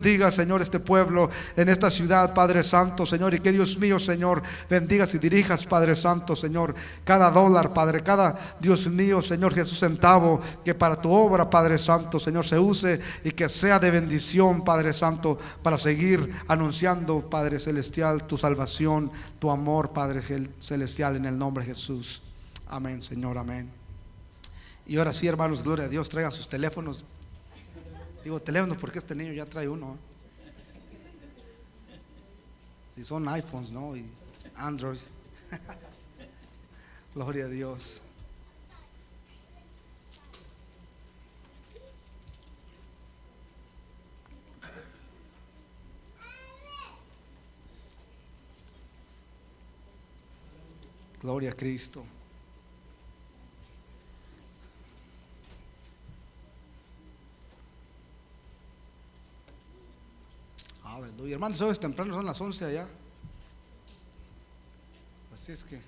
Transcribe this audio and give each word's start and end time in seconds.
Bendiga, 0.00 0.30
Señor, 0.30 0.62
este 0.62 0.78
pueblo 0.78 1.28
en 1.56 1.68
esta 1.68 1.90
ciudad, 1.90 2.32
Padre 2.32 2.62
Santo, 2.62 3.04
Señor, 3.04 3.34
y 3.34 3.40
que 3.40 3.50
Dios 3.50 3.76
mío, 3.78 3.98
Señor, 3.98 4.40
bendigas 4.70 5.12
y 5.14 5.18
dirijas, 5.18 5.66
Padre 5.66 5.96
Santo, 5.96 6.36
Señor, 6.36 6.72
cada 7.02 7.32
dólar, 7.32 7.74
Padre, 7.74 8.00
cada 8.04 8.38
Dios 8.60 8.86
mío, 8.86 9.20
Señor 9.20 9.52
Jesús 9.52 9.80
centavo, 9.80 10.40
que 10.64 10.72
para 10.72 11.02
tu 11.02 11.10
obra, 11.10 11.50
Padre 11.50 11.78
Santo, 11.78 12.20
Señor, 12.20 12.46
se 12.46 12.60
use 12.60 13.00
y 13.24 13.32
que 13.32 13.48
sea 13.48 13.80
de 13.80 13.90
bendición, 13.90 14.62
Padre 14.64 14.92
Santo, 14.92 15.36
para 15.64 15.76
seguir 15.76 16.30
anunciando, 16.46 17.28
Padre 17.28 17.58
Celestial, 17.58 18.24
tu 18.24 18.38
salvación, 18.38 19.10
tu 19.40 19.50
amor, 19.50 19.90
Padre 19.90 20.22
Celestial, 20.60 21.16
en 21.16 21.24
el 21.24 21.36
nombre 21.36 21.64
de 21.64 21.74
Jesús. 21.74 22.22
Amén, 22.68 23.02
Señor, 23.02 23.36
amén. 23.36 23.68
Y 24.86 24.96
ahora 24.96 25.12
sí, 25.12 25.26
hermanos, 25.26 25.64
gloria 25.64 25.86
a 25.86 25.88
Dios, 25.88 26.08
traigan 26.08 26.30
sus 26.30 26.46
teléfonos. 26.46 27.04
Digo 28.28 28.42
teléfono 28.42 28.76
porque 28.76 28.98
este 28.98 29.14
niño 29.14 29.32
ya 29.32 29.46
trae 29.46 29.66
uno. 29.66 29.96
Si 32.94 33.02
son 33.02 33.26
iPhones, 33.26 33.70
¿no? 33.70 33.96
Y 33.96 34.04
Androids. 34.54 35.08
Gloria 37.14 37.46
a 37.46 37.48
Dios. 37.48 38.02
Gloria 51.22 51.52
a 51.52 51.54
Cristo. 51.54 52.04
Hermanos, 61.30 61.60
hoy 61.60 61.70
es 61.70 61.80
temprano, 61.80 62.14
son 62.14 62.24
las 62.24 62.40
11 62.40 62.64
allá. 62.64 62.86
Así 65.32 65.52
es 65.52 65.62
que 65.62 65.80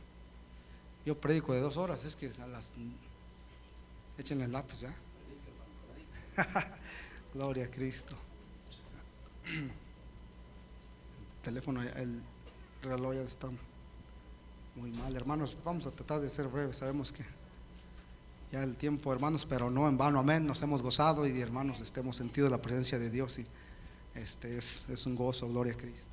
yo 1.05 1.19
predico 1.19 1.53
de 1.53 1.61
dos 1.61 1.77
horas, 1.77 2.05
es 2.05 2.15
que 2.15 2.31
a 2.41 2.47
las. 2.47 2.73
Échenle 4.19 4.45
el 4.45 4.53
lápiz, 4.53 4.81
¿ya? 4.81 4.95
Gloria 7.35 7.65
a 7.65 7.71
Cristo. 7.71 8.15
El 9.47 9.73
teléfono, 11.43 11.83
el 11.83 12.23
reloj 12.83 13.15
ya 13.15 13.23
está 13.23 13.49
muy 14.77 14.91
mal. 14.93 15.17
Hermanos, 15.17 15.57
vamos 15.65 15.87
a 15.87 15.91
tratar 15.91 16.21
de 16.21 16.29
ser 16.29 16.47
breves. 16.49 16.77
Sabemos 16.77 17.13
que 17.13 17.25
ya 18.53 18.63
el 18.63 18.77
tiempo, 18.77 19.13
hermanos, 19.13 19.47
pero 19.47 19.71
no 19.71 19.89
en 19.89 19.97
vano. 19.97 20.19
Amén. 20.19 20.47
Nos 20.47 20.61
hemos 20.63 20.83
gozado 20.83 21.27
y, 21.27 21.41
hermanos, 21.41 21.81
estemos 21.81 22.17
sentido 22.17 22.51
la 22.51 22.61
presencia 22.61 22.99
de 22.99 23.11
Dios. 23.11 23.39
Y 23.39 23.47
este 24.15 24.59
es, 24.59 24.89
es 24.89 25.07
un 25.07 25.15
gozo, 25.15 25.49
gloria 25.49 25.73
a 25.73 25.77
Cristo. 25.77 26.09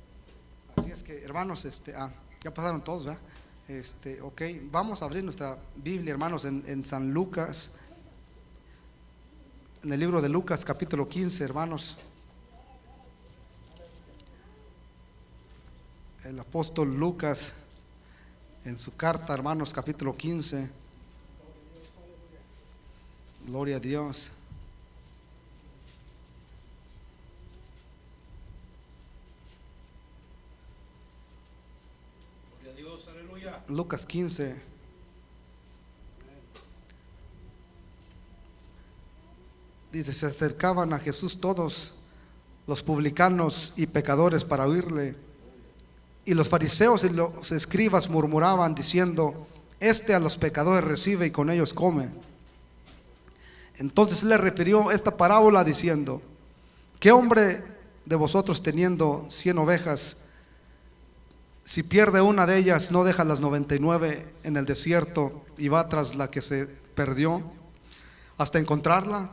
Así 0.76 0.90
es 0.90 1.02
que, 1.02 1.22
hermanos, 1.22 1.64
este, 1.64 1.94
ah, 1.94 2.12
ya 2.42 2.52
pasaron 2.52 2.82
todos, 2.82 3.06
¿verdad? 3.06 3.20
Este, 3.66 4.20
ok, 4.22 4.42
vamos 4.70 5.02
a 5.02 5.04
abrir 5.04 5.24
nuestra 5.24 5.58
Biblia, 5.76 6.12
hermanos, 6.12 6.44
en, 6.44 6.62
en 6.66 6.84
San 6.84 7.12
Lucas, 7.12 7.72
en 9.82 9.92
el 9.92 10.00
libro 10.00 10.22
de 10.22 10.28
Lucas, 10.28 10.64
capítulo 10.64 11.08
15, 11.08 11.44
hermanos. 11.44 11.98
El 16.24 16.38
apóstol 16.38 16.98
Lucas, 16.98 17.64
en 18.64 18.76
su 18.76 18.94
carta, 18.96 19.34
hermanos, 19.34 19.72
capítulo 19.72 20.16
15. 20.16 20.70
Gloria 23.46 23.76
a 23.76 23.80
Dios. 23.80 24.32
Lucas 33.68 34.06
15. 34.06 34.56
Dice, 39.92 40.12
se 40.12 40.26
acercaban 40.26 40.92
a 40.92 40.98
Jesús 40.98 41.40
todos 41.40 41.94
los 42.66 42.82
publicanos 42.82 43.72
y 43.76 43.86
pecadores 43.86 44.44
para 44.44 44.66
oírle. 44.66 45.16
Y 46.24 46.34
los 46.34 46.48
fariseos 46.48 47.04
y 47.04 47.10
los 47.10 47.52
escribas 47.52 48.10
murmuraban 48.10 48.74
diciendo, 48.74 49.46
este 49.80 50.14
a 50.14 50.20
los 50.20 50.36
pecadores 50.36 50.84
recibe 50.84 51.26
y 51.26 51.30
con 51.30 51.50
ellos 51.50 51.72
come. 51.72 52.10
Entonces 53.76 54.24
le 54.24 54.36
refirió 54.36 54.90
esta 54.90 55.16
parábola 55.16 55.64
diciendo, 55.64 56.20
¿qué 57.00 57.12
hombre 57.12 57.62
de 58.04 58.16
vosotros 58.16 58.62
teniendo 58.62 59.26
cien 59.30 59.56
ovejas 59.56 60.27
si 61.68 61.82
pierde 61.82 62.22
una 62.22 62.46
de 62.46 62.56
ellas, 62.56 62.90
no 62.92 63.04
deja 63.04 63.24
las 63.24 63.40
99 63.40 64.26
en 64.42 64.56
el 64.56 64.64
desierto 64.64 65.44
y 65.58 65.68
va 65.68 65.86
tras 65.90 66.14
la 66.14 66.30
que 66.30 66.40
se 66.40 66.66
perdió 66.66 67.42
hasta 68.38 68.58
encontrarla. 68.58 69.28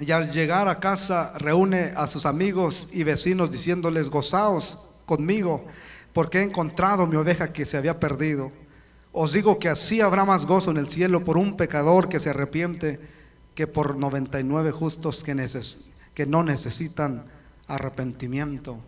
Y 0.00 0.12
al 0.12 0.32
llegar 0.32 0.68
a 0.68 0.80
casa 0.80 1.34
reúne 1.36 1.92
a 1.94 2.06
sus 2.06 2.24
amigos 2.24 2.88
y 2.90 3.02
vecinos 3.02 3.50
diciéndoles, 3.50 4.08
gozaos 4.08 4.78
conmigo, 5.04 5.62
porque 6.14 6.38
he 6.38 6.42
encontrado 6.42 7.06
mi 7.06 7.16
oveja 7.16 7.52
que 7.52 7.66
se 7.66 7.76
había 7.76 8.00
perdido. 8.00 8.50
Os 9.12 9.34
digo 9.34 9.58
que 9.58 9.68
así 9.68 10.00
habrá 10.00 10.24
más 10.24 10.46
gozo 10.46 10.70
en 10.70 10.78
el 10.78 10.88
cielo 10.88 11.22
por 11.22 11.36
un 11.36 11.58
pecador 11.58 12.08
que 12.08 12.18
se 12.18 12.30
arrepiente 12.30 12.98
que 13.54 13.66
por 13.66 13.96
99 13.96 14.70
justos 14.70 15.22
que, 15.22 15.36
que 16.14 16.24
no 16.24 16.42
necesitan 16.42 17.26
arrepentimiento. 17.66 18.78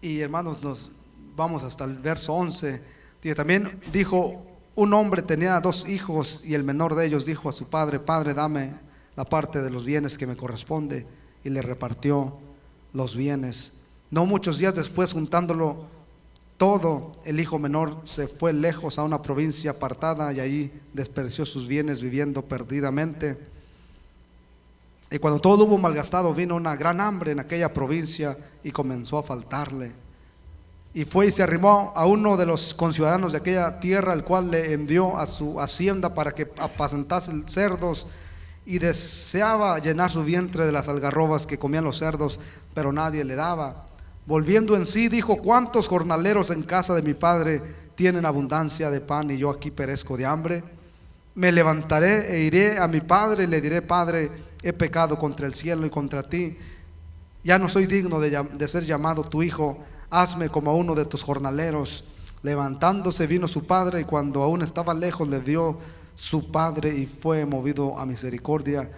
Y 0.00 0.20
hermanos, 0.20 0.62
nos 0.62 0.90
vamos 1.34 1.62
hasta 1.62 1.84
el 1.84 1.94
verso 1.94 2.32
11. 2.34 2.82
Dice, 3.22 3.34
también 3.34 3.80
dijo, 3.92 4.46
un 4.76 4.92
hombre 4.92 5.22
tenía 5.22 5.58
dos 5.60 5.88
hijos 5.88 6.42
y 6.44 6.54
el 6.54 6.62
menor 6.62 6.94
de 6.94 7.06
ellos 7.06 7.26
dijo 7.26 7.48
a 7.48 7.52
su 7.52 7.68
padre, 7.68 7.98
Padre, 7.98 8.32
dame 8.32 8.74
la 9.16 9.24
parte 9.24 9.60
de 9.60 9.70
los 9.70 9.84
bienes 9.84 10.16
que 10.16 10.26
me 10.26 10.36
corresponde. 10.36 11.04
Y 11.42 11.50
le 11.50 11.62
repartió 11.62 12.36
los 12.92 13.16
bienes. 13.16 13.84
No 14.10 14.24
muchos 14.24 14.58
días 14.58 14.74
después, 14.74 15.12
juntándolo 15.12 15.86
todo, 16.56 17.12
el 17.24 17.40
hijo 17.40 17.58
menor 17.58 18.02
se 18.04 18.28
fue 18.28 18.52
lejos 18.52 18.98
a 18.98 19.04
una 19.04 19.22
provincia 19.22 19.72
apartada 19.72 20.32
y 20.32 20.40
ahí 20.40 20.80
desperdició 20.92 21.46
sus 21.46 21.68
bienes 21.68 22.02
viviendo 22.02 22.42
perdidamente. 22.42 23.36
Y 25.10 25.18
cuando 25.18 25.40
todo 25.40 25.64
hubo 25.64 25.78
malgastado, 25.78 26.34
vino 26.34 26.56
una 26.56 26.76
gran 26.76 27.00
hambre 27.00 27.32
en 27.32 27.40
aquella 27.40 27.72
provincia 27.72 28.36
y 28.62 28.70
comenzó 28.70 29.18
a 29.18 29.22
faltarle. 29.22 29.92
Y 30.92 31.04
fue 31.04 31.28
y 31.28 31.32
se 31.32 31.42
arrimó 31.42 31.92
a 31.94 32.06
uno 32.06 32.36
de 32.36 32.46
los 32.46 32.74
conciudadanos 32.74 33.32
de 33.32 33.38
aquella 33.38 33.80
tierra, 33.80 34.12
el 34.12 34.24
cual 34.24 34.50
le 34.50 34.72
envió 34.72 35.16
a 35.18 35.26
su 35.26 35.60
hacienda 35.60 36.14
para 36.14 36.32
que 36.32 36.50
apacentase 36.58 37.32
cerdos 37.46 38.06
y 38.66 38.78
deseaba 38.78 39.78
llenar 39.78 40.10
su 40.10 40.24
vientre 40.24 40.66
de 40.66 40.72
las 40.72 40.88
algarrobas 40.88 41.46
que 41.46 41.58
comían 41.58 41.84
los 41.84 41.98
cerdos, 41.98 42.38
pero 42.74 42.92
nadie 42.92 43.24
le 43.24 43.34
daba. 43.34 43.86
Volviendo 44.26 44.76
en 44.76 44.84
sí, 44.84 45.08
dijo, 45.08 45.36
¿cuántos 45.36 45.88
jornaleros 45.88 46.50
en 46.50 46.62
casa 46.62 46.94
de 46.94 47.00
mi 47.00 47.14
padre 47.14 47.62
tienen 47.94 48.26
abundancia 48.26 48.90
de 48.90 49.00
pan 49.00 49.30
y 49.30 49.38
yo 49.38 49.48
aquí 49.48 49.70
perezco 49.70 50.18
de 50.18 50.26
hambre? 50.26 50.64
Me 51.38 51.52
levantaré 51.52 52.34
e 52.34 52.40
iré 52.42 52.78
a 52.78 52.88
mi 52.88 53.00
padre 53.00 53.44
y 53.44 53.46
le 53.46 53.60
diré, 53.60 53.80
Padre, 53.80 54.28
he 54.60 54.72
pecado 54.72 55.16
contra 55.16 55.46
el 55.46 55.54
cielo 55.54 55.86
y 55.86 55.90
contra 55.90 56.24
ti. 56.24 56.58
Ya 57.44 57.60
no 57.60 57.68
soy 57.68 57.86
digno 57.86 58.18
de, 58.18 58.66
ser 58.66 58.84
llamado 58.84 59.22
tu 59.22 59.44
hijo. 59.44 59.78
Hazme 60.10 60.48
como 60.48 60.76
uno 60.76 60.96
de 60.96 61.04
tus 61.04 61.22
jornaleros. 61.22 62.02
Levantándose 62.42 63.28
vino 63.28 63.46
su 63.46 63.64
padre 63.68 64.00
y 64.00 64.04
cuando 64.04 64.42
aún 64.42 64.62
estaba 64.62 64.94
lejos 64.94 65.28
le 65.28 65.38
dio 65.38 65.78
su 66.12 66.50
padre 66.50 66.90
y 66.90 67.06
fue 67.06 67.46
movido 67.46 67.96
a 67.96 68.04
misericordia 68.04 68.90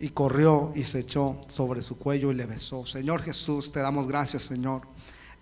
y 0.00 0.08
corrió 0.08 0.72
y 0.74 0.84
se 0.84 1.00
echó 1.00 1.38
sobre 1.46 1.82
su 1.82 1.98
cuello 1.98 2.32
y 2.32 2.36
le 2.36 2.46
besó. 2.46 2.86
Señor 2.86 3.20
Jesús, 3.20 3.70
te 3.70 3.80
damos 3.80 4.08
gracias, 4.08 4.44
Señor. 4.44 4.80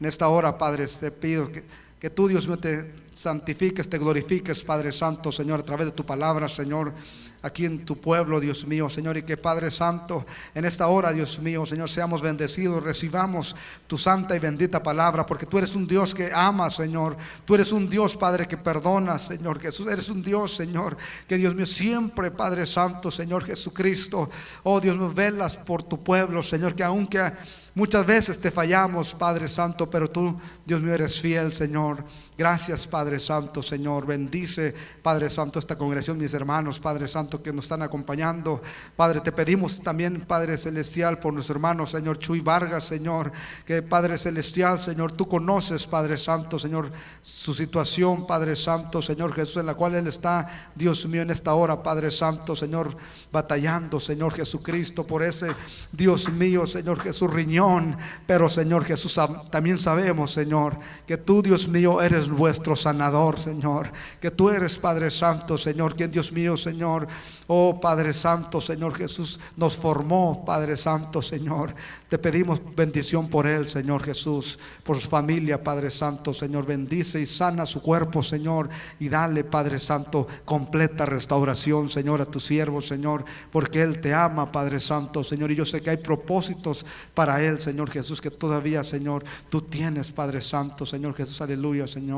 En 0.01 0.07
esta 0.07 0.27
hora, 0.27 0.59
Padre, 0.59 0.89
te 0.89 1.13
pido 1.13 1.53
que, 1.53 1.65
que 2.05 2.11
tú, 2.11 2.29
Dios 2.29 2.47
mío, 2.47 2.59
te 2.59 2.93
santifiques, 3.15 3.89
te 3.89 3.97
glorifiques, 3.97 4.63
Padre 4.63 4.93
Santo, 4.93 5.33
Señor, 5.33 5.61
a 5.61 5.65
través 5.65 5.87
de 5.87 5.93
tu 5.93 6.05
palabra, 6.05 6.49
Señor 6.49 6.93
aquí 7.41 7.65
en 7.65 7.87
tu 7.87 7.99
pueblo, 7.99 8.41
Dios 8.41 8.67
mío, 8.67 8.91
Señor, 8.91 9.17
y 9.17 9.23
que 9.23 9.39
Padre 9.39 9.71
Santo, 9.71 10.27
en 10.55 10.67
esta 10.67 10.89
hora, 10.89 11.15
Dios 11.15 11.39
mío, 11.39 11.65
Señor, 11.65 11.89
seamos 11.89 12.21
bendecidos, 12.21 12.83
recibamos 12.83 13.57
tu 13.87 13.97
santa 13.97 14.37
y 14.37 14.39
bendita 14.39 14.83
palabra, 14.83 15.25
porque 15.25 15.47
tú 15.47 15.57
eres 15.57 15.75
un 15.75 15.87
Dios 15.87 16.15
que 16.15 16.31
ama, 16.31 16.69
Señor, 16.69 17.17
tú 17.47 17.55
eres 17.55 17.73
un 17.73 17.89
Dios, 17.89 18.17
Padre, 18.17 18.47
que 18.47 18.59
perdona, 18.59 19.19
Señor, 19.19 19.59
Jesús, 19.59 19.89
eres 19.91 20.11
un 20.11 20.23
Dios, 20.23 20.55
Señor, 20.55 20.99
que 21.27 21.39
Dios 21.39 21.55
mío, 21.55 21.65
siempre, 21.65 22.31
Padre 22.31 22.67
Santo, 22.67 23.11
Señor 23.11 23.45
Jesucristo, 23.45 24.29
oh 24.65 24.79
Dios 24.79 24.99
mío, 24.99 25.11
velas 25.11 25.57
por 25.57 25.83
tu 25.83 26.05
pueblo, 26.05 26.43
Señor, 26.43 26.75
que 26.75 26.85
aunque 26.85 27.33
Muchas 27.75 28.07
veces 28.07 28.39
te 28.39 28.53
fallamos, 28.53 29.15
Padre 29.15 29.49
Santo, 29.49 29.91
pero 29.91 30.09
tú, 30.09 30.39
Dios 30.65 30.81
mío, 30.81 30.95
eres 30.95 31.21
fiel, 31.21 31.53
Señor. 31.53 32.05
Gracias, 32.37 32.89
Padre 32.89 33.21
Santo, 33.21 33.63
Señor. 33.63 34.07
Bendice, 34.07 34.75
Padre 35.03 35.31
Santo, 35.31 35.61
esta 35.61 35.77
congregación, 35.77 36.19
mis 36.19 36.35
hermanos, 36.35 36.81
Padre 36.81 37.07
Santo, 37.07 37.41
que 37.41 37.53
nos 37.53 37.67
están 37.67 37.83
acompañando. 37.83 38.61
Padre, 38.97 39.21
te 39.21 39.31
pedimos 39.31 39.81
también, 39.81 40.23
Padre 40.23 40.59
Celestial, 40.59 41.21
por 41.21 41.33
nuestro 41.33 41.55
hermano, 41.55 41.87
Señor 41.87 42.19
Chuy 42.19 42.41
Vargas, 42.41 42.83
Señor, 42.83 43.31
que 43.65 43.83
Padre 43.83 44.19
Celestial, 44.19 44.81
Señor, 44.81 45.13
tú 45.13 45.29
conoces, 45.29 45.87
Padre 45.87 46.17
Santo, 46.17 46.59
Señor, 46.59 46.91
su 47.23 47.55
situación, 47.55 48.27
Padre 48.27 48.57
Santo, 48.57 49.01
Señor 49.01 49.33
Jesús, 49.33 49.59
en 49.59 49.67
la 49.67 49.75
cual 49.75 49.95
él 49.95 50.09
está, 50.09 50.49
Dios 50.75 51.07
mío, 51.07 51.23
en 51.23 51.31
esta 51.31 51.55
hora, 51.55 51.85
Padre 51.85 52.11
Santo, 52.11 52.57
Señor, 52.57 52.97
batallando, 53.31 54.01
Señor 54.01 54.33
Jesucristo, 54.35 55.07
por 55.07 55.23
ese, 55.23 55.53
Dios 55.93 56.29
mío, 56.31 56.67
Señor 56.67 56.99
Jesús, 56.99 57.33
riñón. 57.33 57.97
Pero, 58.27 58.49
Señor 58.49 58.85
Jesús, 58.85 59.21
también 59.51 59.79
sabemos, 59.79 60.33
Señor, 60.33 60.77
que 61.07 61.17
tú, 61.17 61.41
Dios 61.41 61.69
mío, 61.69 62.03
eres 62.03 62.24
vuestro 62.31 62.77
sanador, 62.77 63.39
Señor. 63.39 63.91
Que 64.21 64.31
tú 64.31 64.51
eres 64.51 64.79
Padre 64.79 65.11
Santo, 65.11 65.59
Señor. 65.59 65.95
Que 65.95 66.09
Dios 66.09 66.33
mío, 66.33 66.57
Señor, 66.57 67.07
Oh 67.47 67.79
Padre 67.79 68.15
Santo, 68.15 68.59
Señor 68.61 68.95
Jesús, 68.95 69.39
nos 69.57 69.77
formó, 69.77 70.45
Padre 70.47 70.79
Santo, 70.79 71.21
Señor. 71.21 71.75
Te 72.09 72.19
pedimos 72.19 72.59
bendición 72.75 73.29
por 73.29 73.47
él, 73.47 73.69
Señor 73.69 74.03
Jesús, 74.03 74.59
por 74.83 74.99
su 74.99 75.09
familia, 75.09 75.63
Padre 75.63 75.91
Santo, 75.91 76.33
Señor. 76.33 76.65
Bendice 76.65 77.21
y 77.21 77.27
sana 77.27 77.67
su 77.67 77.83
cuerpo, 77.83 78.23
Señor. 78.23 78.71
Y 78.99 79.11
dale, 79.11 79.45
Padre 79.45 79.79
Santo, 79.79 80.27
completa 80.47 81.05
restauración, 81.05 81.91
Señor, 81.91 82.23
a 82.23 82.27
tu 82.27 82.41
siervo, 82.41 82.81
Señor, 82.81 83.25
porque 83.53 83.83
él 83.83 84.01
te 84.01 84.15
ama, 84.15 84.51
Padre 84.51 84.81
Santo, 84.81 85.23
Señor. 85.23 85.51
Y 85.51 85.57
yo 85.57 85.67
sé 85.67 85.83
que 85.83 85.91
hay 85.91 85.99
propósitos 85.99 86.87
para 87.13 87.43
él, 87.43 87.61
Señor 87.61 87.91
Jesús, 87.91 88.23
que 88.23 88.31
todavía, 88.31 88.83
Señor, 88.83 89.23
tú 89.51 89.61
tienes, 89.61 90.11
Padre 90.11 90.41
Santo, 90.41 90.87
Señor 90.87 91.15
Jesús. 91.15 91.43
Aleluya, 91.43 91.87
Señor. 91.87 92.14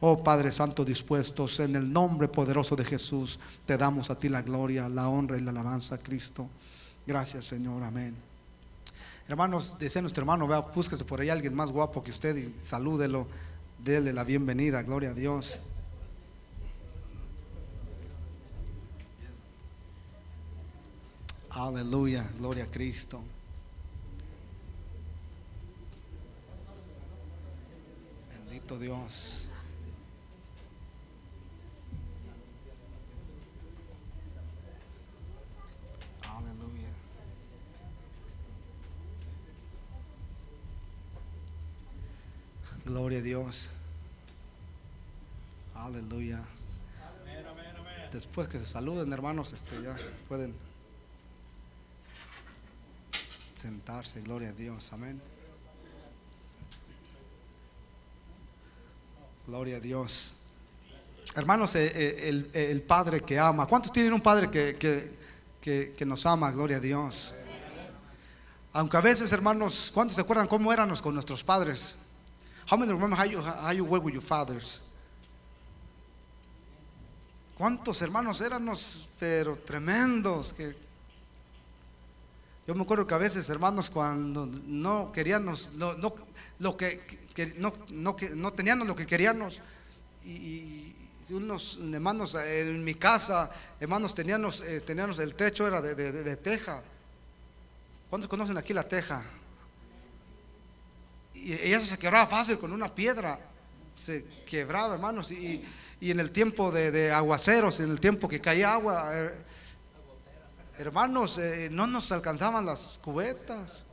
Oh 0.00 0.22
Padre 0.22 0.52
Santo, 0.52 0.84
dispuestos 0.84 1.60
en 1.60 1.76
el 1.76 1.92
nombre 1.92 2.28
poderoso 2.28 2.76
de 2.76 2.84
Jesús, 2.84 3.38
te 3.66 3.76
damos 3.76 4.10
a 4.10 4.18
ti 4.18 4.28
la 4.28 4.42
gloria 4.42 4.88
la 4.88 5.08
honra 5.08 5.36
y 5.36 5.40
la 5.40 5.50
alabanza 5.50 5.98
Cristo. 5.98 6.48
Gracias, 7.06 7.44
Señor. 7.44 7.82
Amén. 7.82 8.14
Hermanos, 9.28 9.78
desea 9.78 10.02
nuestro 10.02 10.22
hermano, 10.22 10.46
vea, 10.46 10.60
búsquese 10.60 11.04
por 11.04 11.20
ahí 11.20 11.30
alguien 11.30 11.54
más 11.54 11.70
guapo 11.70 12.02
que 12.02 12.10
usted 12.10 12.36
y 12.36 12.54
salúdelo, 12.60 13.26
déle 13.82 14.12
la 14.12 14.22
bienvenida, 14.22 14.82
gloria 14.82 15.10
a 15.10 15.14
Dios. 15.14 15.58
Aleluya, 21.50 22.28
gloria 22.36 22.64
a 22.64 22.66
Cristo. 22.66 23.22
Dios. 28.60 29.48
Gloria 42.84 43.18
a 43.18 43.22
Dios. 43.22 43.70
Aleluya. 45.74 46.42
Después 48.12 48.46
que 48.46 48.58
se 48.58 48.66
saluden, 48.66 49.12
hermanos, 49.12 49.52
este 49.52 49.82
ya 49.82 49.96
pueden 50.28 50.54
sentarse. 53.54 54.20
Gloria 54.20 54.50
a 54.50 54.52
Dios. 54.52 54.92
Amén. 54.92 55.33
Gloria 59.46 59.76
a 59.76 59.80
Dios. 59.80 60.34
Hermanos, 61.34 61.74
eh, 61.74 61.92
eh, 61.94 62.70
el, 62.70 62.82
Padre 62.82 63.20
que 63.20 63.38
ama. 63.38 63.66
¿Cuántos 63.66 63.92
tienen 63.92 64.12
un 64.12 64.20
Padre 64.20 64.50
que, 64.50 64.76
que, 65.60 65.94
que, 65.96 66.06
nos 66.06 66.24
ama? 66.24 66.50
Gloria 66.50 66.78
a 66.78 66.80
Dios. 66.80 67.34
Aunque 68.72 68.96
a 68.96 69.00
veces, 69.00 69.30
hermanos, 69.32 69.90
¿cuántos 69.92 70.14
se 70.14 70.20
acuerdan 70.20 70.48
cómo 70.48 70.72
éramos 70.72 71.00
con 71.00 71.14
nuestros 71.14 71.44
padres? 71.44 71.94
How 72.70 72.78
many 72.78 72.90
remember 72.90 73.18
how 73.18 73.24
you, 73.24 73.40
how 73.40 73.72
you 73.72 73.84
were 73.84 74.02
with 74.02 74.14
your 74.14 74.22
fathers? 74.22 74.82
¿Cuántos 77.56 78.02
hermanos 78.02 78.40
éramos, 78.40 79.08
pero 79.18 79.56
tremendos? 79.58 80.52
Que 80.52 80.74
yo 82.66 82.74
me 82.74 82.82
acuerdo 82.82 83.06
que 83.06 83.14
a 83.14 83.18
veces, 83.18 83.48
hermanos, 83.50 83.90
cuando 83.90 84.46
no 84.46 85.12
queríamos, 85.12 85.74
no, 85.74 85.94
no, 85.94 86.14
lo 86.58 86.76
que, 86.76 87.00
no, 87.58 87.72
no, 87.90 88.16
no, 88.34 88.52
teníamos 88.52 88.86
lo 88.86 88.96
que 88.96 89.06
queríamos, 89.06 89.60
y, 90.24 90.90
unos 91.30 91.80
hermanos 91.90 92.34
en 92.34 92.84
mi 92.84 92.94
casa, 92.94 93.50
hermanos, 93.80 94.14
teníamos, 94.14 94.60
eh, 94.60 94.82
teníamos 94.82 95.18
el 95.18 95.34
techo 95.34 95.66
era 95.66 95.80
de, 95.80 95.94
de, 95.94 96.12
de 96.12 96.36
teja. 96.36 96.82
¿Cuántos 98.10 98.28
conocen 98.28 98.58
aquí 98.58 98.74
la 98.74 98.86
teja? 98.86 99.24
y 101.44 101.72
eso 101.72 101.84
se 101.84 101.98
quebraba 101.98 102.26
fácil 102.26 102.58
con 102.58 102.72
una 102.72 102.94
piedra. 102.94 103.38
Se 103.94 104.24
quebraba, 104.46 104.94
hermanos. 104.94 105.30
Y, 105.30 105.62
en 106.00 106.20
el 106.20 106.30
tiempo 106.32 106.70
de, 106.70 107.10
aguaceros, 107.12 107.80
en 107.80 107.90
el 107.90 108.00
tiempo 108.00 108.28
que 108.28 108.40
caía 108.40 108.72
agua, 108.72 109.10
hermanos, 110.78 111.38
eh, 111.38 111.68
no 111.70 111.86
nos 111.86 112.10
alcanzaban 112.12 112.66
las 112.66 112.98
cubetas. 113.02 113.84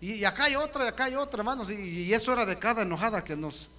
Y, 0.00 0.24
acá 0.24 0.44
hay 0.44 0.56
otra, 0.56 0.84
y 0.84 0.88
acá 0.88 1.04
hay 1.04 1.14
otra, 1.14 1.40
hermanos. 1.40 1.70
Y, 1.70 2.12
eso 2.12 2.32
era 2.32 2.44
de 2.44 2.58
cada 2.58 2.82
enojada 2.82 3.22
que 3.24 3.36
nos. 3.36 3.70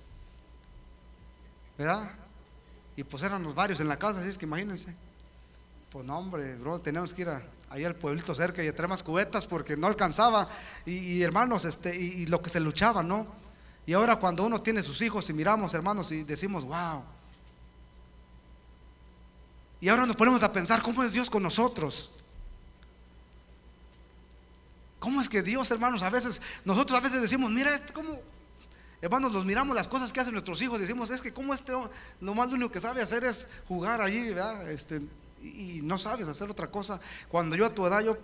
¿Verdad? 1.78 2.12
Y 2.96 3.04
pues 3.04 3.22
éramos 3.22 3.54
varios 3.54 3.80
en 3.80 3.88
la 3.88 3.98
casa, 3.98 4.20
así 4.20 4.30
es 4.30 4.38
que 4.38 4.46
imagínense. 4.46 4.96
Pues 5.92 6.04
no, 6.06 6.18
hombre, 6.18 6.56
bro, 6.56 6.82
tenemos 6.82 7.14
que 7.14 7.22
ir 7.22 7.30
a, 7.30 7.44
ahí 7.70 7.86
al 7.86 7.96
pueblito 7.96 8.34
cerca 8.34 8.64
y 8.64 8.72
traer 8.72 8.90
más 8.90 9.04
cubetas 9.04 9.46
porque 9.46 9.78
no 9.78 9.88
alcanzaba. 9.88 10.48
Y, 10.86 11.22
hermanos, 11.22 11.66
este, 11.66 11.96
y, 11.96 12.26
lo 12.26 12.42
que 12.42 12.50
se 12.50 12.60
luchaba, 12.60 13.04
¿no? 13.04 13.28
Y 13.86 13.94
ahora 13.94 14.18
cuando 14.18 14.46
uno 14.46 14.62
tiene 14.62 14.84
sus 14.84 15.02
hijos 15.02 15.30
y 15.30 15.34
miramos, 15.34 15.74
hermanos, 15.74 16.12
y 16.12 16.24
decimos, 16.24 16.66
wow. 16.66 17.04
Y 19.80 19.90
ahora 19.90 20.06
nos 20.06 20.16
ponemos 20.16 20.42
a 20.44 20.52
pensar, 20.52 20.82
¿cómo 20.82 21.04
es 21.04 21.14
Dios 21.14 21.30
con 21.30 21.44
nosotros? 21.44 22.10
¿Cómo 25.00 25.22
es 25.22 25.30
que 25.30 25.44
Dios, 25.44 25.70
hermanos, 25.70 26.02
a 26.02 26.10
veces, 26.10 26.42
nosotros 26.66 26.98
a 27.00 27.04
veces 27.04 27.22
decimos, 27.22 27.52
mira, 27.52 27.72
¿cómo? 27.94 28.20
Hermanos, 29.00 29.32
los 29.32 29.46
miramos 29.46 29.76
las 29.76 29.88
cosas 29.88 30.12
que 30.12 30.20
hacen 30.20 30.34
nuestros 30.34 30.60
hijos, 30.64 30.80
decimos, 30.80 31.12
es 31.12 31.22
que 31.22 31.32
como 31.32 31.54
este, 31.54 31.72
lo 32.20 32.34
más 32.34 32.50
lo 32.50 32.56
único 32.56 32.72
que 32.72 32.82
sabe 32.82 33.02
hacer 33.02 33.24
es 33.24 33.48
jugar 33.68 34.02
allí, 34.02 34.30
¿verdad? 34.30 34.70
Este, 34.72 35.02
y, 35.44 35.82
no 35.84 36.00
sabes 36.00 36.28
hacer 36.28 36.50
otra 36.50 36.68
cosa. 36.68 37.00
Cuando 37.30 37.56
yo 37.56 37.68
a 37.68 37.70
tu 37.70 37.86
edad, 37.86 38.02
yo 38.02 38.18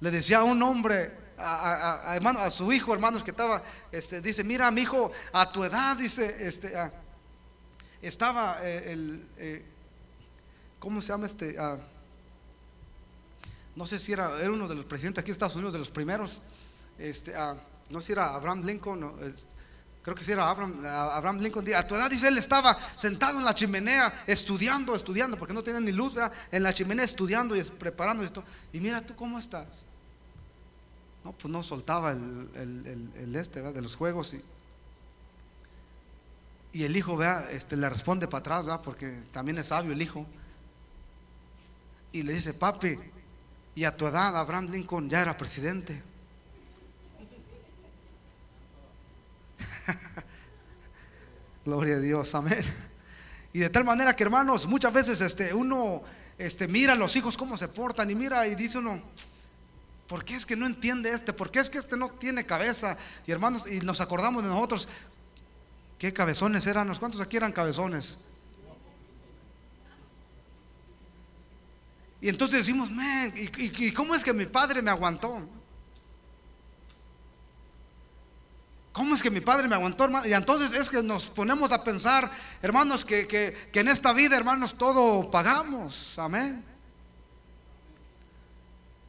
le 0.00 0.10
decía 0.10 0.38
a 0.38 0.44
un 0.44 0.62
hombre, 0.62 1.12
a, 1.36 2.14
hermano, 2.14 2.38
a 2.38 2.50
su 2.50 2.72
hijo, 2.72 2.94
hermanos, 2.94 3.22
que 3.22 3.32
estaba, 3.32 3.62
este, 3.92 4.22
dice, 4.22 4.42
mira, 4.44 4.70
mi 4.70 4.82
hijo, 4.82 5.12
a 5.34 5.52
tu 5.52 5.62
edad, 5.62 5.94
dice, 5.98 6.48
este, 6.48 6.72
estaba 8.00 8.56
eh, 8.62 8.92
el, 8.92 9.28
eh, 9.36 9.73
¿cómo 10.84 11.00
se 11.00 11.08
llama 11.08 11.24
este? 11.24 11.56
Ah, 11.58 11.78
no 13.74 13.86
sé 13.86 13.98
si 13.98 14.12
era, 14.12 14.38
era 14.38 14.52
uno 14.52 14.68
de 14.68 14.74
los 14.74 14.84
presidentes 14.84 15.22
aquí 15.22 15.30
en 15.30 15.32
Estados 15.32 15.56
Unidos, 15.56 15.72
de 15.72 15.78
los 15.78 15.90
primeros, 15.90 16.42
este, 16.98 17.34
ah, 17.34 17.56
no 17.88 18.00
sé 18.00 18.08
si 18.08 18.12
era 18.12 18.34
Abraham 18.34 18.62
Lincoln, 18.64 19.10
creo 20.02 20.14
que 20.14 20.22
sí 20.22 20.32
era 20.32 20.50
Abraham, 20.50 21.38
Lincoln, 21.38 21.74
a 21.74 21.86
tu 21.86 21.94
edad 21.94 22.10
dice 22.10 22.28
él 22.28 22.36
estaba 22.36 22.78
sentado 22.96 23.38
en 23.38 23.46
la 23.46 23.54
chimenea 23.54 24.24
estudiando, 24.26 24.94
estudiando, 24.94 25.38
porque 25.38 25.54
no 25.54 25.64
tenía 25.64 25.80
ni 25.80 25.90
luz, 25.90 26.16
en 26.52 26.62
la 26.62 26.74
chimenea 26.74 27.06
estudiando 27.06 27.56
y 27.56 27.62
preparando 27.62 28.22
esto. 28.22 28.44
Y 28.72 28.80
mira 28.80 29.00
tú 29.00 29.16
cómo 29.16 29.38
estás. 29.38 29.86
No, 31.24 31.32
pues 31.32 31.50
no 31.50 31.62
soltaba 31.62 32.12
el, 32.12 33.32
este 33.34 33.62
de 33.62 33.80
los 33.80 33.96
juegos. 33.96 34.34
Y, 34.34 34.42
y 36.72 36.84
el 36.84 36.94
hijo 36.94 37.16
vea, 37.16 37.48
este, 37.50 37.78
le 37.78 37.88
responde 37.88 38.28
para 38.28 38.40
atrás, 38.40 38.66
¿verdad? 38.66 38.82
porque 38.84 39.08
también 39.32 39.56
es 39.56 39.68
sabio 39.68 39.92
el 39.92 40.02
hijo. 40.02 40.26
Y 42.14 42.22
le 42.22 42.32
dice, 42.32 42.54
papi, 42.54 42.96
y 43.74 43.82
a 43.82 43.96
tu 43.96 44.06
edad 44.06 44.36
Abraham 44.36 44.70
Lincoln 44.70 45.10
ya 45.10 45.20
era 45.20 45.36
presidente. 45.36 46.00
Gloria 51.64 51.96
a 51.96 51.98
Dios, 51.98 52.32
amén. 52.36 52.64
Y 53.52 53.58
de 53.58 53.68
tal 53.68 53.82
manera 53.82 54.14
que 54.14 54.22
hermanos, 54.22 54.68
muchas 54.68 54.92
veces 54.92 55.20
este, 55.22 55.52
uno 55.52 56.04
este, 56.38 56.68
mira 56.68 56.92
a 56.92 56.96
los 56.96 57.16
hijos 57.16 57.36
cómo 57.36 57.56
se 57.56 57.66
portan 57.66 58.08
y 58.08 58.14
mira 58.14 58.46
y 58.46 58.54
dice 58.54 58.78
uno, 58.78 59.02
¿por 60.06 60.24
qué 60.24 60.36
es 60.36 60.46
que 60.46 60.54
no 60.54 60.66
entiende 60.66 61.10
este? 61.10 61.32
¿Por 61.32 61.50
qué 61.50 61.58
es 61.58 61.68
que 61.68 61.78
este 61.78 61.96
no 61.96 62.10
tiene 62.10 62.46
cabeza? 62.46 62.96
Y 63.26 63.32
hermanos, 63.32 63.68
y 63.68 63.80
nos 63.80 64.00
acordamos 64.00 64.44
de 64.44 64.50
nosotros, 64.50 64.88
¿qué 65.98 66.12
cabezones 66.12 66.64
eran? 66.68 66.94
¿Cuántos 66.94 67.20
aquí 67.20 67.38
eran 67.38 67.50
cabezones? 67.50 68.18
Y 72.24 72.30
entonces 72.30 72.60
decimos, 72.60 72.88
¿y, 73.34 73.86
y 73.86 73.92
cómo 73.92 74.14
es 74.14 74.24
que 74.24 74.32
mi 74.32 74.46
padre 74.46 74.80
me 74.80 74.90
aguantó? 74.90 75.46
¿Cómo 78.94 79.14
es 79.14 79.22
que 79.22 79.30
mi 79.30 79.42
padre 79.42 79.68
me 79.68 79.74
aguantó, 79.74 80.04
hermano? 80.04 80.26
Y 80.26 80.32
entonces 80.32 80.72
es 80.72 80.88
que 80.88 81.02
nos 81.02 81.26
ponemos 81.26 81.70
a 81.70 81.84
pensar, 81.84 82.30
hermanos, 82.62 83.04
que, 83.04 83.26
que, 83.26 83.54
que 83.70 83.80
en 83.80 83.88
esta 83.88 84.14
vida, 84.14 84.38
hermanos, 84.38 84.72
todo 84.78 85.30
pagamos. 85.30 86.18
Amén. 86.18 86.64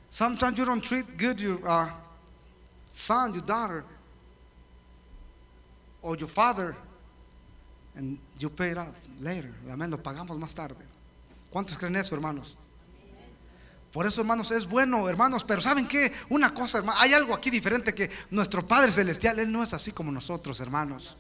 Sometimes 0.10 0.58
you 0.58 0.66
don't 0.66 0.84
treat 0.84 1.06
good 1.18 1.38
your 1.38 1.58
uh, 1.66 1.88
son, 2.90 3.34
your 3.34 3.46
daughter, 3.46 3.86
or 6.02 6.18
your 6.18 6.30
father, 6.30 6.76
and 7.96 8.20
you 8.38 8.50
pay 8.50 8.72
it 8.72 8.78
later. 9.22 9.54
Amén, 9.72 9.90
lo 9.90 10.04
pagamos 10.04 10.38
más 10.38 10.54
tarde. 10.54 10.84
¿Cuántos 11.50 11.78
creen 11.78 11.96
eso, 11.96 12.14
hermanos? 12.14 12.58
Por 13.96 14.06
eso, 14.06 14.20
hermanos, 14.20 14.52
es 14.52 14.68
bueno, 14.68 15.08
hermanos, 15.08 15.46
pero 15.46 15.62
¿saben 15.62 15.88
qué? 15.88 16.12
Una 16.28 16.54
cosa, 16.54 16.80
hermano, 16.80 17.00
hay 17.00 17.14
algo 17.14 17.34
aquí 17.34 17.50
diferente 17.50 17.96
que 17.96 18.12
nuestro 18.30 18.68
Padre 18.68 18.92
Celestial, 18.92 19.40
Él 19.40 19.50
no 19.50 19.64
es 19.64 19.74
así 19.74 19.94
como 19.94 20.12
nosotros, 20.12 20.60
hermanos. 20.60 21.16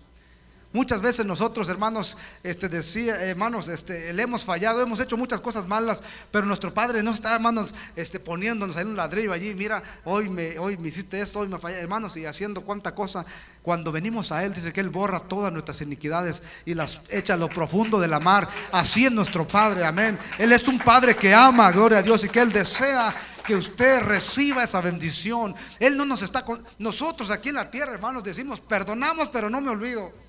Muchas 0.73 1.01
veces 1.01 1.25
nosotros, 1.25 1.69
hermanos, 1.69 2.17
este, 2.43 2.67
decía, 2.67 3.23
hermanos, 3.23 3.69
este, 3.69 4.11
le 4.11 4.23
hemos 4.23 4.43
fallado, 4.43 4.81
hemos 4.81 4.99
hecho 4.99 5.15
muchas 5.15 5.39
cosas 5.39 5.67
malas, 5.67 6.03
pero 6.31 6.45
nuestro 6.45 6.73
Padre 6.73 7.01
no 7.01 7.11
está, 7.11 7.33
hermanos, 7.33 7.73
este, 7.95 8.19
poniéndonos 8.19 8.75
en 8.75 8.89
un 8.89 8.97
ladrillo 8.97 9.31
allí, 9.31 9.55
mira, 9.55 9.81
hoy 10.03 10.27
me, 10.27 10.59
hoy 10.59 10.77
hiciste 10.83 11.21
esto, 11.21 11.39
hoy 11.39 11.47
me 11.47 11.59
fallé, 11.59 11.79
hermanos, 11.79 12.17
y 12.17 12.25
haciendo 12.25 12.61
cuánta 12.61 12.93
cosa. 12.93 13.25
Cuando 13.61 13.91
venimos 13.91 14.33
a 14.33 14.43
Él, 14.43 14.53
dice 14.53 14.73
que 14.73 14.81
Él 14.81 14.89
borra 14.89 15.21
todas 15.21 15.53
nuestras 15.53 15.81
iniquidades 15.81 16.43
y 16.65 16.73
las 16.73 16.99
echa 17.09 17.35
a 17.35 17.37
lo 17.37 17.47
profundo 17.47 17.97
de 17.99 18.09
la 18.09 18.19
mar. 18.19 18.47
Así 18.73 19.05
es 19.05 19.13
nuestro 19.13 19.47
Padre, 19.47 19.85
amén. 19.85 20.19
Él 20.37 20.51
es 20.51 20.67
un 20.67 20.79
Padre 20.79 21.15
que 21.15 21.33
ama, 21.33 21.71
gloria 21.71 21.99
a 21.99 22.03
Dios, 22.03 22.25
y 22.25 22.29
que 22.29 22.41
Él 22.41 22.51
desea 22.51 23.15
que 23.45 23.55
usted 23.55 24.01
reciba 24.01 24.63
esa 24.63 24.81
bendición. 24.81 25.55
Él 25.79 25.95
no 25.95 26.05
nos 26.05 26.21
está 26.21 26.43
nosotros 26.79 27.31
aquí 27.31 27.49
en 27.49 27.55
la 27.55 27.71
tierra, 27.71 27.93
hermanos, 27.93 28.23
decimos, 28.23 28.59
perdonamos, 28.59 29.29
pero 29.31 29.49
no 29.49 29.61
me 29.61 29.69
olvido. 29.69 30.24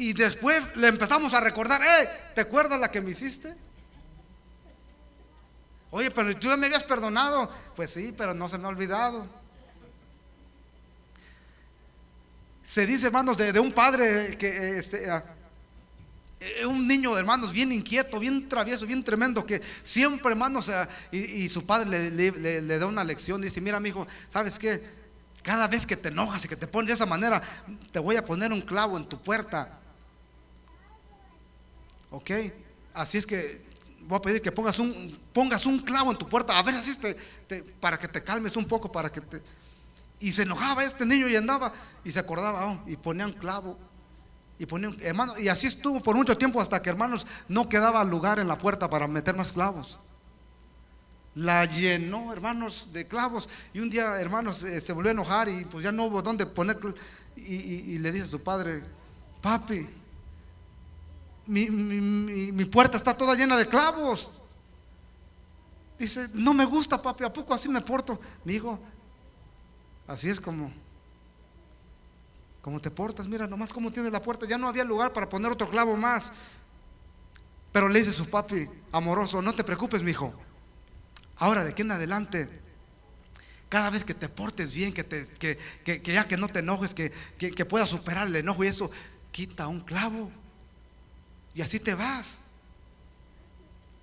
Y 0.00 0.12
después 0.12 0.76
le 0.76 0.86
empezamos 0.86 1.34
a 1.34 1.40
recordar, 1.40 1.82
eh, 1.82 2.08
¿te 2.32 2.42
acuerdas 2.42 2.78
la 2.78 2.88
que 2.88 3.00
me 3.00 3.10
hiciste? 3.10 3.52
Oye, 5.90 6.12
pero 6.12 6.38
tú 6.38 6.46
me 6.56 6.66
habías 6.66 6.84
perdonado. 6.84 7.50
Pues 7.74 7.90
sí, 7.90 8.14
pero 8.16 8.32
no 8.32 8.48
se 8.48 8.58
me 8.58 8.66
ha 8.66 8.68
olvidado. 8.68 9.26
Se 12.62 12.86
dice, 12.86 13.06
hermanos, 13.06 13.36
de, 13.38 13.58
un 13.58 13.72
padre 13.72 14.38
que 14.38 14.78
este, 14.78 15.10
ah, 15.10 15.24
eh, 16.38 16.64
un 16.66 16.86
niño, 16.86 17.18
hermanos, 17.18 17.52
bien 17.52 17.72
inquieto, 17.72 18.20
bien 18.20 18.48
travieso, 18.48 18.86
bien 18.86 19.02
tremendo, 19.02 19.44
que 19.44 19.60
siempre, 19.82 20.30
hermanos, 20.30 20.68
ah, 20.68 20.88
y, 21.10 21.48
su 21.48 21.66
padre 21.66 22.12
le, 22.12 22.30
le, 22.62 22.78
da 22.78 22.86
una 22.86 23.02
lección. 23.02 23.42
Dice: 23.42 23.60
Mira, 23.60 23.80
mi 23.80 23.88
hijo, 23.88 24.06
¿sabes 24.28 24.60
qué? 24.60 24.80
Cada 25.42 25.66
vez 25.66 25.84
que 25.84 25.96
te 25.96 26.10
enojas 26.10 26.44
y 26.44 26.48
que 26.48 26.54
te 26.54 26.68
pones 26.68 26.86
de 26.86 26.94
esa 26.94 27.06
manera, 27.06 27.42
te 27.90 27.98
voy 27.98 28.14
a 28.14 28.24
poner 28.24 28.52
un 28.52 28.62
clavo 28.62 28.96
en 28.96 29.08
tu 29.08 29.20
puerta. 29.20 29.80
¿Ok? 32.10 32.30
Así 32.94 33.18
es 33.18 33.26
que 33.26 33.68
voy 34.08 34.16
a 34.16 34.22
pedir 34.22 34.42
que 34.42 34.50
pongas 34.50 34.78
un, 34.78 35.18
pongas 35.32 35.66
un 35.66 35.78
clavo 35.80 36.10
en 36.10 36.16
tu 36.16 36.26
puerta, 36.28 36.58
a 36.58 36.62
ver 36.62 36.74
así 36.74 36.96
te, 36.96 37.62
para 37.80 37.98
que 37.98 38.08
te 38.08 38.24
calmes 38.24 38.56
un 38.56 38.64
poco, 38.64 38.90
para 38.90 39.12
que 39.12 39.20
te... 39.20 39.42
Y 40.20 40.32
se 40.32 40.42
enojaba 40.42 40.82
este 40.82 41.06
niño 41.06 41.28
y 41.28 41.36
andaba 41.36 41.72
y 42.02 42.10
se 42.10 42.18
acordaba 42.18 42.66
oh, 42.66 42.82
y 42.86 42.96
ponía 42.96 43.26
un 43.26 43.34
clavo. 43.34 43.78
Y 44.58 44.66
ponía 44.66 44.88
un, 44.88 44.98
hermano, 45.00 45.38
y 45.38 45.48
así 45.48 45.68
estuvo 45.68 46.02
por 46.02 46.16
mucho 46.16 46.36
tiempo 46.36 46.60
hasta 46.60 46.82
que 46.82 46.90
hermanos 46.90 47.26
no 47.48 47.68
quedaba 47.68 48.02
lugar 48.02 48.40
en 48.40 48.48
la 48.48 48.58
puerta 48.58 48.90
para 48.90 49.06
meter 49.06 49.36
más 49.36 49.52
clavos. 49.52 50.00
La 51.34 51.66
llenó, 51.66 52.32
hermanos, 52.32 52.88
de 52.92 53.06
clavos. 53.06 53.48
Y 53.72 53.78
un 53.78 53.90
día, 53.90 54.20
hermanos, 54.20 54.64
eh, 54.64 54.80
se 54.80 54.92
volvió 54.92 55.10
a 55.10 55.12
enojar 55.12 55.48
y 55.48 55.64
pues 55.66 55.84
ya 55.84 55.92
no 55.92 56.04
hubo 56.04 56.20
dónde 56.20 56.46
poner. 56.46 56.78
Y, 57.36 57.54
y 57.54 57.98
le 58.00 58.10
dice 58.10 58.24
a 58.24 58.28
su 58.28 58.42
padre, 58.42 58.82
papi, 59.40 59.86
mi, 61.48 62.64
puerta 62.66 62.96
está 62.96 63.16
toda 63.16 63.34
llena 63.34 63.56
de 63.56 63.66
clavos. 63.66 64.30
Dice, 65.98 66.28
no 66.34 66.54
me 66.54 66.64
gusta, 66.64 67.00
papi, 67.00 67.24
¿a 67.24 67.32
poco 67.32 67.54
así 67.54 67.68
me 67.68 67.80
porto? 67.80 68.20
Mi 68.44 68.54
hijo, 68.54 68.78
así 70.06 70.30
es 70.30 70.38
como, 70.38 70.70
como 72.62 72.80
te 72.80 72.90
portas, 72.90 73.26
mira 73.26 73.46
nomás 73.46 73.72
cómo 73.72 73.90
tiene 73.90 74.10
la 74.10 74.22
puerta, 74.22 74.46
ya 74.46 74.58
no 74.58 74.68
había 74.68 74.84
lugar 74.84 75.12
para 75.12 75.28
poner 75.28 75.50
otro 75.50 75.68
clavo 75.68 75.96
más. 75.96 76.32
Pero 77.72 77.88
le 77.88 77.98
dice 77.98 78.12
su 78.12 78.28
papi 78.28 78.68
amoroso, 78.92 79.42
no 79.42 79.54
te 79.54 79.64
preocupes, 79.64 80.02
mi 80.02 80.12
hijo. 80.12 80.32
Ahora 81.36 81.64
de 81.64 81.70
aquí 81.70 81.82
en 81.82 81.92
adelante, 81.92 82.48
cada 83.68 83.90
vez 83.90 84.04
que 84.04 84.14
te 84.14 84.28
portes 84.28 84.74
bien, 84.76 84.92
que, 84.92 85.02
te, 85.02 85.26
que, 85.84 86.00
ya 86.04 86.28
que 86.28 86.36
no 86.36 86.48
te 86.48 86.60
enojes, 86.60 86.94
que, 86.94 87.10
que 87.38 87.64
puedas 87.64 87.88
superar 87.88 88.28
el 88.28 88.36
enojo 88.36 88.64
y 88.64 88.68
eso, 88.68 88.90
quita 89.32 89.66
un 89.66 89.80
clavo 89.80 90.30
y 91.58 91.60
así 91.60 91.80
te 91.80 91.92
vas. 91.92 92.38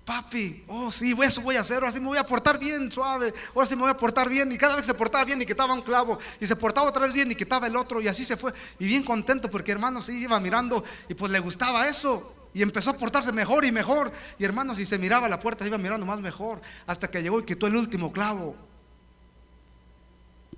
Papi, 0.04 0.62
oh 0.68 0.92
sí, 0.92 1.16
eso 1.22 1.40
voy 1.40 1.56
a 1.56 1.60
hacer, 1.60 1.78
ahora 1.78 1.90
sí 1.90 1.98
me 1.98 2.08
voy 2.08 2.18
a 2.18 2.26
portar 2.26 2.58
bien 2.58 2.92
suave, 2.92 3.32
ahora 3.54 3.66
sí 3.66 3.74
me 3.74 3.80
voy 3.80 3.90
a 3.90 3.96
portar 3.96 4.28
bien. 4.28 4.52
Y 4.52 4.58
cada 4.58 4.76
vez 4.76 4.84
se 4.84 4.92
portaba 4.92 5.24
bien 5.24 5.40
y 5.40 5.46
quitaba 5.46 5.72
un 5.72 5.80
clavo, 5.80 6.18
y 6.38 6.46
se 6.46 6.54
portaba 6.54 6.90
otra 6.90 7.06
vez 7.06 7.14
bien 7.14 7.30
y 7.30 7.34
quitaba 7.34 7.66
el 7.66 7.74
otro, 7.74 8.02
y 8.02 8.08
así 8.08 8.26
se 8.26 8.36
fue. 8.36 8.52
Y 8.78 8.86
bien 8.86 9.02
contento 9.02 9.50
porque 9.50 9.72
hermano 9.72 10.02
sí 10.02 10.18
iba 10.18 10.38
mirando 10.38 10.84
y 11.08 11.14
pues 11.14 11.32
le 11.32 11.38
gustaba 11.38 11.88
eso. 11.88 12.34
Y 12.52 12.60
empezó 12.60 12.90
a 12.90 12.98
portarse 12.98 13.32
mejor 13.32 13.64
y 13.64 13.72
mejor. 13.72 14.12
Y 14.38 14.44
hermano, 14.44 14.74
si 14.74 14.84
se 14.84 14.98
miraba 14.98 15.26
la 15.26 15.40
puerta, 15.40 15.66
iba 15.66 15.78
mirando 15.78 16.04
más 16.04 16.20
mejor. 16.20 16.60
Hasta 16.86 17.08
que 17.08 17.22
llegó 17.22 17.40
y 17.40 17.44
quitó 17.46 17.66
el 17.66 17.76
último 17.76 18.12
clavo. 18.12 18.54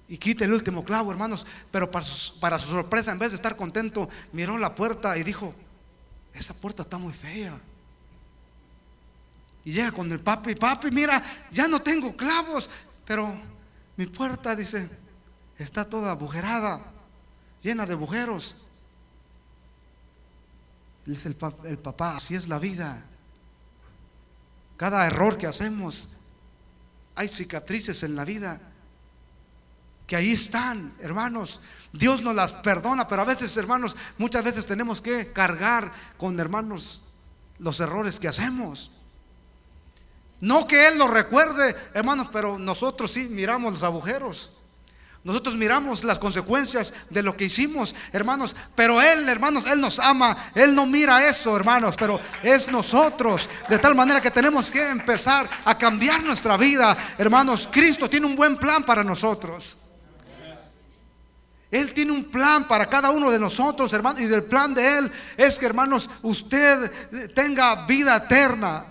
Y 0.08 0.18
quita 0.18 0.44
el 0.44 0.52
último 0.52 0.84
clavo, 0.84 1.12
hermanos. 1.12 1.46
Pero 1.70 1.92
para 1.92 2.04
para 2.40 2.58
su 2.58 2.68
sorpresa, 2.70 3.12
en 3.12 3.20
vez 3.20 3.30
de 3.30 3.36
estar 3.36 3.54
contento, 3.56 4.08
miró 4.32 4.58
la 4.58 4.74
puerta 4.74 5.16
y 5.16 5.22
dijo, 5.22 5.54
esa 6.38 6.54
puerta 6.54 6.82
está 6.82 6.98
muy 6.98 7.12
fea. 7.12 7.58
Y 9.64 9.72
llega 9.72 9.92
con 9.92 10.10
el 10.10 10.20
papi, 10.20 10.54
papi, 10.54 10.90
mira, 10.90 11.22
ya 11.52 11.68
no 11.68 11.80
tengo 11.80 12.16
clavos, 12.16 12.70
pero 13.04 13.34
mi 13.96 14.06
puerta, 14.06 14.54
dice, 14.54 14.88
está 15.58 15.84
toda 15.84 16.12
agujerada, 16.12 16.80
llena 17.62 17.84
de 17.84 17.92
agujeros. 17.92 18.56
Dice 21.04 21.28
el, 21.28 21.36
el 21.64 21.78
papá, 21.78 22.16
así 22.16 22.34
es 22.34 22.48
la 22.48 22.58
vida. 22.58 23.04
Cada 24.76 25.06
error 25.06 25.36
que 25.36 25.46
hacemos, 25.46 26.10
hay 27.14 27.28
cicatrices 27.28 28.02
en 28.04 28.14
la 28.14 28.24
vida 28.24 28.60
que 30.08 30.16
ahí 30.16 30.32
están, 30.32 30.94
hermanos. 31.00 31.60
Dios 31.92 32.22
nos 32.22 32.34
las 32.34 32.50
perdona, 32.50 33.06
pero 33.06 33.22
a 33.22 33.26
veces, 33.26 33.54
hermanos, 33.58 33.94
muchas 34.16 34.42
veces 34.42 34.66
tenemos 34.66 35.02
que 35.02 35.32
cargar 35.34 35.92
con 36.16 36.40
hermanos 36.40 37.02
los 37.58 37.78
errores 37.78 38.18
que 38.18 38.26
hacemos. 38.26 38.90
No 40.40 40.66
que 40.66 40.88
Él 40.88 40.96
lo 40.96 41.08
recuerde, 41.08 41.76
hermanos, 41.92 42.28
pero 42.32 42.58
nosotros 42.58 43.12
sí 43.12 43.24
miramos 43.24 43.74
los 43.74 43.82
agujeros. 43.82 44.52
Nosotros 45.24 45.56
miramos 45.56 46.04
las 46.04 46.18
consecuencias 46.18 46.94
de 47.10 47.22
lo 47.22 47.36
que 47.36 47.44
hicimos, 47.44 47.94
hermanos, 48.12 48.56
pero 48.74 49.02
Él, 49.02 49.28
hermanos, 49.28 49.66
Él 49.66 49.78
nos 49.78 49.98
ama, 49.98 50.34
Él 50.54 50.74
no 50.74 50.86
mira 50.86 51.28
eso, 51.28 51.54
hermanos, 51.54 51.96
pero 51.98 52.18
es 52.42 52.68
nosotros, 52.68 53.46
de 53.68 53.78
tal 53.78 53.94
manera 53.94 54.22
que 54.22 54.30
tenemos 54.30 54.70
que 54.70 54.88
empezar 54.88 55.50
a 55.66 55.76
cambiar 55.76 56.22
nuestra 56.22 56.56
vida, 56.56 56.96
hermanos. 57.18 57.68
Cristo 57.70 58.08
tiene 58.08 58.24
un 58.24 58.36
buen 58.36 58.56
plan 58.56 58.84
para 58.84 59.04
nosotros. 59.04 59.76
Él 61.70 61.92
tiene 61.92 62.12
un 62.12 62.24
plan 62.24 62.66
para 62.66 62.86
cada 62.86 63.10
uno 63.10 63.30
de 63.30 63.38
nosotros, 63.38 63.92
hermanos, 63.92 64.20
y 64.20 64.24
el 64.24 64.44
plan 64.44 64.72
de 64.72 64.98
Él 64.98 65.12
es 65.36 65.58
que, 65.58 65.66
hermanos, 65.66 66.08
usted 66.22 67.32
tenga 67.34 67.86
vida 67.86 68.16
eterna. 68.16 68.86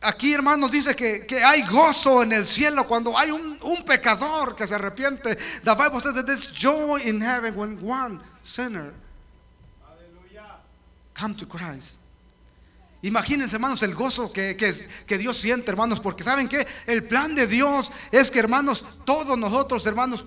Aquí, 0.00 0.32
hermanos, 0.32 0.70
dice 0.70 0.94
que, 0.94 1.44
hay 1.44 1.62
gozo 1.62 2.22
en 2.22 2.32
el 2.32 2.46
cielo 2.46 2.86
cuando 2.86 3.16
hay 3.16 3.30
un, 3.30 3.56
pecador 3.86 4.56
que 4.56 4.66
se 4.66 4.74
arrepiente. 4.74 5.36
The 5.64 5.74
Bible 5.74 6.00
says 6.00 6.14
that 6.14 6.26
there's 6.26 6.52
joy 6.52 7.00
in 7.04 7.20
heaven 7.20 7.56
when 7.56 7.78
one 7.80 8.20
sinner 8.42 8.92
come 11.14 11.34
to 11.36 11.46
Christ. 11.46 12.05
Imagínense, 13.02 13.56
hermanos, 13.56 13.82
el 13.82 13.94
gozo 13.94 14.32
que, 14.32 14.56
que, 14.56 15.18
Dios 15.18 15.36
siente, 15.36 15.70
hermanos, 15.70 16.00
porque 16.00 16.24
saben 16.24 16.48
que 16.48 16.66
el 16.86 17.04
plan 17.04 17.34
de 17.34 17.46
Dios 17.46 17.92
es 18.10 18.30
que, 18.30 18.38
hermanos, 18.38 18.84
todos 19.04 19.38
nosotros, 19.38 19.86
hermanos, 19.86 20.24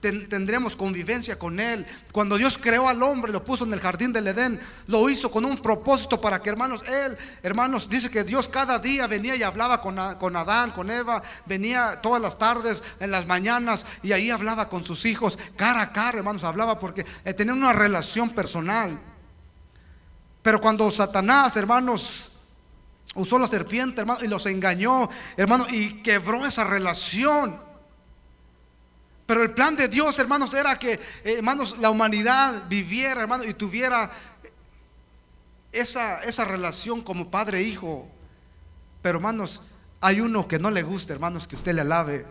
tendremos 0.00 0.74
convivencia 0.74 1.38
con 1.38 1.60
Él. 1.60 1.86
Cuando 2.12 2.36
Dios 2.36 2.58
creó 2.58 2.88
al 2.88 3.02
hombre, 3.04 3.32
lo 3.32 3.44
puso 3.44 3.64
en 3.64 3.72
el 3.72 3.80
jardín 3.80 4.12
del 4.12 4.26
Edén, 4.26 4.60
lo 4.88 5.08
hizo 5.08 5.30
con 5.30 5.44
un 5.44 5.58
propósito 5.58 6.20
para 6.20 6.42
que, 6.42 6.50
hermanos, 6.50 6.82
Él, 6.88 7.16
hermanos, 7.42 7.88
dice 7.88 8.10
que 8.10 8.24
Dios 8.24 8.48
cada 8.48 8.80
día 8.80 9.06
venía 9.06 9.36
y 9.36 9.44
hablaba 9.44 9.80
con, 9.80 9.96
con 10.18 10.34
Adán, 10.34 10.72
con 10.72 10.90
Eva, 10.90 11.22
venía 11.46 12.00
todas 12.02 12.20
las 12.20 12.36
tardes, 12.36 12.82
en 12.98 13.12
las 13.12 13.26
mañanas, 13.26 13.86
y 14.02 14.10
ahí 14.10 14.30
hablaba 14.30 14.68
con 14.68 14.82
sus 14.82 15.06
hijos, 15.06 15.38
cara 15.56 15.82
a 15.82 15.92
cara, 15.92 16.18
hermanos, 16.18 16.42
hablaba 16.42 16.80
porque 16.80 17.06
eh, 17.24 17.32
tenía 17.32 17.54
una 17.54 17.72
relación 17.72 18.30
personal. 18.30 19.00
Pero 20.42 20.60
cuando 20.60 20.90
Satanás, 20.90 21.56
hermanos, 21.56 22.32
usó 23.14 23.38
la 23.38 23.46
serpiente, 23.46 24.00
hermano, 24.00 24.24
y 24.24 24.28
los 24.28 24.46
engañó, 24.46 25.08
hermano, 25.36 25.66
y 25.70 26.02
quebró 26.02 26.44
esa 26.46 26.64
relación. 26.64 27.60
Pero 29.26 29.42
el 29.42 29.50
plan 29.50 29.76
de 29.76 29.88
Dios, 29.88 30.18
hermanos, 30.18 30.54
era 30.54 30.78
que, 30.78 30.92
eh, 30.92 31.00
hermanos, 31.24 31.76
la 31.78 31.90
humanidad 31.90 32.64
viviera, 32.68 33.20
hermanos, 33.20 33.46
y 33.46 33.54
tuviera 33.54 34.10
esa, 35.70 36.22
esa 36.22 36.44
relación 36.44 37.02
como 37.02 37.30
padre 37.30 37.58
e 37.58 37.62
hijo. 37.62 38.08
Pero, 39.02 39.18
hermanos, 39.18 39.60
hay 40.00 40.20
uno 40.20 40.48
que 40.48 40.58
no 40.58 40.70
le 40.70 40.82
gusta, 40.82 41.12
hermanos, 41.12 41.46
que 41.46 41.56
usted 41.56 41.74
le 41.74 41.82
alabe. 41.82 42.24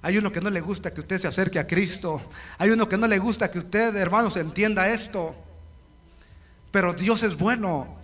Hay 0.00 0.16
uno 0.16 0.30
que 0.32 0.40
no 0.40 0.48
le 0.48 0.60
gusta 0.60 0.94
que 0.94 1.00
usted 1.00 1.18
se 1.18 1.28
acerque 1.28 1.58
a 1.58 1.66
Cristo. 1.66 2.22
Hay 2.56 2.70
uno 2.70 2.88
que 2.88 2.96
no 2.96 3.08
le 3.08 3.18
gusta 3.18 3.50
que 3.50 3.58
usted, 3.58 3.94
hermanos, 3.96 4.36
entienda 4.36 4.88
esto. 4.88 5.34
Pero 6.70 6.92
Dios 6.92 7.22
es 7.22 7.36
bueno. 7.36 7.98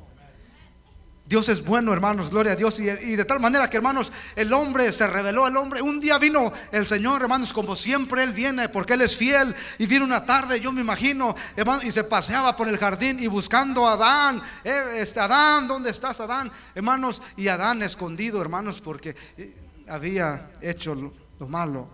Dios 1.26 1.48
es 1.48 1.64
bueno, 1.64 1.90
hermanos, 1.94 2.28
gloria 2.28 2.52
a 2.52 2.56
Dios. 2.56 2.78
Y, 2.80 2.84
de 2.84 3.24
tal 3.24 3.40
manera 3.40 3.70
que, 3.70 3.78
hermanos, 3.78 4.12
el 4.36 4.52
hombre 4.52 4.92
se 4.92 5.06
reveló 5.06 5.46
al 5.46 5.56
hombre. 5.56 5.80
Un 5.80 5.98
día 5.98 6.18
vino 6.18 6.52
el 6.70 6.86
Señor, 6.86 7.22
hermanos, 7.22 7.54
como 7.54 7.76
siempre 7.76 8.22
Él 8.22 8.32
viene, 8.32 8.68
porque 8.68 8.92
Él 8.92 9.00
es 9.00 9.16
fiel. 9.16 9.54
Y 9.78 9.86
vino 9.86 10.04
una 10.04 10.26
tarde, 10.26 10.60
yo 10.60 10.70
me 10.70 10.82
imagino, 10.82 11.34
hermanos, 11.56 11.84
y 11.84 11.92
se 11.92 12.04
paseaba 12.04 12.54
por 12.54 12.68
el 12.68 12.76
jardín 12.76 13.20
y 13.20 13.26
buscando 13.26 13.88
a 13.88 13.94
Adán. 13.94 14.42
Eh, 14.62 14.96
este, 14.98 15.18
Adán, 15.20 15.66
¿dónde 15.66 15.90
estás, 15.90 16.20
Adán? 16.20 16.52
Hermanos, 16.74 17.22
y 17.38 17.48
Adán 17.48 17.82
escondido, 17.82 18.42
hermanos, 18.42 18.82
porque 18.82 19.16
eh, 19.38 19.56
había 19.88 20.50
hecho 20.60 20.94
lo 20.94 21.48
malo. 21.48 21.88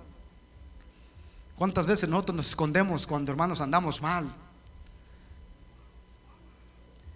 ¿Cuántas 1.54 1.86
veces 1.86 2.08
nosotros 2.08 2.36
nos 2.36 2.48
escondemos 2.48 3.06
cuando, 3.06 3.30
hermanos, 3.30 3.60
andamos 3.60 4.02
mal? 4.02 4.34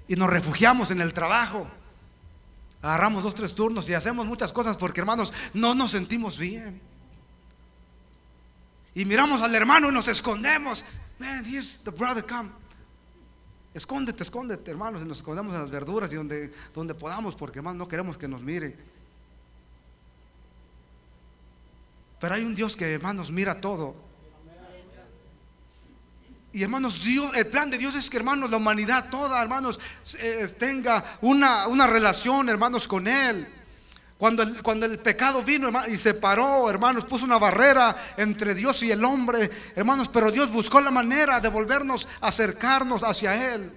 Y 0.09 0.17
nos 0.17 0.31
refugiamos 0.31 0.91
en 0.91 1.01
el 1.01 1.13
trabajo 1.13 1.67
agarramos 2.85 3.25
dos, 3.25 3.35
tres 3.35 3.55
turnos 3.55 3.89
y 3.89 3.95
hacemos 3.95 4.27
muchas 4.27 4.53
cosas 4.53 4.77
porque 4.77 5.01
hermanos, 5.01 5.33
no 5.55 5.75
nos 5.75 5.93
sentimos 5.93 6.39
bien. 6.39 6.81
Y 8.95 9.07
miramos 9.07 9.41
al 9.41 9.55
hermano 9.55 9.89
y 9.89 9.93
nos 9.93 10.07
escondemos. 10.07 10.85
Man, 11.19 11.45
here's 11.47 11.79
the 11.83 11.91
brother, 11.91 12.23
come. 12.23 12.51
Escóndete, 13.73 14.23
escóndete, 14.23 14.71
hermanos, 14.71 15.03
y 15.03 15.07
nos 15.07 15.17
escondemos 15.17 15.55
en 15.55 15.63
las 15.63 15.71
verduras 15.71 16.13
y 16.13 16.17
donde, 16.17 16.53
donde 16.75 16.95
podamos, 16.95 17.35
porque 17.35 17.59
hermanos 17.59 17.79
no 17.79 17.89
queremos 17.89 18.19
que 18.19 18.29
nos 18.29 18.43
mire. 18.43 18.77
Pero 22.21 22.35
hay 22.35 22.45
un 22.45 22.55
Dios 22.55 22.77
que, 22.77 22.93
hermanos, 22.93 23.33
mira 23.33 23.61
todo. 23.61 23.97
Y 26.55 26.63
hermanos, 26.63 27.03
Dios, 27.03 27.33
el 27.35 27.49
plan 27.49 27.69
de 27.69 27.77
Dios 27.77 27.97
es 27.97 28.09
que 28.09 28.17
hermanos, 28.17 28.49
la 28.49 28.59
humanidad 28.59 29.11
toda, 29.11 29.43
hermanos, 29.43 29.81
eh, 30.21 30.47
tenga 30.57 31.03
una, 31.23 31.67
una, 31.67 31.89
relación, 31.89 32.49
hermanos, 32.49 32.87
con 32.87 33.09
Él. 33.09 33.53
Cuando 34.17 34.45
el, 34.45 34.63
cuando 34.63 34.87
el 34.87 35.01
pecado 35.01 35.43
vino 35.43 35.67
hermanos, 35.67 35.89
y 35.89 35.97
separó, 35.97 36.71
hermanos, 36.71 37.07
puso 37.07 37.25
una 37.25 37.41
barrera 37.41 37.97
entre 38.17 38.55
Dios 38.55 38.85
y 38.85 38.93
el 38.93 39.05
hombre, 39.05 39.51
hermanos, 39.75 40.09
pero 40.13 40.31
Dios 40.31 40.49
buscó 40.53 40.81
la 40.81 40.93
manera 40.93 41.41
de 41.41 41.49
volvernos 41.49 42.07
a 42.21 42.29
acercarnos 42.29 43.03
hacia 43.03 43.53
Él. 43.53 43.73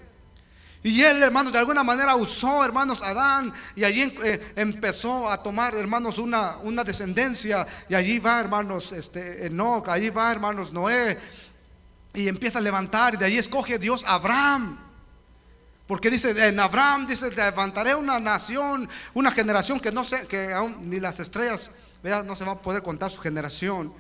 Y 0.84 1.02
Él, 1.02 1.24
hermanos, 1.24 1.52
de 1.52 1.58
alguna 1.58 1.84
manera 1.84 2.16
usó, 2.16 2.64
hermanos, 2.64 3.02
Adán 3.02 3.52
y 3.76 3.86
allí 3.86 4.04
eh, 4.24 4.54
empezó 4.56 5.32
a 5.32 5.42
tomar, 5.42 5.74
hermanos, 5.74 6.20
una, 6.20 6.58
una 6.58 6.84
descendencia. 6.84 7.66
Y 7.90 7.96
allí 7.96 8.20
va, 8.20 8.40
hermanos, 8.40 8.92
este, 8.92 9.48
Enoch, 9.48 9.90
allí 9.90 10.12
va, 10.12 10.32
hermanos, 10.32 10.72
Noé 10.72 11.18
y 12.18 12.28
empieza 12.28 12.58
a 12.58 12.62
levantar 12.62 13.16
de 13.16 13.26
ahí 13.26 13.38
escoge 13.38 13.78
Dios 13.78 14.04
Abraham. 14.08 14.76
Porque 15.86 16.10
dice, 16.10 16.32
en 16.48 16.60
Abraham 16.60 17.06
dice, 17.06 17.30
levantaré 17.30 17.94
una 17.94 18.20
nación, 18.20 18.90
una 19.14 19.32
generación 19.32 19.80
que 19.80 19.92
no 19.92 20.04
sé, 20.04 20.26
que 20.26 20.52
aún 20.52 20.90
ni 20.90 21.00
las 21.00 21.20
estrellas, 21.20 21.72
no 22.26 22.36
se 22.36 22.44
va 22.44 22.54
a 22.54 22.62
poder 22.62 22.82
contar 22.82 23.12
su 23.12 23.20
generación. 23.22 23.94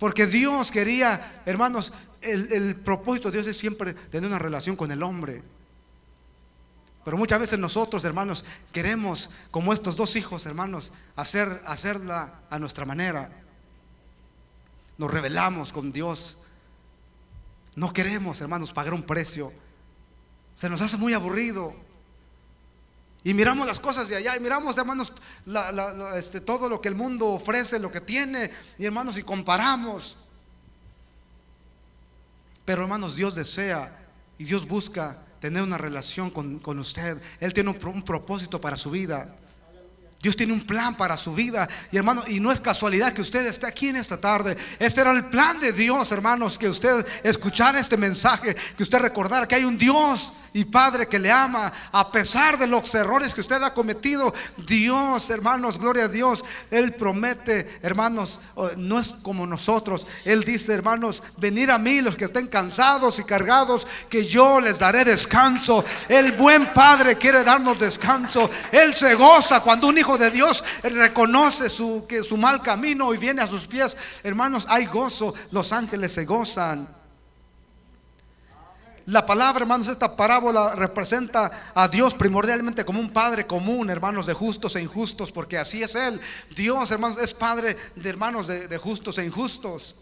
Porque 0.00 0.26
Dios 0.26 0.72
quería, 0.72 1.42
hermanos, 1.46 1.92
el, 2.20 2.52
el 2.52 2.74
propósito 2.74 3.30
de 3.30 3.38
Dios 3.38 3.46
es 3.46 3.56
siempre 3.56 3.94
tener 3.94 4.28
una 4.28 4.40
relación 4.40 4.74
con 4.74 4.90
el 4.90 5.00
hombre. 5.04 5.42
Pero 7.04 7.16
muchas 7.16 7.38
veces 7.38 7.58
nosotros, 7.60 8.04
hermanos, 8.04 8.44
queremos, 8.72 9.30
como 9.52 9.72
estos 9.72 9.96
dos 9.96 10.16
hijos, 10.16 10.44
hermanos, 10.44 10.92
hacer, 11.14 11.62
hacerla 11.66 12.40
a 12.50 12.58
nuestra 12.58 12.84
manera. 12.84 13.30
Nos 14.98 15.08
rebelamos 15.08 15.72
con 15.72 15.92
Dios. 15.92 16.38
No 17.78 17.92
queremos, 17.92 18.40
hermanos, 18.40 18.72
pagar 18.72 18.92
un 18.92 19.04
precio. 19.04 19.52
Se 20.52 20.68
nos 20.68 20.80
hace 20.80 20.96
muy 20.96 21.12
aburrido. 21.12 21.72
Y 23.22 23.34
miramos 23.34 23.68
las 23.68 23.78
cosas 23.78 24.08
de 24.08 24.16
allá 24.16 24.36
y 24.36 24.40
miramos, 24.40 24.76
hermanos, 24.76 25.12
este, 26.16 26.40
todo 26.40 26.68
lo 26.68 26.80
que 26.80 26.88
el 26.88 26.96
mundo 26.96 27.28
ofrece, 27.28 27.78
lo 27.78 27.92
que 27.92 28.00
tiene, 28.00 28.50
y 28.78 28.84
hermanos, 28.84 29.16
y 29.16 29.22
comparamos. 29.22 30.16
Pero 32.64 32.82
hermanos, 32.82 33.14
Dios 33.14 33.36
desea 33.36 33.96
y 34.38 34.44
Dios 34.44 34.66
busca 34.66 35.16
tener 35.38 35.62
una 35.62 35.78
relación 35.78 36.30
con, 36.30 36.78
usted. 36.80 37.22
Él 37.38 37.52
tiene 37.52 37.70
un 37.70 38.02
propósito 38.02 38.60
para 38.60 38.76
su 38.76 38.90
vida. 38.90 39.36
Dios 40.20 40.36
tiene 40.36 40.52
un 40.52 40.66
plan 40.66 40.96
para 40.96 41.16
su 41.16 41.34
vida. 41.34 41.68
Y 41.92 41.96
hermano, 41.96 42.24
y 42.26 42.40
no 42.40 42.50
es 42.50 42.60
casualidad 42.60 43.12
que 43.12 43.22
usted 43.22 43.46
esté 43.46 43.66
aquí 43.66 43.88
en 43.88 43.96
esta 43.96 44.16
tarde. 44.16 44.56
Este 44.78 45.00
era 45.00 45.12
el 45.12 45.26
plan 45.26 45.60
de 45.60 45.72
Dios, 45.72 46.10
hermanos, 46.10 46.58
que 46.58 46.68
usted 46.68 47.06
escuchara 47.22 47.78
este 47.78 47.96
mensaje, 47.96 48.56
que 48.76 48.82
usted 48.82 48.98
recordara 48.98 49.46
que 49.46 49.54
hay 49.54 49.64
un 49.64 49.78
Dios 49.78 50.32
y 50.58 50.64
Padre 50.64 51.06
que 51.06 51.20
le 51.20 51.30
ama 51.30 51.72
a 51.92 52.10
pesar 52.10 52.58
de 52.58 52.66
los 52.66 52.92
errores 52.92 53.32
que 53.32 53.42
usted 53.42 53.62
ha 53.62 53.72
cometido. 53.72 54.34
Dios, 54.66 55.30
hermanos, 55.30 55.78
gloria 55.78 56.04
a 56.04 56.08
Dios. 56.08 56.44
Él 56.68 56.94
promete, 56.94 57.78
hermanos, 57.80 58.40
no 58.76 58.98
es 58.98 59.08
como 59.22 59.46
nosotros. 59.46 60.04
Él 60.24 60.42
dice, 60.42 60.74
hermanos, 60.74 61.22
venir 61.36 61.70
a 61.70 61.78
mí 61.78 62.00
los 62.00 62.16
que 62.16 62.24
estén 62.24 62.48
cansados 62.48 63.20
y 63.20 63.24
cargados, 63.24 63.86
que 64.08 64.26
yo 64.26 64.60
les 64.60 64.80
daré 64.80 65.04
descanso. 65.04 65.84
El 66.08 66.32
buen 66.32 66.66
Padre 66.72 67.14
quiere 67.16 67.44
darnos 67.44 67.78
descanso. 67.78 68.50
Él 68.72 68.94
se 68.94 69.14
goza 69.14 69.60
cuando 69.60 69.86
un 69.86 69.98
hijo 69.98 70.18
de 70.18 70.32
Dios 70.32 70.64
reconoce 70.82 71.68
su, 71.68 72.04
que 72.08 72.24
su 72.24 72.36
mal 72.36 72.62
camino 72.62 73.14
y 73.14 73.18
viene 73.18 73.42
a 73.42 73.46
sus 73.46 73.68
pies. 73.68 73.96
Hermanos, 74.24 74.66
hay 74.68 74.86
gozo. 74.86 75.32
Los 75.52 75.72
ángeles 75.72 76.12
se 76.12 76.24
gozan. 76.24 76.97
La 79.08 79.24
palabra, 79.24 79.62
hermanos, 79.62 79.88
esta 79.88 80.14
parábola 80.14 80.74
representa 80.74 81.50
a 81.74 81.88
Dios 81.88 82.12
primordialmente 82.12 82.84
como 82.84 83.00
un 83.00 83.08
padre 83.08 83.46
común, 83.46 83.88
hermanos, 83.88 84.26
de 84.26 84.34
justos 84.34 84.76
e 84.76 84.82
injustos, 84.82 85.32
porque 85.32 85.56
así 85.56 85.82
es 85.82 85.94
Él. 85.94 86.20
Dios, 86.54 86.90
hermanos, 86.90 87.16
es 87.16 87.32
padre 87.32 87.74
de 87.96 88.10
hermanos 88.10 88.46
de, 88.46 88.76
justos 88.76 89.16
e 89.16 89.24
injustos. 89.24 89.96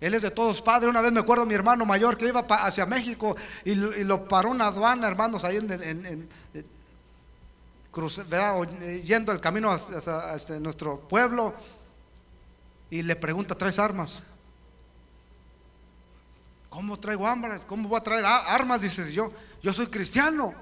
Él 0.00 0.12
es 0.12 0.22
de 0.22 0.32
todos 0.32 0.60
padre. 0.60 0.88
Una 0.88 1.02
vez 1.02 1.12
me 1.12 1.20
acuerdo 1.20 1.46
mi 1.46 1.54
hermano 1.54 1.86
mayor 1.86 2.18
que 2.18 2.26
iba 2.26 2.40
hacia 2.40 2.84
México 2.84 3.36
y, 3.64 3.76
lo 3.76 4.26
paró 4.26 4.50
una 4.50 4.66
aduana, 4.66 5.06
hermanos, 5.06 5.44
ahí 5.44 5.58
en, 5.58 5.70
en, 5.70 6.28
yendo 9.04 9.30
el 9.30 9.40
camino 9.40 9.70
hacia, 9.70 10.34
este, 10.34 10.58
nuestro 10.58 10.98
pueblo 10.98 11.54
y 12.90 13.02
le 13.02 13.14
pregunta, 13.14 13.54
¿traes 13.54 13.78
armas? 13.78 14.24
¿Cómo 16.74 16.98
traigo 16.98 17.24
armas? 17.24 17.60
¿Cómo 17.68 17.88
voy 17.88 17.96
a 17.96 18.02
traer 18.02 18.24
armas? 18.26 18.80
Dices 18.80 19.12
yo, 19.12 19.30
yo 19.62 19.72
soy 19.72 19.86
cristiano. 19.86 20.52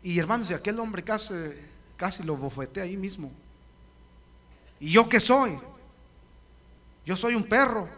Y 0.00 0.16
hermanos, 0.16 0.48
y 0.48 0.54
aquel 0.54 0.78
hombre 0.78 1.02
casi, 1.02 1.34
casi 1.96 2.22
lo 2.22 2.36
bofeté 2.36 2.80
ahí 2.80 2.96
mismo. 2.96 3.32
¿Y 4.78 4.92
yo 4.92 5.08
qué 5.08 5.18
soy? 5.18 5.58
Yo 7.04 7.16
soy 7.16 7.34
un 7.34 7.42
perro. 7.42 7.88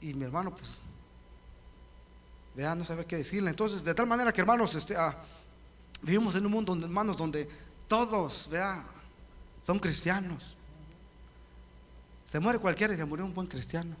Y 0.00 0.14
mi 0.14 0.26
hermano, 0.26 0.54
pues, 0.54 0.80
vea, 2.54 2.76
no 2.76 2.84
sabe 2.84 3.04
qué 3.04 3.16
decirle. 3.16 3.50
Entonces, 3.50 3.82
de 3.82 3.94
tal 3.94 4.06
manera 4.06 4.32
que, 4.32 4.42
hermanos, 4.42 4.76
este, 4.76 4.94
ah, 4.94 5.18
vivimos 6.02 6.36
en 6.36 6.46
un 6.46 6.52
mundo, 6.52 6.72
hermanos, 6.80 7.16
donde 7.16 7.48
todos, 7.88 8.48
vea, 8.48 8.84
son 9.60 9.80
cristianos. 9.80 10.56
Se 12.32 12.40
muere 12.40 12.58
cualquiera 12.58 12.94
y 12.94 12.96
se 12.96 13.04
murió 13.04 13.26
un 13.26 13.34
buen 13.34 13.46
cristiano. 13.46 13.94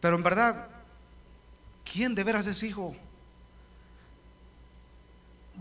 Pero 0.00 0.16
en 0.16 0.22
verdad, 0.24 0.68
¿quién 1.84 2.12
de 2.12 2.24
veras 2.24 2.44
es 2.48 2.60
hijo? 2.64 2.96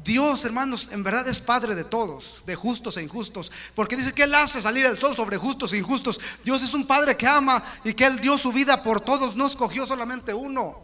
Dios, 0.04 0.44
hermanos, 0.46 0.90
en 0.92 1.04
verdad 1.04 1.28
es 1.28 1.40
Padre 1.40 1.76
de 1.76 1.84
todos, 1.84 2.42
de 2.48 2.56
justos 2.56 2.98
e 2.98 3.04
injustos. 3.04 3.52
Porque 3.76 3.96
dice 3.96 4.14
que 4.14 4.24
Él 4.24 4.34
hace 4.34 4.60
salir 4.60 4.84
el 4.88 4.98
sol 4.98 5.16
sobre 5.16 5.38
justos 5.38 5.74
e 5.74 5.78
injustos. 5.78 6.20
Dios 6.44 6.64
es 6.64 6.74
un 6.74 6.88
Padre 6.88 7.16
que 7.16 7.28
ama 7.28 7.64
y 7.84 7.94
que 7.94 8.08
Él 8.08 8.20
dio 8.20 8.36
su 8.36 8.52
vida 8.52 8.82
por 8.82 9.00
todos, 9.00 9.36
no 9.36 9.46
escogió 9.46 9.86
solamente 9.86 10.34
uno. 10.34 10.82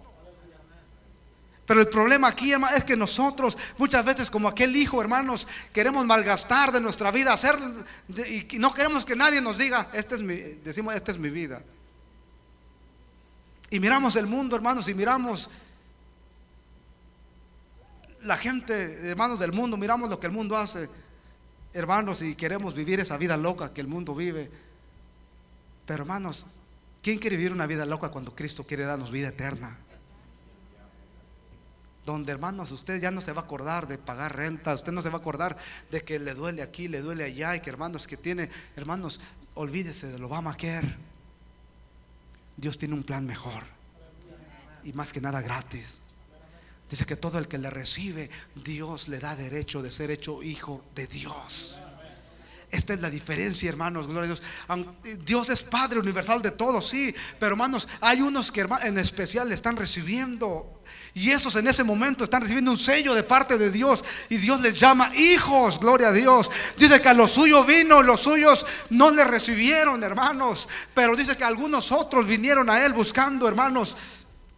Pero 1.66 1.80
el 1.80 1.88
problema 1.88 2.28
aquí, 2.28 2.52
hermano, 2.52 2.76
es 2.76 2.84
que 2.84 2.98
nosotros 2.98 3.58
muchas 3.78 4.04
veces 4.04 4.30
como 4.30 4.50
aquel 4.50 4.76
hijo, 4.76 5.02
hermanos, 5.02 5.48
queremos 5.72 6.06
malgastar 6.06 6.72
de 6.72 6.82
nuestra 6.82 7.10
vida, 7.10 7.32
hacer 7.32 7.56
y 8.28 8.60
no 8.60 8.74
queremos 8.74 9.06
que 9.06 9.16
nadie 9.16 9.40
nos 9.40 9.58
diga, 9.58 9.90
este 9.94 10.16
es 10.16 10.22
mi, 10.22 10.36
decimos, 10.36 10.94
esta 10.94 11.12
es 11.12 11.18
mi 11.18 11.30
vida. 11.30 11.64
Y 13.70 13.80
miramos 13.80 14.16
el 14.18 14.28
mundo, 14.28 14.56
hermanos, 14.56 14.88
y 14.90 14.94
miramos 14.94 15.50
la 18.24 18.38
gente, 18.38 19.10
hermanos 19.10 19.40
del 19.40 19.52
mundo, 19.52 19.78
miramos 19.78 20.10
lo 20.10 20.20
que 20.20 20.28
el 20.28 20.34
mundo 20.34 20.58
hace. 20.58 20.90
hermanos, 21.74 22.22
y 22.22 22.36
queremos 22.36 22.76
vivir 22.76 23.00
esa 23.00 23.18
vida 23.18 23.36
loca 23.36 23.74
que 23.74 23.82
el 23.82 23.88
mundo 23.88 24.14
vive. 24.14 24.52
Pero 25.86 26.04
hermanos, 26.04 26.46
¿quién 27.02 27.18
quiere 27.18 27.38
vivir 27.38 27.52
una 27.52 27.66
vida 27.66 27.86
loca 27.86 28.10
cuando 28.10 28.36
Cristo 28.36 28.64
quiere 28.64 28.86
darnos 28.86 29.12
vida 29.12 29.30
eterna? 29.30 29.78
Donde 32.06 32.32
hermanos, 32.32 32.72
usted 32.72 33.02
ya 33.02 33.12
no 33.12 33.22
se 33.22 33.32
va 33.32 33.42
a 33.42 33.46
acordar 33.46 33.88
de 33.88 33.98
pagar 33.98 34.36
renta, 34.36 34.74
usted 34.74 34.92
no 34.92 35.02
se 35.02 35.10
va 35.10 35.18
a 35.18 35.22
acordar 35.22 35.56
de 35.90 36.02
que 36.02 36.20
le 36.20 36.34
duele 36.34 36.62
aquí, 36.62 36.88
le 36.88 37.02
duele 37.02 37.24
allá, 37.24 37.56
y 37.56 37.62
que 37.62 37.70
hermanos 37.70 38.08
que 38.08 38.18
tiene, 38.18 38.50
hermanos, 38.76 39.22
olvídese 39.56 40.08
de 40.08 40.20
lo 40.20 40.28
vamos 40.28 40.54
a 40.54 40.58
querer. 40.58 40.98
Dios 42.58 42.78
tiene 42.78 42.94
un 42.94 43.04
plan 43.04 43.26
mejor 43.26 43.64
y 44.84 44.94
más 44.94 45.14
que 45.14 45.22
nada 45.22 45.42
gratis. 45.42 46.02
Dice 46.90 47.06
que 47.06 47.16
todo 47.16 47.40
el 47.40 47.48
que 47.48 47.58
le 47.58 47.70
recibe, 47.70 48.30
Dios 48.64 49.08
le 49.08 49.20
da 49.20 49.36
derecho 49.36 49.82
de 49.82 49.90
ser 49.90 50.12
hecho 50.12 50.44
hijo 50.44 50.84
de 50.94 51.08
Dios. 51.08 51.80
Esta 52.74 52.96
es 52.96 53.02
la 53.02 53.10
diferencia, 53.12 53.70
hermanos, 53.70 54.08
gloria 54.08 54.34
a 54.68 54.76
Dios. 54.76 55.24
Dios 55.24 55.48
es 55.52 55.62
Padre 55.62 56.00
universal 56.00 56.42
de 56.42 56.50
todos, 56.50 56.90
sí, 56.90 57.14
pero 57.40 57.52
hermanos, 57.52 57.88
hay 58.02 58.20
unos 58.20 58.52
que 58.52 58.62
en 58.82 58.98
especial 58.98 59.48
le 59.48 59.54
están 59.54 59.78
recibiendo. 59.78 60.82
Y 61.14 61.30
esos 61.30 61.56
en 61.56 61.68
ese 61.68 61.84
momento 61.84 62.24
están 62.24 62.42
recibiendo 62.42 62.72
un 62.72 62.78
sello 62.78 63.14
de 63.14 63.22
parte 63.22 63.60
de 63.60 63.70
Dios. 63.70 64.04
Y 64.30 64.38
Dios 64.38 64.60
les 64.60 64.80
llama 64.80 65.16
hijos, 65.16 65.80
gloria 65.80 66.08
a 66.08 66.12
Dios. 66.12 66.50
Dice 66.76 67.00
que 67.00 67.10
a 67.10 67.14
los 67.14 67.30
suyos 67.30 67.66
vino, 67.68 68.02
los 68.02 68.22
suyos 68.22 68.66
no 68.90 69.12
le 69.12 69.24
recibieron, 69.24 70.04
hermanos. 70.04 70.68
Pero 70.96 71.16
dice 71.16 71.38
que 71.38 71.44
algunos 71.44 71.92
otros 71.92 72.26
vinieron 72.26 72.72
a 72.72 72.84
Él 72.84 72.94
buscando, 72.94 73.48
hermanos. 73.48 73.96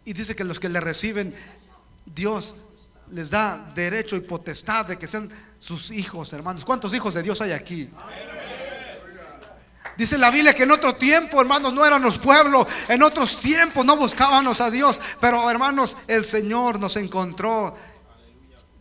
Y 0.06 0.14
dice 0.14 0.34
que 0.34 0.44
los 0.44 0.58
que 0.58 0.70
le 0.70 0.80
reciben, 0.80 1.34
Dios 2.06 2.54
les 3.10 3.30
da 3.30 3.72
derecho 3.74 4.16
y 4.16 4.20
potestad 4.20 4.86
de 4.86 4.98
que 4.98 5.06
sean 5.06 5.28
sus 5.58 5.90
hijos, 5.90 6.32
hermanos. 6.32 6.64
¿Cuántos 6.64 6.92
hijos 6.94 7.14
de 7.14 7.22
Dios 7.22 7.40
hay 7.40 7.52
aquí? 7.52 7.90
Dice 9.96 10.18
la 10.18 10.30
Biblia 10.30 10.54
que 10.54 10.64
en 10.64 10.70
otro 10.70 10.94
tiempo, 10.94 11.40
hermanos, 11.40 11.72
no 11.72 11.84
éramos 11.84 12.18
pueblo, 12.18 12.66
en 12.88 13.02
otros 13.02 13.40
tiempos 13.40 13.84
no 13.84 13.96
buscábamos 13.96 14.60
a 14.60 14.70
Dios, 14.70 15.00
pero 15.20 15.50
hermanos, 15.50 15.96
el 16.06 16.24
Señor 16.24 16.78
nos 16.78 16.96
encontró 16.96 17.74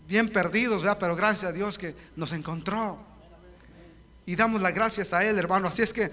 bien 0.07 0.29
perdidos, 0.31 0.83
¿verdad? 0.83 0.97
pero 0.99 1.15
gracias 1.15 1.51
a 1.51 1.53
Dios 1.53 1.77
que 1.77 1.95
nos 2.15 2.33
encontró. 2.33 2.99
Y 4.25 4.35
damos 4.35 4.61
las 4.61 4.73
gracias 4.73 5.13
a 5.13 5.23
Él, 5.23 5.37
hermano. 5.37 5.67
Así 5.67 5.83
es 5.83 5.93
que 5.93 6.11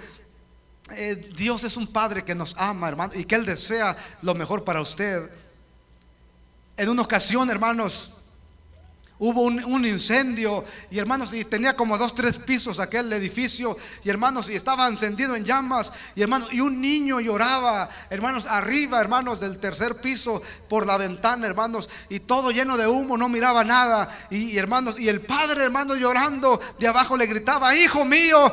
eh, 0.90 1.30
Dios 1.36 1.64
es 1.64 1.76
un 1.76 1.86
Padre 1.86 2.24
que 2.24 2.34
nos 2.34 2.54
ama, 2.58 2.88
hermano, 2.88 3.12
y 3.14 3.24
que 3.24 3.34
Él 3.34 3.46
desea 3.46 3.96
lo 4.20 4.34
mejor 4.34 4.64
para 4.64 4.80
usted. 4.80 5.30
En 6.76 6.88
una 6.88 7.02
ocasión, 7.02 7.50
hermanos, 7.50 8.12
hubo 9.24 9.42
un, 9.42 9.86
incendio 9.86 10.64
y 10.90 10.98
hermanos, 10.98 11.32
y 11.32 11.44
tenía 11.44 11.76
como 11.76 11.96
dos, 11.96 12.12
tres 12.12 12.38
pisos 12.38 12.80
aquel 12.80 13.12
edificio 13.12 13.76
y 14.02 14.10
hermanos, 14.10 14.50
y 14.50 14.56
estaba 14.56 14.88
encendido 14.88 15.36
en 15.36 15.44
llamas 15.44 15.92
y 16.16 16.22
hermanos, 16.22 16.48
y 16.52 16.60
un 16.60 16.80
niño 16.80 17.20
lloraba, 17.20 17.88
hermanos, 18.10 18.46
arriba, 18.46 19.00
hermanos, 19.00 19.38
del 19.38 19.58
tercer 19.58 20.00
piso 20.00 20.42
por 20.68 20.86
la 20.86 20.96
ventana, 20.96 21.46
hermanos, 21.46 21.88
y 22.08 22.18
todo 22.18 22.50
lleno 22.50 22.76
de 22.76 22.88
humo, 22.88 23.16
no 23.16 23.28
miraba 23.28 23.62
nada 23.62 24.08
y, 24.28 24.56
hermanos, 24.56 24.98
y 24.98 25.08
el 25.08 25.20
padre, 25.20 25.62
hermanos, 25.62 25.98
llorando 25.98 26.60
de 26.80 26.88
abajo 26.88 27.16
le 27.16 27.26
gritaba, 27.26 27.76
hijo 27.76 28.04
mío, 28.04 28.52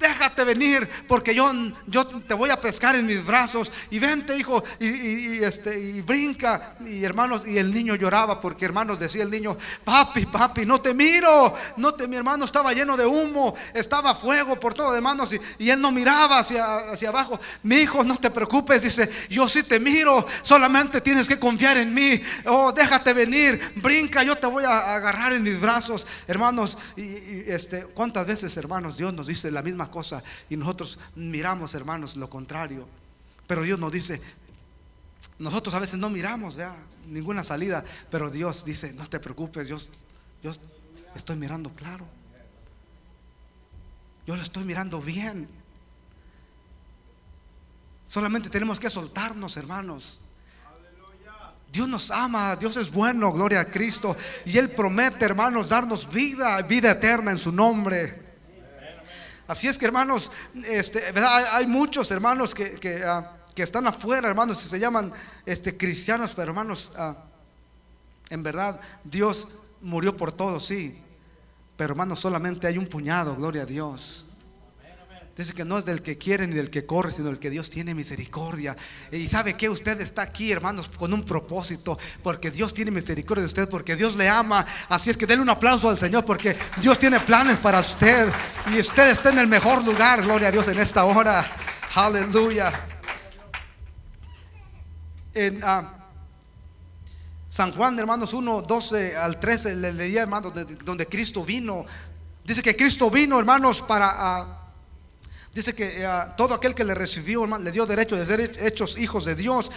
déjate 0.00 0.44
venir, 0.44 0.88
porque 1.06 1.34
yo, 1.34 1.52
yo 1.86 2.06
te 2.06 2.34
voy 2.34 2.50
a 2.50 2.60
pescar 2.60 2.96
en 2.96 3.06
mis 3.06 3.24
brazos. 3.24 3.70
Y 3.90 3.98
vente, 3.98 4.36
hijo, 4.36 4.62
y, 4.80 5.44
este, 5.44 5.78
y 5.78 6.00
brinca. 6.00 6.74
Y 6.84 7.04
hermanos, 7.04 7.42
y 7.46 7.58
el 7.58 7.72
niño 7.72 7.94
lloraba, 7.94 8.40
porque 8.40 8.64
hermanos, 8.64 8.98
decía 8.98 9.22
el 9.22 9.30
niño, 9.30 9.56
papi, 9.84 10.26
papi, 10.26 10.64
no 10.64 10.80
te 10.80 10.94
miro. 10.94 11.54
No 11.76 11.94
te, 11.94 12.08
mi 12.08 12.16
hermano 12.16 12.46
estaba 12.46 12.72
lleno 12.72 12.96
de 12.96 13.06
humo, 13.06 13.54
estaba 13.74 14.14
fuego 14.14 14.58
por 14.58 14.74
todo, 14.74 14.96
hermanos, 14.96 15.32
y, 15.32 15.64
y 15.64 15.70
él 15.70 15.80
no 15.80 15.92
miraba 15.92 16.38
hacia, 16.38 16.92
hacia 16.92 17.10
abajo. 17.10 17.38
Mi 17.62 17.76
hijo, 17.76 18.02
no 18.02 18.16
te 18.16 18.30
preocupes, 18.30 18.82
dice, 18.82 19.08
yo 19.28 19.48
sí 19.48 19.62
te 19.62 19.78
miro, 19.78 20.24
solamente 20.42 21.00
tienes 21.00 21.28
que 21.28 21.38
confiar 21.38 21.76
en 21.76 21.92
mí. 21.92 22.20
Oh, 22.46 22.72
déjate 22.72 23.12
venir, 23.12 23.60
brinca, 23.76 24.22
yo 24.22 24.36
te 24.36 24.46
voy 24.46 24.64
a 24.64 24.94
agarrar 24.94 25.34
en 25.34 25.42
mis 25.42 25.60
brazos, 25.60 26.06
hermanos. 26.26 26.78
Y, 26.96 27.02
y 27.02 27.44
este, 27.48 27.84
¿cuántas 27.84 28.26
veces, 28.26 28.56
hermanos, 28.56 28.96
Dios 28.96 29.12
nos 29.12 29.26
dice 29.26 29.50
la 29.50 29.62
misma 29.62 29.89
cosa 29.90 30.22
y 30.48 30.56
nosotros 30.56 30.98
miramos, 31.14 31.74
hermanos, 31.74 32.16
lo 32.16 32.30
contrario. 32.30 32.86
Pero 33.46 33.62
Dios 33.62 33.78
nos 33.78 33.90
dice, 33.90 34.20
nosotros 35.38 35.74
a 35.74 35.78
veces 35.78 35.98
no 35.98 36.10
miramos 36.10 36.56
¿vea? 36.56 36.76
ninguna 37.06 37.42
salida, 37.44 37.84
pero 38.10 38.30
Dios 38.30 38.64
dice, 38.64 38.92
no 38.92 39.06
te 39.08 39.18
preocupes, 39.18 39.68
yo, 39.68 39.76
yo 40.42 40.52
estoy 41.14 41.36
mirando 41.36 41.70
claro. 41.70 42.06
Yo 44.26 44.36
lo 44.36 44.42
estoy 44.42 44.64
mirando 44.64 45.00
bien. 45.00 45.48
Solamente 48.06 48.50
tenemos 48.50 48.78
que 48.78 48.90
soltarnos, 48.90 49.56
hermanos. 49.56 50.20
Dios 51.72 51.88
nos 51.88 52.10
ama, 52.10 52.56
Dios 52.56 52.76
es 52.76 52.90
bueno, 52.90 53.32
gloria 53.32 53.60
a 53.60 53.64
Cristo. 53.64 54.16
Y 54.44 54.58
Él 54.58 54.70
promete, 54.70 55.24
hermanos, 55.24 55.68
darnos 55.68 56.10
vida, 56.10 56.60
vida 56.62 56.92
eterna 56.92 57.30
en 57.30 57.38
su 57.38 57.52
nombre. 57.52 58.29
Así 59.50 59.66
es 59.66 59.78
que 59.78 59.84
hermanos, 59.84 60.30
este, 60.64 61.02
hay, 61.26 61.66
muchos 61.66 62.08
hermanos 62.12 62.54
que, 62.54 63.02
ah, 63.04 63.32
que, 63.52 63.64
están 63.64 63.84
afuera, 63.84 64.28
hermanos, 64.28 64.64
y 64.64 64.68
se 64.68 64.78
llaman 64.78 65.12
este, 65.44 65.76
cristianos, 65.76 66.34
pero 66.36 66.52
hermanos, 66.52 66.92
ah, 66.94 67.16
en 68.28 68.44
verdad 68.44 68.78
Dios 69.02 69.48
murió 69.80 70.16
por 70.16 70.30
todos, 70.30 70.66
sí, 70.66 70.96
pero 71.76 71.94
hermanos, 71.94 72.20
solamente 72.20 72.68
hay 72.68 72.78
un 72.78 72.86
puñado, 72.86 73.34
gloria 73.34 73.62
a 73.62 73.66
Dios. 73.66 74.24
Dice 75.36 75.54
que 75.54 75.64
no 75.64 75.78
es 75.78 75.84
del 75.84 76.02
que 76.02 76.18
quiere 76.18 76.46
ni 76.46 76.54
del 76.54 76.70
que 76.70 76.84
corre, 76.84 77.12
sino 77.12 77.28
del 77.28 77.38
que 77.38 77.50
Dios 77.50 77.70
tiene 77.70 77.94
misericordia. 77.94 78.76
Y 79.12 79.26
sabe 79.28 79.56
que 79.56 79.68
usted 79.68 80.00
está 80.00 80.22
aquí, 80.22 80.50
hermanos, 80.50 80.88
con 80.88 81.14
un 81.14 81.24
propósito, 81.24 81.98
porque 82.22 82.50
Dios 82.50 82.74
tiene 82.74 82.90
misericordia 82.90 83.42
de 83.42 83.46
usted, 83.46 83.68
porque 83.68 83.96
Dios 83.96 84.16
le 84.16 84.28
ama. 84.28 84.66
Así 84.88 85.08
es 85.08 85.16
que 85.16 85.26
denle 85.26 85.42
un 85.42 85.48
aplauso 85.48 85.88
al 85.88 85.96
Señor, 85.96 86.24
porque 86.26 86.56
Dios 86.80 86.98
tiene 86.98 87.20
planes 87.20 87.58
para 87.58 87.80
usted. 87.80 88.28
Y 88.74 88.80
usted 88.80 89.10
está 89.10 89.30
en 89.30 89.38
el 89.38 89.46
mejor 89.46 89.84
lugar, 89.84 90.22
gloria 90.22 90.48
a 90.48 90.52
Dios, 90.52 90.66
en 90.68 90.78
esta 90.78 91.04
hora. 91.04 91.50
Aleluya. 91.94 92.72
En 95.32 95.60
ah, 95.62 96.08
San 97.46 97.72
Juan, 97.72 97.98
hermanos, 97.98 98.34
1, 98.34 98.62
12 98.62 99.16
al 99.16 99.38
13, 99.38 99.76
le 99.76 99.92
leía, 99.92 100.22
hermanos, 100.22 100.52
donde 100.84 101.06
Cristo 101.06 101.44
vino. 101.44 101.86
Dice 102.44 102.62
que 102.62 102.76
Cristo 102.76 103.10
vino, 103.10 103.38
hermanos, 103.38 103.80
para... 103.80 104.10
Ah, 104.12 104.56
Dice 105.54 105.74
que 105.74 106.04
eh, 106.04 106.08
todo 106.36 106.54
aquel 106.54 106.74
que 106.74 106.84
le 106.84 106.94
recibió, 106.94 107.46
le 107.46 107.72
dio 107.72 107.84
derecho 107.86 108.16
de 108.16 108.24
ser 108.24 108.40
hechos 108.60 108.96
hijos 108.96 109.24
de 109.24 109.34
Dios. 109.34 109.70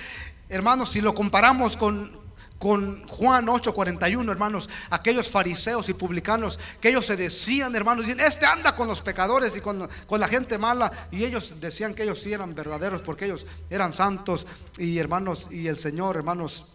Hermanos, 0.50 0.90
si 0.90 1.02
lo 1.02 1.16
comparamos 1.16 1.78
con, 1.78 2.12
con 2.60 3.08
Juan 3.08 3.48
8:41, 3.48 4.30
hermanos, 4.30 4.70
aquellos 4.92 5.32
fariseos 5.32 5.90
y 5.90 5.94
publicanos 5.94 6.60
que 6.80 6.90
ellos 6.90 7.08
se 7.08 7.18
decían, 7.18 7.76
hermanos, 7.76 8.06
dicen, 8.06 8.20
este 8.20 8.46
anda 8.46 8.76
con 8.76 8.88
los 8.88 9.02
pecadores 9.02 9.58
y 9.58 9.62
con, 9.62 9.90
con, 10.06 10.20
la 10.20 10.28
gente 10.28 10.60
mala, 10.60 10.92
y 11.12 11.24
ellos 11.24 11.56
decían 11.60 11.96
que 11.96 12.04
ellos 12.04 12.22
sí 12.22 12.32
eran 12.32 12.54
verdaderos 12.54 13.02
porque 13.02 13.26
ellos 13.26 13.48
eran 13.72 13.94
santos, 13.94 14.46
y 14.78 15.00
hermanos, 15.00 15.48
y 15.50 15.68
el 15.68 15.78
Señor, 15.78 16.18
hermanos, 16.18 16.66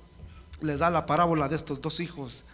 les 0.60 0.80
da 0.80 0.90
la 0.90 1.06
parábola 1.06 1.48
de 1.48 1.54
estos 1.54 1.80
dos 1.80 2.00
hijos 2.00 2.44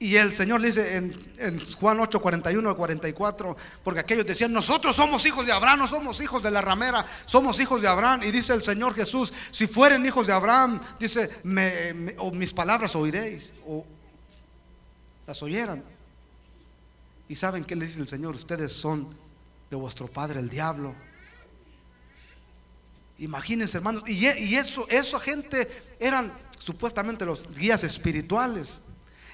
y 0.00 0.14
el 0.14 0.32
Señor 0.32 0.62
dice 0.62 0.96
en, 0.96 1.60
Juan 1.74 1.98
8, 1.98 2.20
41 2.20 2.76
44, 2.76 3.56
porque 3.82 4.00
aquellos 4.00 4.26
decían, 4.26 4.52
nosotros 4.52 4.94
somos 4.94 5.26
hijos 5.26 5.44
de 5.44 5.50
Abraham, 5.50 5.80
no 5.80 5.88
somos 5.88 6.20
hijos 6.20 6.40
de 6.40 6.52
la 6.52 6.60
ramera, 6.60 7.04
somos 7.24 7.58
hijos 7.58 7.82
de 7.82 7.88
Abraham. 7.88 8.22
Y 8.22 8.30
dice 8.30 8.54
el 8.54 8.62
Señor 8.62 8.94
Jesús, 8.94 9.32
si 9.50 9.66
fueren 9.66 10.06
hijos 10.06 10.28
de 10.28 10.32
Abraham, 10.32 10.80
dice, 11.00 11.28
o 12.18 12.30
mis 12.30 12.52
palabras 12.52 12.94
oiréis, 12.94 13.52
o 13.66 13.84
las 15.26 15.42
oyeran. 15.42 15.82
Y 17.28 17.34
saben 17.34 17.64
qué 17.64 17.74
le 17.74 17.86
dice 17.86 18.00
el 18.00 18.06
Señor, 18.06 18.36
ustedes 18.36 18.72
son 18.72 19.16
de 19.68 19.76
vuestro 19.76 20.06
padre 20.06 20.38
el 20.38 20.48
diablo. 20.48 20.94
Imagínense, 23.18 23.78
hermanos, 23.78 24.04
y, 24.06 24.28
y 24.28 24.54
eso, 24.54 24.86
esa 24.88 25.18
gente 25.18 25.68
eran 25.98 26.32
supuestamente 26.56 27.26
los 27.26 27.52
guías 27.56 27.82
espirituales. 27.82 28.82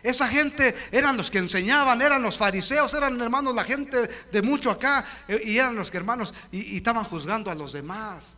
Esa 0.05 0.29
gente 0.29 0.75
eran 0.93 1.17
los 1.17 1.31
que 1.31 1.39
enseñaban, 1.39 2.03
eran 2.03 2.21
los 2.21 2.37
fariseos, 2.37 2.93
eran 2.93 3.19
hermanos, 3.23 3.55
la 3.55 3.65
gente 3.65 4.07
de 4.31 4.43
mucho 4.43 4.71
acá, 4.71 5.03
eh, 5.27 5.41
y 5.47 5.57
eran 5.57 5.75
los 5.75 5.91
que 5.91 5.97
hermanos, 5.97 6.35
y, 6.53 6.77
estaban 6.77 7.05
juzgando 7.05 7.51
a 7.51 7.55
los 7.55 7.73
demás. 7.73 8.37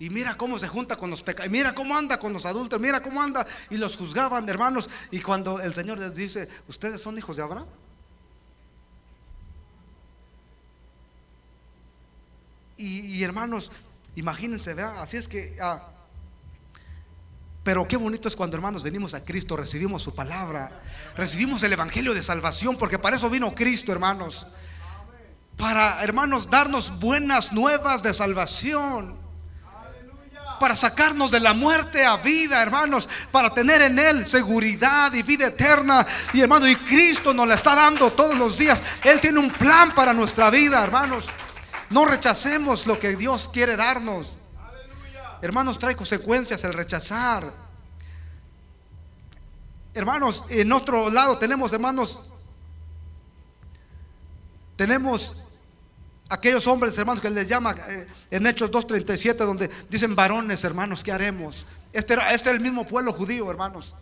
Y 0.00 0.10
mira 0.10 0.36
cómo 0.36 0.58
se 0.58 0.66
junta 0.66 0.96
con 0.96 1.10
los 1.10 1.22
pecados, 1.22 1.52
mira 1.52 1.72
cómo 1.72 1.96
anda 1.96 2.18
con 2.18 2.32
los 2.32 2.44
adultos, 2.44 2.80
mira 2.80 3.00
cómo 3.00 3.22
anda, 3.22 3.46
y 3.70 3.76
los 3.76 3.96
juzgaban, 3.96 4.48
hermanos. 4.48 4.90
Y 5.12 5.20
cuando 5.20 5.60
el 5.60 5.72
Señor 5.72 6.00
les 6.00 6.16
dice, 6.16 6.48
¿ustedes 6.66 7.00
son 7.00 7.16
hijos 7.16 7.36
de 7.36 7.42
Abraham? 7.44 7.68
Y, 12.78 13.22
hermanos, 13.22 13.70
imagínense, 14.16 14.74
vean, 14.74 14.98
así 14.98 15.18
es 15.18 15.28
que... 15.28 15.56
Ah, 15.62 15.92
Pero 17.66 17.88
qué 17.88 17.96
bonito 17.96 18.28
es 18.28 18.36
cuando 18.36 18.56
hermanos 18.56 18.84
venimos 18.84 19.12
a 19.14 19.24
Cristo, 19.24 19.56
recibimos 19.56 20.00
su 20.00 20.14
palabra, 20.14 20.70
recibimos 21.16 21.64
el 21.64 21.72
Evangelio 21.72 22.14
de 22.14 22.22
salvación, 22.22 22.76
porque 22.76 22.96
para 22.96 23.16
eso 23.16 23.28
vino 23.28 23.56
Cristo, 23.56 23.90
hermanos. 23.90 24.46
Para, 25.56 26.00
hermanos, 26.04 26.48
darnos 26.48 27.00
buenas 27.00 27.52
nuevas 27.52 28.04
de 28.04 28.14
salvación. 28.14 29.16
Para 30.60 30.76
sacarnos 30.76 31.32
de 31.32 31.40
la 31.40 31.54
muerte 31.54 32.04
a 32.04 32.18
vida, 32.18 32.62
hermanos. 32.62 33.08
Para 33.32 33.50
tener 33.50 33.82
en 33.82 33.98
Él 33.98 34.24
seguridad 34.24 35.12
y 35.12 35.24
vida 35.24 35.48
eterna. 35.48 36.06
Y 36.34 36.42
hermano, 36.42 36.68
y 36.68 36.76
Cristo 36.76 37.34
nos 37.34 37.48
la 37.48 37.56
está 37.56 37.74
dando 37.74 38.12
todos 38.12 38.38
los 38.38 38.56
días. 38.56 38.80
Él 39.02 39.20
tiene 39.20 39.40
un 39.40 39.50
plan 39.50 39.92
para 39.92 40.14
nuestra 40.14 40.50
vida, 40.50 40.84
hermanos. 40.84 41.30
No 41.90 42.04
rechacemos 42.04 42.86
lo 42.86 42.96
que 42.96 43.16
Dios 43.16 43.50
quiere 43.52 43.74
darnos. 43.74 44.38
Hermanos, 45.42 45.78
trae 45.78 45.94
consecuencias 45.94 46.62
el 46.64 46.72
rechazar. 46.72 47.52
Hermanos, 49.94 50.44
en 50.50 50.72
otro 50.72 51.08
lado 51.10 51.38
tenemos, 51.38 51.72
hermanos, 51.72 52.22
tenemos 54.76 55.36
aquellos 56.28 56.66
hombres, 56.66 56.96
hermanos, 56.98 57.22
que 57.22 57.30
les 57.30 57.46
llama 57.46 57.74
eh, 57.88 58.06
en 58.30 58.46
Hechos 58.46 58.70
2.37, 58.70 59.36
donde 59.36 59.70
dicen 59.88 60.14
varones, 60.14 60.64
hermanos, 60.64 61.02
¿qué 61.02 61.12
haremos? 61.12 61.66
Este 61.92 62.14
era, 62.14 62.32
este 62.32 62.50
el 62.50 62.60
mismo 62.60 62.86
pueblo 62.86 63.12
judío, 63.12 63.50
hermanos. 63.50 63.94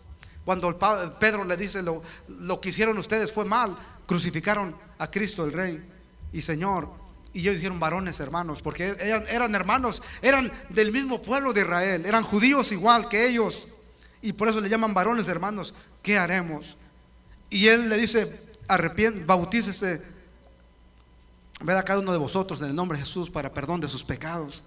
Cuando 0.43 0.77
Pedro 1.19 1.43
le 1.43 1.57
dice, 1.57 1.81
lo, 1.81 2.03
lo 2.27 2.61
que 2.61 2.69
hicieron 2.69 2.97
ustedes 2.97 3.31
fue 3.31 3.45
mal, 3.45 3.77
crucificaron 4.05 4.75
a 4.99 5.09
Cristo 5.09 5.45
el 5.45 5.53
Rey 5.53 5.89
y 6.33 6.41
Señor. 6.41 7.04
Y 7.35 7.41
ellos 7.41 7.55
dijeron 7.55 7.81
varones 7.81 8.17
hermanos, 8.21 8.61
porque 8.61 8.95
eran, 8.97 9.53
hermanos, 9.53 10.01
eran 10.21 10.49
del 10.69 10.93
mismo 10.93 11.21
pueblo 11.21 11.51
de 11.51 11.61
Israel, 11.61 12.05
eran 12.05 12.23
judíos 12.23 12.71
igual 12.71 13.09
que 13.09 13.27
ellos. 13.27 13.67
Y 14.21 14.31
por 14.31 14.47
eso 14.47 14.61
le 14.61 14.69
llaman 14.69 14.93
varones 14.93 15.27
hermanos, 15.27 15.73
¿qué 16.01 16.17
haremos? 16.17 16.77
Y 17.49 17.67
él 17.67 17.89
le 17.89 17.97
dice, 17.97 18.39
arrepiente, 18.69 19.25
bautícese, 19.25 20.01
ved 21.59 21.75
a 21.75 21.83
cada 21.83 21.99
uno 21.99 22.13
de 22.13 22.17
vosotros 22.19 22.61
en 22.61 22.69
el 22.69 22.75
nombre 22.75 22.97
de 22.97 23.03
Jesús 23.03 23.29
para 23.29 23.51
perdón 23.51 23.81
de 23.81 23.89
sus 23.89 24.05
pecados. 24.05 24.63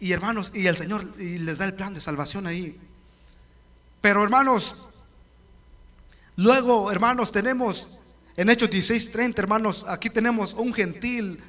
Y 0.00 0.10
hermanos, 0.10 0.50
y 0.54 0.66
el 0.66 0.76
Señor 0.76 1.04
y 1.20 1.38
les 1.38 1.58
da 1.58 1.66
el 1.66 1.74
plan 1.74 1.94
de 1.94 2.00
salvación 2.00 2.48
ahí. 2.48 2.76
Pero 4.00 4.24
hermanos, 4.24 4.74
luego 6.34 6.90
hermanos 6.90 7.30
tenemos 7.30 7.90
en 8.36 8.50
Hechos 8.50 8.70
16:30, 8.70 9.38
hermanos, 9.38 9.84
aquí 9.86 10.10
tenemos 10.10 10.52
un 10.52 10.74
gentil 10.74 11.40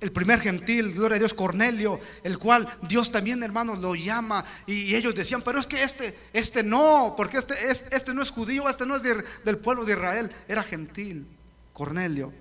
el 0.00 0.12
primer 0.12 0.40
gentil, 0.40 0.94
gloria 0.94 1.16
a 1.16 1.18
Dios, 1.18 1.34
Cornelio, 1.34 2.00
el 2.22 2.38
cual 2.38 2.66
Dios 2.88 3.12
también, 3.12 3.42
hermanos, 3.42 3.78
lo 3.78 3.94
llama. 3.94 4.44
Y 4.66 4.94
ellos 4.94 5.14
decían, 5.14 5.42
pero 5.42 5.60
es 5.60 5.66
que 5.66 5.82
este, 5.82 6.16
este 6.32 6.62
no, 6.62 7.14
porque 7.16 7.38
este, 7.38 7.54
este 7.70 8.14
no 8.14 8.22
es 8.22 8.30
judío, 8.30 8.68
este 8.68 8.86
no 8.86 8.96
es 8.96 9.02
del 9.02 9.58
pueblo 9.58 9.84
de 9.84 9.92
Israel, 9.92 10.30
era 10.48 10.62
gentil, 10.62 11.26
Cornelio. 11.72 12.32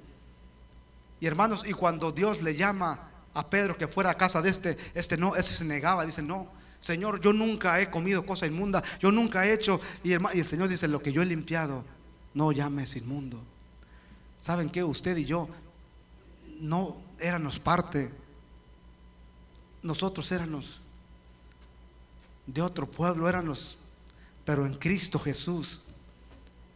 Y 1.19 1.27
hermanos, 1.27 1.65
y 1.67 1.73
cuando 1.73 2.11
Dios 2.11 2.41
le 2.41 2.55
llama 2.55 3.11
a 3.33 3.49
Pedro 3.49 3.77
que 3.77 3.87
fuera 3.87 4.11
a 4.11 4.15
casa 4.15 4.41
de 4.41 4.49
este, 4.49 4.77
este 4.93 5.17
no, 5.17 5.35
ese 5.35 5.53
se 5.53 5.65
negaba, 5.65 6.05
dice, 6.05 6.21
no, 6.21 6.49
Señor, 6.79 7.19
yo 7.19 7.33
nunca 7.33 7.81
he 7.81 7.89
comido 7.89 8.25
cosa 8.25 8.45
inmunda, 8.47 8.81
yo 9.01 9.11
nunca 9.11 9.45
he 9.45 9.51
hecho. 9.51 9.81
Y, 10.01 10.11
y 10.11 10.39
el 10.39 10.45
Señor 10.45 10.69
dice, 10.69 10.87
lo 10.87 11.01
que 11.01 11.11
yo 11.11 11.21
he 11.21 11.25
limpiado, 11.25 11.83
no 12.33 12.53
llames 12.53 12.95
inmundo. 12.95 13.43
¿Saben 14.39 14.69
qué? 14.69 14.81
Usted 14.81 15.17
y 15.17 15.25
yo 15.25 15.49
no 16.61 17.08
éramos 17.21 17.59
parte, 17.59 18.11
nosotros 19.81 20.31
éramos 20.31 20.79
de 22.45 22.61
otro 22.61 22.89
pueblo, 22.89 23.29
éramos, 23.29 23.77
pero 24.45 24.65
en 24.65 24.73
Cristo 24.73 25.19
Jesús, 25.19 25.81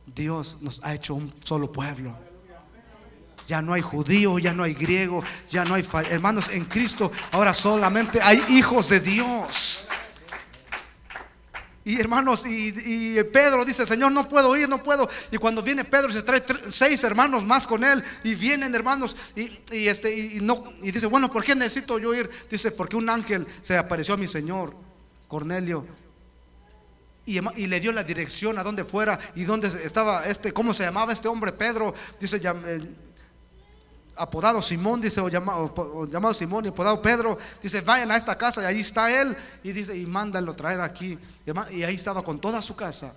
Dios 0.05 0.57
nos 0.61 0.83
ha 0.83 0.93
hecho 0.93 1.15
un 1.15 1.33
solo 1.43 1.71
pueblo. 1.71 2.15
Ya 3.47 3.61
no 3.61 3.73
hay 3.73 3.81
judío, 3.81 4.39
ya 4.39 4.53
no 4.53 4.63
hay 4.63 4.73
griego, 4.73 5.21
ya 5.49 5.65
no 5.65 5.75
hay 5.75 5.85
hermanos 6.09 6.49
en 6.49 6.63
Cristo. 6.65 7.11
Ahora 7.31 7.53
solamente 7.53 8.21
hay 8.21 8.41
hijos 8.49 8.87
de 8.87 9.01
Dios. 9.01 9.87
Y 11.85 11.99
hermanos, 11.99 12.45
y, 12.45 13.21
Pedro 13.25 13.65
dice, 13.65 13.85
Señor, 13.85 14.11
no 14.11 14.29
puedo 14.29 14.55
ir, 14.55 14.69
no 14.69 14.81
puedo. 14.81 15.09
Y 15.31 15.37
cuando 15.37 15.61
viene 15.61 15.83
Pedro 15.83 16.11
se 16.11 16.21
trae 16.21 16.41
seis 16.69 17.03
hermanos 17.03 17.45
más 17.45 17.67
con 17.67 17.83
él. 17.83 18.01
Y 18.23 18.35
vienen 18.35 18.73
hermanos 18.73 19.15
y, 19.35 19.51
este, 19.87 20.15
y, 20.15 20.39
no, 20.41 20.63
y 20.81 20.91
dice, 20.91 21.07
bueno, 21.07 21.29
¿por 21.29 21.43
qué 21.43 21.55
necesito 21.55 21.99
yo 21.99 22.13
ir? 22.13 22.29
Dice, 22.49 22.71
porque 22.71 22.95
un 22.95 23.09
ángel 23.09 23.45
se 23.61 23.77
apareció 23.77 24.13
a 24.13 24.17
mi 24.17 24.27
Señor, 24.27 24.73
Cornelio. 25.27 25.85
Y, 27.25 27.39
y, 27.61 27.67
le 27.67 27.79
dio 27.81 27.91
la 27.91 28.03
dirección 28.03 28.57
a 28.59 28.63
donde 28.63 28.85
fuera 28.85 29.19
y 29.35 29.43
dónde 29.43 29.67
estaba 29.83 30.25
este, 30.25 30.51
¿cómo 30.51 30.73
se 30.73 30.83
llamaba 30.83 31.11
este 31.11 31.27
hombre? 31.27 31.51
Pedro, 31.51 31.93
dice, 32.19 32.39
apodado 34.15 34.61
Simón, 34.61 35.01
dice, 35.01 35.21
o 35.21 35.29
llamado, 35.29 36.33
Simón 36.33 36.65
y 36.65 36.67
apodado 36.69 37.01
Pedro, 37.01 37.37
dice, 37.61 37.81
vayan 37.81 38.11
a 38.11 38.17
esta 38.17 38.37
casa 38.37 38.61
y 38.61 38.65
ahí 38.65 38.79
está 38.79 39.21
él, 39.21 39.35
y 39.63 39.71
dice, 39.71 39.97
y 39.97 40.05
mándalo 40.05 40.53
traer 40.55 40.81
aquí. 40.81 41.17
Y 41.71 41.83
ahí 41.83 41.95
estaba 41.95 42.23
con 42.23 42.39
toda 42.39 42.61
su 42.61 42.75
casa. 42.75 43.15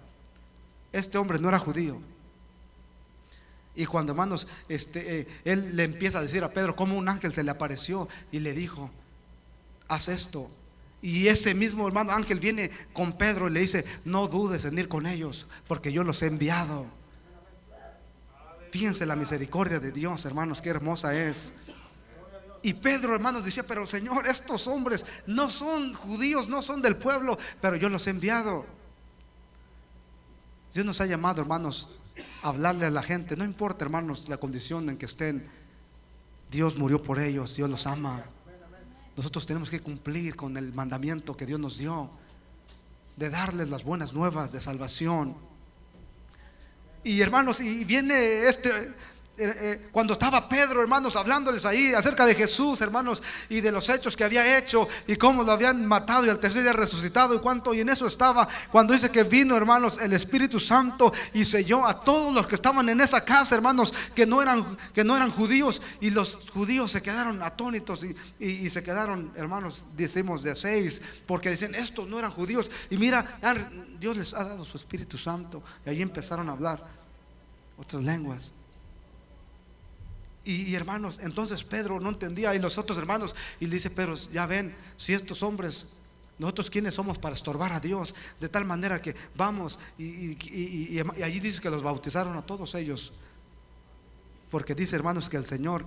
Este 0.93 1.19
hombre 1.19 1.39
no 1.39 1.49
era 1.49 1.59
judío. 1.59 2.01
Y 3.75 3.85
cuando 3.85 4.13
hermanos, 4.13 4.49
este, 4.69 5.21
eh, 5.21 5.29
él 5.45 5.77
le 5.77 5.85
empieza 5.85 6.19
a 6.19 6.23
decir 6.23 6.43
a 6.43 6.51
Pedro 6.51 6.75
cómo 6.75 6.97
un 6.97 7.09
ángel 7.09 7.35
se 7.35 7.45
le 7.45 7.51
apareció 7.51 8.09
y 8.33 8.41
le 8.41 8.55
dijo, 8.55 8.91
haz 9.89 10.09
esto. 10.09 10.51
Y 11.03 11.29
ese 11.29 11.55
mismo 11.55 11.87
hermano 11.87 12.13
ángel 12.13 12.41
viene 12.41 12.71
con 12.95 13.13
Pedro 13.13 13.49
y 13.49 13.53
le 13.53 13.61
dice, 13.61 13.85
no 14.07 14.29
dudes 14.29 14.65
en 14.65 14.79
ir 14.79 14.89
con 14.89 15.07
ellos, 15.07 15.47
porque 15.69 15.93
yo 15.93 16.05
los 16.05 16.23
he 16.23 16.27
enviado. 16.27 16.87
Fíjense 18.71 19.07
la 19.07 19.17
misericordia 19.17 19.79
de 19.81 19.93
Dios, 19.93 20.25
hermanos, 20.25 20.61
qué 20.61 20.71
hermosa 20.71 21.15
es. 21.15 21.55
Y 22.63 22.75
Pedro, 22.75 23.15
hermanos, 23.15 23.45
decía, 23.45 23.65
pero 23.65 23.87
Señor, 23.87 24.27
estos 24.27 24.67
hombres 24.67 25.07
no 25.27 25.49
son 25.49 25.95
judíos, 25.95 26.49
no 26.49 26.63
son 26.63 26.83
del 26.83 26.97
pueblo, 26.97 27.39
pero 27.61 27.77
yo 27.77 27.89
los 27.89 28.07
he 28.07 28.11
enviado. 28.11 28.67
Dios 30.73 30.85
nos 30.85 31.01
ha 31.01 31.07
llamado, 31.07 31.41
hermanos, 31.41 31.89
a 32.43 32.49
hablarle 32.49 32.87
a 32.87 32.91
la 32.91 33.03
gente. 33.03 33.37
No 33.37 33.45
importa, 33.45 33.85
hermanos, 33.85 34.29
la 34.29 34.39
condición 34.39 34.89
en 34.89 34.99
que 34.99 35.07
estén. 35.07 35.49
Dios 36.51 36.77
murió 36.77 37.03
por 37.03 37.19
ellos, 37.19 37.55
Dios 37.57 37.71
los 37.71 37.87
ama. 37.87 38.25
Nosotros 39.17 39.47
tenemos 39.47 39.71
que 39.71 39.81
cumplir 39.81 40.37
con 40.37 40.57
el 40.57 40.73
mandamiento 40.75 41.37
que 41.37 41.47
Dios 41.47 41.59
nos 41.59 41.79
dio 41.79 42.11
de 43.17 43.31
darles 43.31 43.71
las 43.71 43.85
buenas 43.85 44.13
nuevas 44.13 44.53
de 44.53 44.61
salvación. 44.61 45.37
Y 47.07 47.23
hermanos, 47.23 47.61
y 47.61 47.85
viene 47.85 48.49
este, 48.49 48.69
eh, 49.39 49.55
eh, 49.59 49.89
cuando 49.93 50.15
estaba 50.15 50.49
Pedro, 50.49 50.81
hermanos, 50.81 51.15
hablándoles 51.15 51.67
ahí 51.67 51.93
acerca 51.93 52.25
de 52.25 52.35
Jesús, 52.35 52.81
hermanos, 52.81 53.23
y 53.51 53.61
de 53.61 53.71
los 53.71 53.87
hechos 53.91 54.17
que 54.17 54.25
había 54.25 54.59
hecho 54.59 54.89
y 55.07 55.17
cómo 55.17 55.43
lo 55.43 55.53
habían 55.53 55.85
matado 55.85 56.25
y 56.25 56.31
al 56.31 56.41
tercer 56.41 56.63
día 56.63 56.73
resucitado 56.73 57.35
y 57.35 57.41
cuánto, 57.41 57.75
y 57.75 57.81
en 57.81 57.91
eso 57.91 58.07
estaba, 58.07 58.49
cuando 58.73 58.95
dice 58.95 59.11
que 59.11 59.25
vino, 59.25 59.55
hermanos, 59.55 59.99
el 60.01 60.15
Espíritu 60.15 60.59
Santo 60.59 61.13
y 61.35 61.45
selló 61.45 61.87
a 61.87 62.03
todos 62.03 62.35
los 62.35 62.47
que 62.47 62.55
estaban 62.55 62.89
en 62.89 62.99
esa 63.01 63.23
casa, 63.25 63.55
hermanos, 63.55 63.93
que 64.15 64.25
no 64.25 64.41
eran, 64.41 64.65
que 64.95 65.05
no 65.05 65.15
eran 65.15 65.31
judíos, 65.31 65.83
y 66.01 66.11
los 66.11 66.39
judíos 66.55 66.91
se 66.91 67.03
quedaron 67.03 67.43
atónitos 67.43 68.05
y, 68.05 68.17
y 68.39 68.71
se 68.71 68.83
quedaron, 68.83 69.33
hermanos, 69.37 69.85
decimos 69.95 70.43
de 70.43 70.55
seis, 70.55 71.03
porque 71.27 71.51
dicen, 71.51 71.75
estos 71.75 72.09
no 72.09 72.19
eran 72.19 72.31
judíos, 72.31 72.71
y 72.89 72.97
mira, 72.97 73.39
Dios 74.01 74.17
les 74.17 74.33
ha 74.33 74.45
dado 74.45 74.65
su 74.65 74.79
Espíritu 74.79 75.19
Santo, 75.19 75.63
y 75.85 75.91
ahí 75.91 76.01
empezaron 76.01 76.49
a 76.49 76.53
hablar 76.53 76.96
otras 77.79 78.03
lenguas. 78.03 78.53
Y, 80.45 80.75
hermanos, 80.75 81.19
entonces 81.23 81.65
Pedro 81.65 81.99
no 81.99 82.11
entendía 82.11 82.55
y 82.55 82.61
los 82.61 82.79
otros 82.79 82.97
hermanos, 82.99 83.35
y 83.59 83.67
dice 83.67 83.91
Pedro, 83.91 84.15
ya 84.33 84.47
ven, 84.47 84.73
si 84.97 85.13
estos 85.13 85.43
hombres, 85.43 85.89
nosotros 86.39 86.71
quiénes 86.71 86.95
somos 86.95 87.19
para 87.19 87.35
estorbar 87.35 87.73
a 87.73 87.81
Dios, 87.81 88.15
de 88.39 88.49
tal 88.49 88.65
manera 88.65 89.03
que 89.03 89.17
vamos, 89.35 89.81
y 89.99 90.99
allí 91.01 91.41
dice 91.41 91.61
que 91.61 91.69
los 91.69 91.83
bautizaron 91.83 92.37
a 92.37 92.43
todos 92.43 92.77
ellos, 92.77 93.13
porque 94.49 94.77
dice 94.77 94.95
hermanos 94.95 95.29
que 95.29 95.37
el 95.37 95.47
Señor 95.47 95.85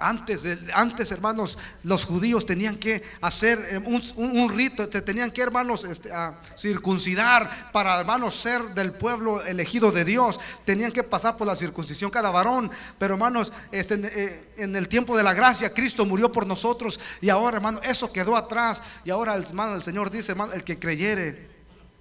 antes, 0.00 0.46
antes, 0.72 1.12
hermanos, 1.12 1.58
los 1.82 2.06
judíos 2.06 2.46
tenían 2.46 2.76
que 2.76 3.02
hacer 3.20 3.58
eh, 3.70 3.78
un, 3.78 4.48
rito, 4.48 4.88
tenían 4.88 5.30
que, 5.30 5.42
hermanos, 5.42 5.84
este, 5.84 6.10
circuncidar 6.56 7.48
para, 7.70 8.00
hermanos, 8.00 8.34
ser 8.34 8.74
del 8.74 8.92
pueblo 8.92 9.42
elegido 9.44 9.92
de 9.92 10.04
Dios. 10.04 10.40
Tenían 10.64 10.90
que 10.90 11.02
pasar 11.02 11.36
por 11.36 11.46
la 11.46 11.54
circuncisión 11.54 12.10
cada 12.10 12.30
varón. 12.30 12.70
Pero, 12.98 13.14
hermanos, 13.14 13.52
este, 13.70 14.00
eh, 14.02 14.54
en 14.56 14.74
el 14.74 14.88
tiempo 14.88 15.16
de 15.16 15.22
la 15.22 15.34
gracia, 15.34 15.72
Cristo 15.72 16.06
murió 16.06 16.32
por 16.32 16.46
nosotros. 16.46 16.98
Y 17.20 17.28
ahora, 17.28 17.58
hermano, 17.58 17.80
eso 17.82 18.10
quedó 18.12 18.36
atrás. 18.36 18.82
Y 19.04 19.10
ahora, 19.10 19.36
hermano, 19.36 19.74
el 19.74 19.82
Señor 19.82 20.10
dice, 20.10 20.32
hermano, 20.32 20.54
el 20.54 20.64
que 20.64 20.78
creyere 20.78 21.50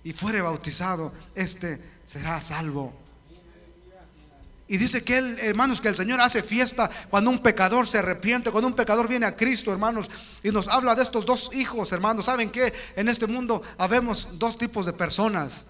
y 0.04 0.14
fuere 0.14 0.42
bautizado, 0.42 1.14
este 1.36 1.80
será 2.06 2.42
salvo. 2.42 3.09
Y 4.72 4.78
dice 4.78 5.04
que 5.04 5.18
él, 5.18 5.40
hermanos, 5.42 5.82
que 5.82 5.88
el 5.88 5.96
Señor 5.96 6.22
hace 6.22 6.44
fiesta 6.44 6.88
cuando 7.10 7.32
un 7.32 7.40
pecador 7.40 7.88
se 7.88 7.98
arrepiente, 7.98 8.52
cuando 8.52 8.68
un 8.68 8.76
pecador 8.76 9.08
viene 9.08 9.26
a 9.26 9.36
Cristo, 9.36 9.72
hermanos. 9.72 10.12
Y 10.44 10.52
nos 10.52 10.68
habla 10.68 10.94
de 10.94 11.02
estos 11.02 11.26
dos 11.26 11.50
hijos, 11.56 11.92
hermanos. 11.92 12.26
¿Saben 12.26 12.52
que 12.52 12.72
En 12.96 13.10
este 13.10 13.26
mundo 13.26 13.64
habemos 13.80 14.38
dos 14.38 14.60
tipos 14.60 14.86
de 14.86 14.94
personas. 14.94 15.66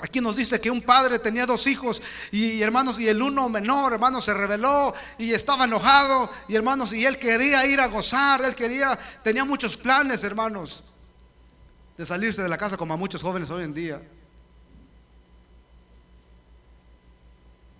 Aquí 0.00 0.22
nos 0.22 0.36
dice 0.36 0.58
que 0.58 0.70
un 0.70 0.80
padre 0.80 1.18
tenía 1.18 1.44
dos 1.44 1.66
hijos 1.66 2.02
y 2.32 2.62
hermanos 2.62 2.98
y 2.98 3.08
el 3.08 3.20
uno 3.20 3.50
menor, 3.50 3.92
hermanos, 3.92 4.24
se 4.24 4.32
rebeló 4.32 4.94
y 5.18 5.32
estaba 5.32 5.66
enojado 5.66 6.30
y 6.48 6.56
hermanos 6.56 6.94
y 6.94 7.04
él 7.04 7.18
quería 7.18 7.66
ir 7.66 7.78
a 7.78 7.88
gozar, 7.88 8.42
él 8.42 8.54
quería, 8.54 8.98
tenía 9.22 9.44
muchos 9.44 9.76
planes, 9.76 10.24
hermanos, 10.24 10.82
de 11.98 12.06
salirse 12.06 12.42
de 12.42 12.48
la 12.48 12.56
casa 12.56 12.78
como 12.78 12.94
a 12.94 12.96
muchos 12.96 13.20
jóvenes 13.20 13.50
hoy 13.50 13.64
en 13.64 13.74
día. 13.74 14.02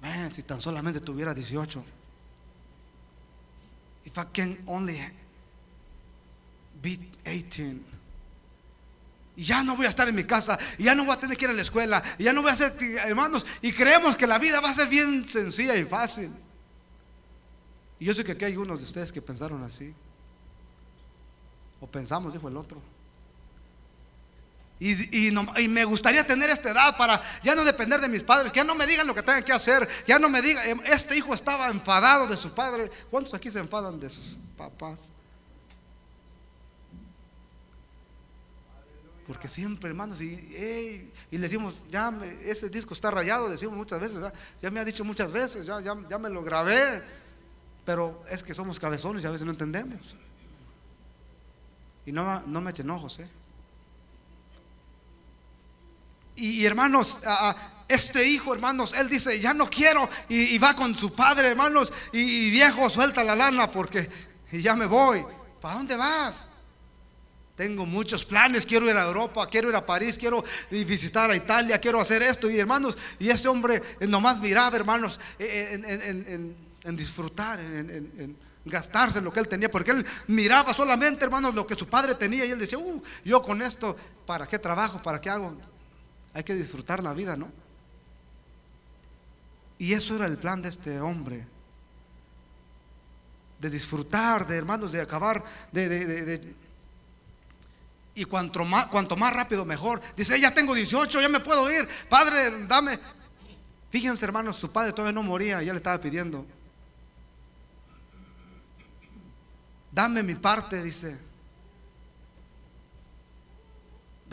Man, 0.02 0.34
si 0.34 0.42
tan 0.42 0.60
solamente 0.60 1.00
tuviera 1.00 1.32
18. 1.32 1.82
If 4.04 4.18
I 4.18 4.24
can 4.32 4.58
only 4.66 5.00
be 6.82 6.98
18. 7.24 7.80
Y 9.36 9.44
ya 9.44 9.62
no 9.62 9.76
voy 9.76 9.86
a 9.86 9.88
estar 9.88 10.08
en 10.08 10.14
mi 10.14 10.24
casa, 10.24 10.58
y 10.76 10.84
ya 10.84 10.94
no 10.94 11.04
voy 11.04 11.14
a 11.14 11.20
tener 11.20 11.36
que 11.36 11.44
ir 11.46 11.50
a 11.50 11.54
la 11.54 11.62
escuela, 11.62 12.02
y 12.18 12.24
ya 12.24 12.32
no 12.32 12.42
voy 12.42 12.50
a 12.50 12.56
ser 12.56 12.74
hermanos. 13.04 13.46
Y 13.62 13.72
creemos 13.72 14.16
que 14.16 14.26
la 14.26 14.38
vida 14.38 14.60
va 14.60 14.70
a 14.70 14.74
ser 14.74 14.88
bien 14.88 15.24
sencilla 15.24 15.74
y 15.76 15.84
fácil. 15.84 16.32
Y 17.98 18.04
yo 18.04 18.12
sé 18.12 18.24
que 18.24 18.32
aquí 18.32 18.44
hay 18.44 18.56
unos 18.56 18.80
de 18.80 18.84
ustedes 18.84 19.12
que 19.12 19.22
pensaron 19.22 19.62
así. 19.62 19.94
O 21.80 21.86
pensamos, 21.86 22.32
dijo 22.32 22.48
el 22.48 22.56
otro. 22.56 22.82
Y, 24.84 25.28
y, 25.28 25.68
me 25.68 25.84
gustaría 25.84 26.26
tener 26.26 26.50
esta 26.50 26.70
edad 26.70 26.96
para 26.96 27.22
ya 27.44 27.54
no 27.54 27.64
depender 27.64 28.00
de 28.00 28.08
mis 28.08 28.24
padres, 28.24 28.50
que 28.50 28.56
ya 28.56 28.64
no 28.64 28.74
me 28.74 28.84
digan 28.84 29.06
lo 29.06 29.14
que 29.14 29.22
tengan 29.22 29.44
que 29.44 29.52
hacer, 29.52 29.88
ya 30.08 30.18
no 30.18 30.28
me 30.28 30.42
digan, 30.42 30.82
este 30.86 31.16
hijo 31.16 31.32
estaba 31.34 31.68
enfadado 31.68 32.26
de 32.26 32.36
su 32.36 32.52
padre. 32.52 32.90
¿Cuántos 33.08 33.32
aquí 33.32 33.48
se 33.48 33.60
enfadan 33.60 34.00
de 34.00 34.10
sus 34.10 34.36
papás? 34.56 35.12
Porque 39.24 39.46
siempre, 39.46 39.88
hermanos, 39.90 40.20
y, 40.20 41.12
y 41.30 41.38
le 41.38 41.42
decimos, 41.42 41.82
ya 41.88 42.12
ese 42.42 42.68
disco 42.68 42.92
está 42.92 43.08
rayado, 43.12 43.48
decimos 43.48 43.76
muchas 43.76 44.00
veces, 44.00 44.18
ya 44.60 44.68
me 44.72 44.80
ha 44.80 44.84
dicho 44.84 45.04
muchas 45.04 45.30
veces, 45.30 45.64
ya, 45.64 45.80
ya, 45.80 45.96
ya 46.10 46.18
me 46.18 46.28
lo 46.28 46.42
grabé, 46.42 47.04
pero 47.84 48.20
es 48.28 48.42
que 48.42 48.52
somos 48.52 48.80
cabezones 48.80 49.22
y 49.22 49.26
a 49.28 49.30
veces 49.30 49.44
no 49.44 49.52
entendemos. 49.52 50.16
Y 52.04 52.10
no, 52.10 52.40
no 52.48 52.60
me 52.60 52.72
echen 52.72 52.90
ojos, 52.90 53.20
¿eh? 53.20 53.28
Y, 56.36 56.64
hermanos, 56.64 57.20
este 57.88 58.26
hijo, 58.26 58.54
hermanos, 58.54 58.94
él 58.94 59.08
dice, 59.08 59.38
ya 59.38 59.52
no 59.52 59.68
quiero, 59.68 60.08
y, 60.28 60.56
va 60.58 60.74
con 60.74 60.94
su 60.94 61.14
padre, 61.14 61.48
hermanos, 61.48 61.92
y, 62.12 62.50
viejo, 62.50 62.88
suelta 62.88 63.22
la 63.22 63.36
lana 63.36 63.70
porque 63.70 64.08
ya 64.50 64.74
me 64.74 64.86
voy. 64.86 65.24
¿Para 65.60 65.76
dónde 65.76 65.96
vas? 65.96 66.48
Tengo 67.54 67.84
muchos 67.84 68.24
planes, 68.24 68.64
quiero 68.64 68.88
ir 68.88 68.96
a 68.96 69.04
Europa, 69.04 69.46
quiero 69.46 69.68
ir 69.68 69.76
a 69.76 69.84
París, 69.84 70.16
quiero 70.18 70.42
visitar 70.70 71.30
a 71.30 71.36
Italia, 71.36 71.78
quiero 71.78 72.00
hacer 72.00 72.22
esto. 72.22 72.50
Y 72.50 72.58
hermanos, 72.58 72.96
y 73.18 73.28
ese 73.28 73.46
hombre 73.46 73.82
nomás 74.00 74.40
miraba, 74.40 74.74
hermanos, 74.74 75.20
en, 75.38 76.96
disfrutar, 76.96 77.60
en, 77.60 78.36
gastarse 78.64 79.20
lo 79.20 79.32
que 79.32 79.40
él 79.40 79.48
tenía, 79.48 79.70
porque 79.70 79.90
él 79.90 80.06
miraba 80.28 80.72
solamente, 80.72 81.24
hermanos, 81.24 81.54
lo 81.54 81.66
que 81.66 81.74
su 81.74 81.86
padre 81.86 82.14
tenía. 82.14 82.46
Y 82.46 82.52
él 82.52 82.58
decía, 82.58 82.78
uh, 82.78 83.02
yo 83.24 83.42
con 83.42 83.60
esto, 83.60 83.94
¿para 84.24 84.46
qué 84.46 84.58
trabajo? 84.58 85.02
¿Para 85.02 85.20
qué 85.20 85.28
hago? 85.28 85.54
Hay 86.34 86.44
que 86.44 86.54
disfrutar 86.54 87.02
la 87.02 87.12
vida, 87.12 87.36
¿no? 87.36 87.50
Y 89.78 89.92
eso 89.94 90.14
era 90.16 90.26
el 90.26 90.38
plan 90.38 90.62
de 90.62 90.68
este 90.68 91.00
hombre. 91.00 91.46
De 93.58 93.68
disfrutar, 93.68 94.46
de 94.46 94.56
hermanos, 94.56 94.92
de 94.92 95.00
acabar, 95.00 95.44
de... 95.72 96.54
y 98.14 98.24
cuanto 98.24 98.64
más, 98.64 98.86
cuanto 98.86 99.16
más 99.16 99.32
rápido 99.34 99.64
mejor. 99.64 100.00
Dice, 100.16 100.40
ya 100.40 100.54
tengo 100.54 100.74
18, 100.74 101.20
ya 101.20 101.28
me 101.28 101.40
puedo 101.40 101.70
ir. 101.70 101.88
Padre, 102.08 102.66
dame. 102.66 102.98
Fíjense, 103.90 104.24
hermanos, 104.24 104.56
su 104.56 104.70
padre 104.70 104.92
todavía 104.92 105.12
no 105.12 105.22
moría, 105.22 105.62
ya 105.62 105.72
le 105.72 105.78
estaba 105.78 106.00
pidiendo. 106.00 106.46
Dame 109.90 110.22
mi 110.22 110.34
parte, 110.34 110.82
dice. 110.82 111.31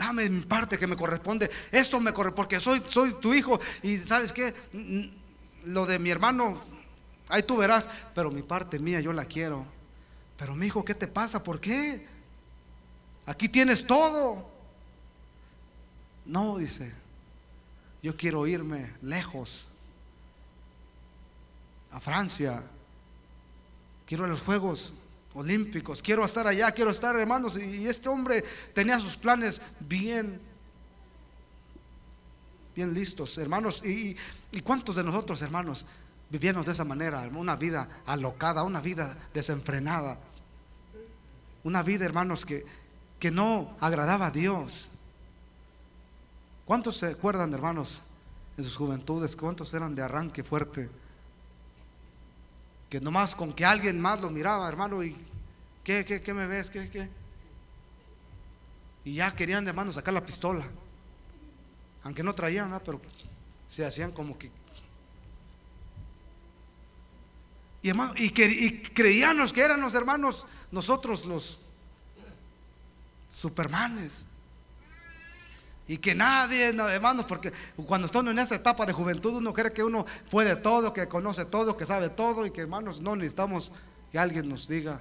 Dame 0.00 0.30
mi 0.30 0.40
parte 0.40 0.78
que 0.78 0.86
me 0.86 0.96
corresponde, 0.96 1.50
esto 1.70 2.00
me 2.00 2.10
corresponde, 2.14 2.36
porque 2.36 2.58
soy, 2.58 2.82
soy 2.88 3.12
tu 3.20 3.34
hijo 3.34 3.60
y 3.82 3.98
sabes 3.98 4.32
qué, 4.32 4.54
lo 5.64 5.84
de 5.84 5.98
mi 5.98 6.08
hermano, 6.08 6.58
ahí 7.28 7.42
tú 7.42 7.58
verás, 7.58 7.90
pero 8.14 8.30
mi 8.30 8.40
parte 8.40 8.78
mía 8.78 9.02
yo 9.02 9.12
la 9.12 9.26
quiero. 9.26 9.66
Pero 10.38 10.54
mi 10.54 10.66
hijo, 10.66 10.86
¿qué 10.86 10.94
te 10.94 11.06
pasa? 11.06 11.42
¿Por 11.42 11.60
qué? 11.60 12.06
Aquí 13.26 13.46
tienes 13.46 13.86
todo. 13.86 14.50
No, 16.24 16.56
dice, 16.56 16.94
yo 18.02 18.16
quiero 18.16 18.46
irme 18.46 18.94
lejos, 19.02 19.68
a 21.90 22.00
Francia, 22.00 22.62
quiero 24.06 24.24
a 24.24 24.28
los 24.28 24.40
Juegos 24.40 24.94
olímpicos, 25.34 26.02
quiero 26.02 26.24
estar 26.24 26.46
allá, 26.46 26.70
quiero 26.72 26.90
estar, 26.90 27.16
hermanos. 27.16 27.58
Y 27.58 27.86
este 27.86 28.08
hombre 28.08 28.44
tenía 28.74 28.98
sus 28.98 29.16
planes 29.16 29.62
bien, 29.80 30.40
bien 32.74 32.92
listos, 32.94 33.38
hermanos. 33.38 33.84
Y, 33.84 34.16
cuántos 34.62 34.96
de 34.96 35.04
nosotros, 35.04 35.40
hermanos, 35.42 35.86
vivíamos 36.28 36.66
de 36.66 36.72
esa 36.72 36.84
manera, 36.84 37.28
una 37.34 37.56
vida 37.56 38.02
alocada, 38.06 38.62
una 38.62 38.80
vida 38.80 39.16
desenfrenada, 39.32 40.18
una 41.62 41.82
vida, 41.82 42.04
hermanos, 42.04 42.44
que, 42.44 42.64
que 43.18 43.30
no 43.30 43.76
agradaba 43.80 44.26
a 44.26 44.30
Dios. 44.30 44.88
¿Cuántos 46.64 46.98
se 46.98 47.06
acuerdan, 47.06 47.52
hermanos, 47.52 48.00
en 48.56 48.64
sus 48.64 48.76
juventudes? 48.76 49.36
¿Cuántos 49.36 49.74
eran 49.74 49.94
de 49.94 50.02
arranque 50.02 50.42
fuerte? 50.42 50.88
Que 52.90 53.00
nomás 53.00 53.36
con 53.36 53.52
que 53.52 53.64
alguien 53.64 54.00
más 54.00 54.20
lo 54.20 54.28
miraba, 54.30 54.68
hermano, 54.68 55.02
y 55.02 55.16
¿qué, 55.84 56.04
qué, 56.04 56.20
qué 56.20 56.34
me 56.34 56.46
ves? 56.46 56.68
¿Qué, 56.68 56.90
qué? 56.90 57.08
Y 59.04 59.14
ya 59.14 59.32
querían, 59.34 59.66
hermano, 59.66 59.92
sacar 59.92 60.12
la 60.12 60.26
pistola. 60.26 60.66
Aunque 62.02 62.24
no 62.24 62.34
traían, 62.34 62.78
pero 62.84 63.00
se 63.68 63.86
hacían 63.86 64.10
como 64.10 64.36
que... 64.36 64.50
Y, 67.82 67.88
hermano, 67.88 68.12
y, 68.16 68.30
que, 68.30 68.46
y 68.46 68.82
creíamos 68.82 69.52
que 69.52 69.62
eran 69.62 69.80
los 69.80 69.94
hermanos, 69.94 70.44
nosotros 70.72 71.24
los 71.24 71.60
supermanes. 73.28 74.26
Y 75.90 75.98
que 75.98 76.14
nadie, 76.14 76.68
hermanos, 76.68 77.26
porque 77.26 77.52
cuando 77.84 78.06
están 78.06 78.28
en 78.28 78.38
esa 78.38 78.54
etapa 78.54 78.86
de 78.86 78.92
juventud 78.92 79.34
uno 79.34 79.52
cree 79.52 79.72
que 79.72 79.82
uno 79.82 80.06
puede 80.30 80.54
todo, 80.54 80.92
que 80.92 81.08
conoce 81.08 81.44
todo, 81.46 81.76
que 81.76 81.84
sabe 81.84 82.10
todo 82.10 82.46
y 82.46 82.52
que 82.52 82.60
hermanos 82.60 83.00
no 83.00 83.16
necesitamos 83.16 83.72
que 84.12 84.16
alguien 84.16 84.48
nos 84.48 84.68
diga 84.68 85.00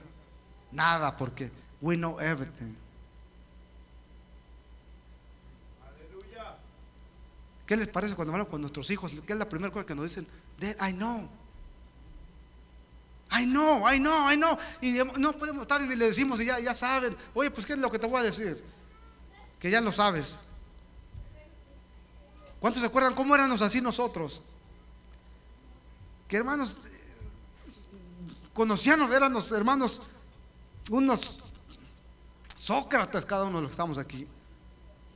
nada 0.72 1.16
porque 1.16 1.52
we 1.80 1.96
know 1.96 2.20
everything. 2.20 2.74
¿Qué 7.68 7.78
les 7.78 7.88
parece 7.88 8.16
cuando 8.16 8.34
hablamos 8.34 8.50
con 8.50 8.60
nuestros 8.60 8.90
hijos? 8.90 9.12
¿Qué 9.28 9.34
es 9.34 9.38
la 9.38 9.48
primera 9.48 9.72
cosa 9.72 9.86
que 9.86 9.94
nos 9.94 10.06
dicen? 10.06 10.26
I 10.60 10.92
know. 10.92 11.30
I 13.32 13.46
know, 13.46 13.88
I 13.88 14.00
know, 14.00 14.32
I 14.32 14.36
know. 14.36 14.58
Y 14.82 14.98
no 15.20 15.34
podemos 15.34 15.62
estar 15.62 15.80
y 15.82 15.96
le 15.96 16.08
decimos 16.08 16.42
y 16.42 16.46
ya, 16.46 16.60
ya 16.60 16.74
saben. 16.74 17.16
Oye, 17.36 17.52
pues 17.52 17.68
¿qué 17.68 17.74
es 17.74 17.80
lo 17.80 17.92
que 17.92 18.00
te 18.00 18.08
voy 18.08 18.22
a 18.22 18.24
decir? 18.24 18.60
Que 19.60 19.70
ya 19.70 19.82
lo 19.82 19.92
sabes. 19.92 20.40
¿Cuántos 22.60 22.82
se 22.82 22.88
acuerdan 22.88 23.16
cómo 23.16 23.36
éramos 23.36 23.62
así 23.62 23.82
nosotros? 23.82 24.42
Que 26.28 26.38
hermanos, 26.38 26.78
conocíamos, 28.54 29.12
éramos 29.12 29.52
hermanos, 29.52 30.02
unos 30.92 31.42
Sócrates 32.56 33.26
cada 33.26 33.46
uno 33.46 33.58
de 33.58 33.62
los 33.64 33.70
que 33.70 33.74
estamos 33.74 33.98
aquí. 33.98 34.28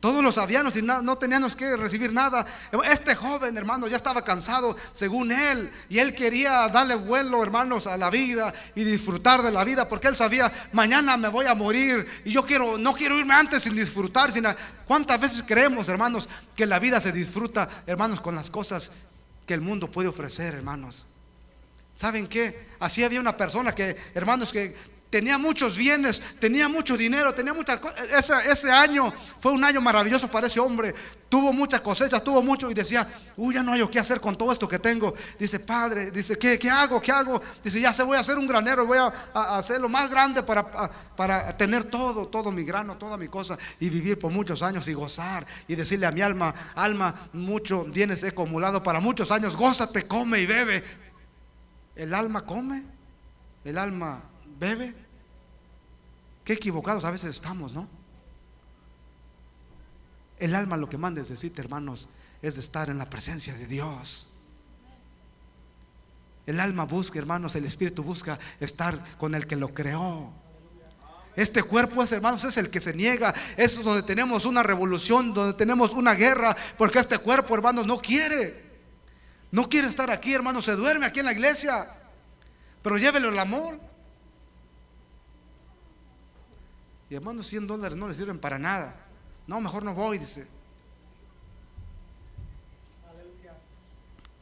Todos 0.03 0.21
lo 0.21 0.33
sabíamos 0.33 0.75
y 0.75 0.81
no, 0.81 1.17
teníamos 1.17 1.55
que 1.55 1.77
recibir 1.77 2.11
nada. 2.11 2.45
Este 2.91 3.15
joven, 3.15 3.57
hermano, 3.57 3.87
ya 3.87 3.95
estaba 3.95 4.21
cansado 4.21 4.75
según 4.91 5.31
él. 5.31 5.71
Y 5.87 5.97
él 5.99 6.13
quería 6.13 6.67
darle 6.67 6.95
vuelo, 6.95 7.41
hermanos, 7.41 7.87
a 7.87 7.95
la 7.95 8.09
vida 8.09 8.53
y 8.75 8.83
disfrutar 8.83 9.41
de 9.41 9.49
la 9.49 9.63
vida. 9.63 9.87
Porque 9.87 10.09
él 10.09 10.17
sabía, 10.17 10.51
mañana 10.73 11.15
me 11.15 11.29
voy 11.29 11.45
a 11.45 11.55
morir. 11.55 12.05
Y 12.25 12.33
yo 12.33 12.45
quiero, 12.45 12.77
no 12.77 12.93
quiero 12.93 13.17
irme 13.17 13.33
antes 13.33 13.63
sin 13.63 13.77
disfrutar. 13.77 14.29
¿Cuántas 14.83 15.21
veces 15.21 15.41
creemos, 15.47 15.87
hermanos, 15.87 16.27
que 16.53 16.65
la 16.65 16.79
vida 16.79 16.99
se 16.99 17.13
disfruta, 17.13 17.69
hermanos, 17.87 18.19
con 18.19 18.35
las 18.35 18.49
cosas 18.49 18.91
que 19.47 19.53
el 19.53 19.61
mundo 19.61 19.89
puede 19.89 20.09
ofrecer, 20.09 20.53
hermanos? 20.53 21.05
¿Saben 21.93 22.27
qué? 22.27 22.71
Así 22.77 23.05
había 23.05 23.21
una 23.21 23.37
persona 23.37 23.73
que, 23.73 23.95
hermanos, 24.15 24.51
que 24.51 24.75
tenía 25.13 25.37
muchos 25.37 25.77
bienes, 25.77 26.19
tenía 26.39 26.67
mucho 26.67 26.97
dinero, 26.97 27.35
tenía 27.35 27.53
muchas 27.53 27.79
cosas. 27.79 28.03
Ese, 28.17 28.33
ese, 28.51 28.71
año 28.71 29.13
fue 29.39 29.51
un 29.51 29.63
año 29.63 29.79
maravilloso 29.79 30.27
para 30.27 30.47
ese 30.47 30.59
hombre. 30.59 30.91
Tuvo 31.29 31.53
muchas 31.53 31.81
cosechas, 31.81 32.23
tuvo 32.23 32.41
mucho 32.41 32.71
y 32.71 32.73
decía, 32.73 33.07
uy, 33.37 33.53
ya 33.53 33.61
no 33.61 33.73
hay 33.73 33.87
qué 33.89 33.99
hacer 33.99 34.19
con 34.19 34.35
todo 34.35 34.51
esto 34.51 34.67
que 34.67 34.79
tengo. 34.79 35.13
Dice, 35.37 35.59
padre, 35.59 36.09
dice, 36.09 36.35
¿qué, 36.35 36.57
qué 36.57 36.67
hago? 36.67 36.99
¿Qué 36.99 37.11
hago? 37.11 37.39
Dice, 37.63 37.79
ya 37.79 37.93
se 37.93 38.01
voy 38.01 38.17
a 38.17 38.21
hacer 38.21 38.39
un 38.39 38.47
granero, 38.47 38.87
voy 38.87 38.97
a, 38.97 39.13
a 39.35 39.59
hacer 39.59 39.79
lo 39.79 39.87
más 39.87 40.09
grande 40.09 40.41
para, 40.41 40.65
para 41.15 41.55
tener 41.55 41.83
todo, 41.83 42.25
todo 42.25 42.49
mi 42.49 42.63
grano, 42.63 42.97
toda 42.97 43.15
mi 43.15 43.27
cosa 43.27 43.55
y 43.79 43.89
vivir 43.89 44.17
por 44.17 44.31
muchos 44.31 44.63
años 44.63 44.87
y 44.87 44.93
gozar 44.93 45.45
y 45.67 45.75
decirle 45.75 46.07
a 46.07 46.11
mi 46.11 46.21
alma, 46.21 46.55
alma, 46.73 47.13
mucho 47.33 47.83
bienes 47.83 48.23
he 48.23 48.29
acumulado 48.29 48.81
para 48.81 48.99
muchos 48.99 49.31
años, 49.31 49.55
gózate, 49.55 50.07
come 50.07 50.39
y 50.39 50.47
bebe. 50.47 50.83
El 51.95 52.15
alma 52.15 52.41
come, 52.41 52.83
el 53.63 53.77
alma 53.77 54.23
bebe. 54.59 55.02
Qué 56.43 56.53
equivocados 56.53 57.05
a 57.05 57.11
veces 57.11 57.29
estamos, 57.29 57.73
¿no? 57.73 57.87
El 60.39 60.55
alma 60.55 60.75
lo 60.75 60.89
que 60.89 60.97
es 60.97 61.29
decirte, 61.29 61.61
hermanos, 61.61 62.09
es 62.41 62.55
de 62.55 62.61
estar 62.61 62.89
en 62.89 62.97
la 62.97 63.09
presencia 63.09 63.53
de 63.53 63.65
Dios. 63.65 64.27
El 66.45 66.59
alma 66.59 66.83
busca, 66.83 67.17
hermanos, 67.17 67.55
el 67.55 67.65
espíritu 67.65 68.03
busca 68.03 68.37
estar 68.59 69.17
con 69.17 69.35
el 69.35 69.47
que 69.47 69.55
lo 69.55 69.73
creó. 69.73 70.33
Este 71.35 71.63
cuerpo 71.63 72.03
es, 72.03 72.11
hermanos, 72.11 72.43
es 72.43 72.57
el 72.57 72.69
que 72.69 72.81
se 72.81 72.93
niega. 72.93 73.33
Es 73.55 73.81
donde 73.81 74.03
tenemos 74.03 74.43
una 74.45 74.61
revolución, 74.61 75.33
donde 75.33 75.57
tenemos 75.57 75.91
una 75.91 76.13
guerra, 76.13 76.55
porque 76.77 76.99
este 76.99 77.17
cuerpo, 77.17 77.55
hermanos, 77.55 77.85
no 77.87 77.99
quiere. 77.99 78.61
No 79.51 79.69
quiere 79.69 79.87
estar 79.87 80.11
aquí, 80.11 80.33
hermanos, 80.33 80.65
se 80.65 80.75
duerme 80.75 81.05
aquí 81.05 81.19
en 81.19 81.25
la 81.27 81.31
iglesia. 81.31 81.87
Pero 82.81 82.97
llévelo 82.97 83.29
el 83.29 83.39
amor. 83.39 83.79
Y 87.13 87.15
hermanos, 87.15 87.45
100 87.45 87.67
dólares 87.67 87.95
no 87.95 88.07
le 88.07 88.15
sirven 88.15 88.39
para 88.39 88.57
nada. 88.57 88.95
No, 89.45 89.61
mejor 89.61 89.83
no 89.83 89.93
voy, 89.93 90.17
dice. 90.17 90.47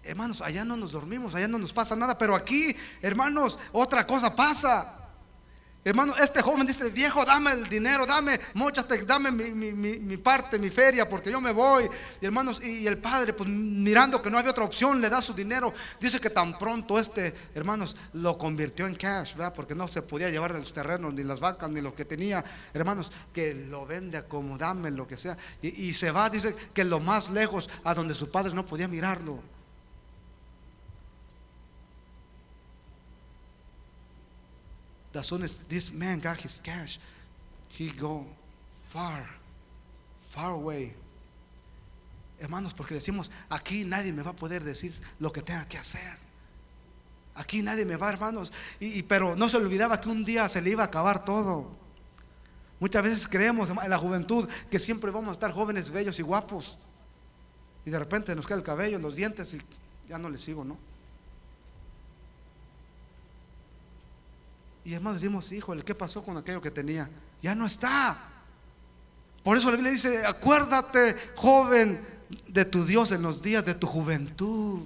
Hermanos, 0.03 0.41
allá 0.41 0.63
no 0.63 0.78
nos 0.78 0.93
dormimos, 0.93 1.36
allá 1.36 1.49
no 1.49 1.59
nos 1.59 1.74
pasa 1.74 1.97
nada, 1.97 2.17
pero 2.17 2.34
aquí, 2.34 2.74
hermanos, 3.01 3.59
otra 3.74 4.07
cosa 4.07 4.34
pasa. 4.34 5.00
Hermano, 5.84 6.13
este 6.15 6.43
joven 6.43 6.67
dice, 6.67 6.89
viejo, 6.89 7.25
dame 7.25 7.53
el 7.53 7.67
dinero, 7.67 8.05
dame, 8.05 8.39
mochate, 8.53 9.03
dame 9.03 9.32
mi, 9.32 10.17
parte, 10.17 10.59
mi 10.59 10.69
feria, 10.69 11.09
porque 11.09 11.32
yo 11.32 11.41
me 11.41 11.51
voy. 11.51 11.89
Y 12.21 12.25
hermanos, 12.25 12.61
y 12.63 12.86
el 12.86 12.99
padre, 12.99 13.34
pues 13.34 13.49
mirando 13.49 14.21
que 14.21 14.29
no 14.29 14.38
había 14.38 14.51
otra 14.51 14.63
opción, 14.63 15.01
le 15.01 15.09
da 15.09 15.23
su 15.23 15.34
dinero. 15.34 15.73
Dice 15.99 16.19
que 16.19 16.29
tan 16.29 16.55
pronto 16.55 16.99
este, 16.99 17.34
hermanos, 17.55 17.97
lo 18.13 18.38
convirtió 18.38 18.86
en 18.86 18.93
cash, 18.93 19.34
¿verdad? 19.36 19.55
Porque 19.55 19.73
no 19.73 19.88
se 19.88 20.03
podía 20.03 20.29
llevar 20.29 20.51
los 20.51 20.71
terrenos, 20.71 21.15
ni 21.15 21.23
las 21.23 21.39
vacas, 21.39 21.71
ni 21.71 21.82
lo 21.82 21.95
que 21.95 22.05
tenía. 22.05 22.45
Hermanos, 22.75 23.11
que 23.34 23.55
lo 23.55 23.88
vende 23.88 24.21
como 24.27 24.59
dame, 24.59 24.91
lo 24.91 25.07
que 25.07 25.17
sea. 25.17 25.36
Y, 25.63 25.88
y 25.88 25.93
se 25.93 26.11
va, 26.11 26.29
dice 26.29 26.55
que 26.75 26.84
lo 26.84 26.99
más 26.99 27.32
lejos, 27.32 27.67
a 27.84 27.95
donde 27.95 28.13
su 28.13 28.29
padre 28.29 28.53
no 28.53 28.67
podía 28.67 28.88
mirarlo. 28.88 29.41
As 35.14 35.26
soon 35.28 35.43
as 35.43 35.59
this 35.68 35.91
man 35.91 36.20
got 36.20 36.38
his 36.38 36.62
cash, 36.62 36.99
he 37.70 37.89
go 37.89 38.26
far, 38.89 39.26
far 40.30 40.51
away. 40.51 40.95
Hermanos, 42.39 42.74
porque 42.74 42.95
decimos, 42.95 43.30
aquí 43.49 43.84
nadie 43.84 44.14
me 44.14 44.24
va 44.24 44.32
a 44.32 44.36
poder 44.36 44.64
decir 44.64 44.91
lo 45.20 45.32
que 45.32 45.41
tenga 45.41 45.68
que 45.68 45.78
hacer. 45.78 46.18
Aquí 47.36 47.62
nadie 47.62 47.86
me 47.86 47.95
va, 47.95 48.09
hermanos. 48.09 48.51
Y, 48.80 49.03
pero 49.03 49.36
no 49.36 49.47
se 49.47 49.57
olvidaba 49.57 50.01
que 50.01 50.09
un 50.09 50.26
día 50.26 50.49
se 50.49 50.62
le 50.62 50.72
iba 50.72 50.84
a 50.84 50.88
acabar 50.88 51.24
todo. 51.24 51.72
Muchas 52.80 53.03
veces 53.03 53.28
creemos 53.28 53.70
en 53.70 53.89
la 53.89 53.97
juventud 53.97 54.49
que 54.70 54.80
siempre 54.80 55.12
vamos 55.12 55.30
a 55.30 55.34
estar 55.34 55.51
jóvenes, 55.51 55.91
bellos 55.91 56.20
y 56.20 56.24
guapos. 56.24 56.80
Y 57.86 57.91
de 57.91 57.99
repente 57.99 58.36
nos 58.36 58.47
cae 58.47 58.57
el 58.57 58.64
cabello, 58.64 58.97
los 58.99 59.16
dientes 59.16 59.53
y 59.53 59.62
ya 60.07 60.18
no 60.18 60.30
le 60.30 60.39
sigo, 60.39 60.64
¿no? 60.64 60.78
Y 64.84 64.93
hermanos 64.93 65.21
decimos, 65.21 65.51
híjole, 65.51 65.84
¿qué 65.84 65.93
pasó 65.93 66.23
con 66.23 66.38
aquello 66.38 66.61
que 66.61 66.71
tenía? 66.71 67.09
Ya 67.41 67.53
no 67.53 67.65
está. 67.65 68.17
Por 69.43 69.57
eso 69.57 69.69
la 69.69 69.75
Biblia 69.75 69.91
dice, 69.91 70.25
acuérdate, 70.25 71.15
joven, 71.36 71.99
de 72.47 72.65
tu 72.65 72.86
Dios 72.86 73.11
en 73.11 73.21
los 73.21 73.41
días 73.41 73.65
de 73.65 73.75
tu 73.75 73.88
juventud. 73.88 74.82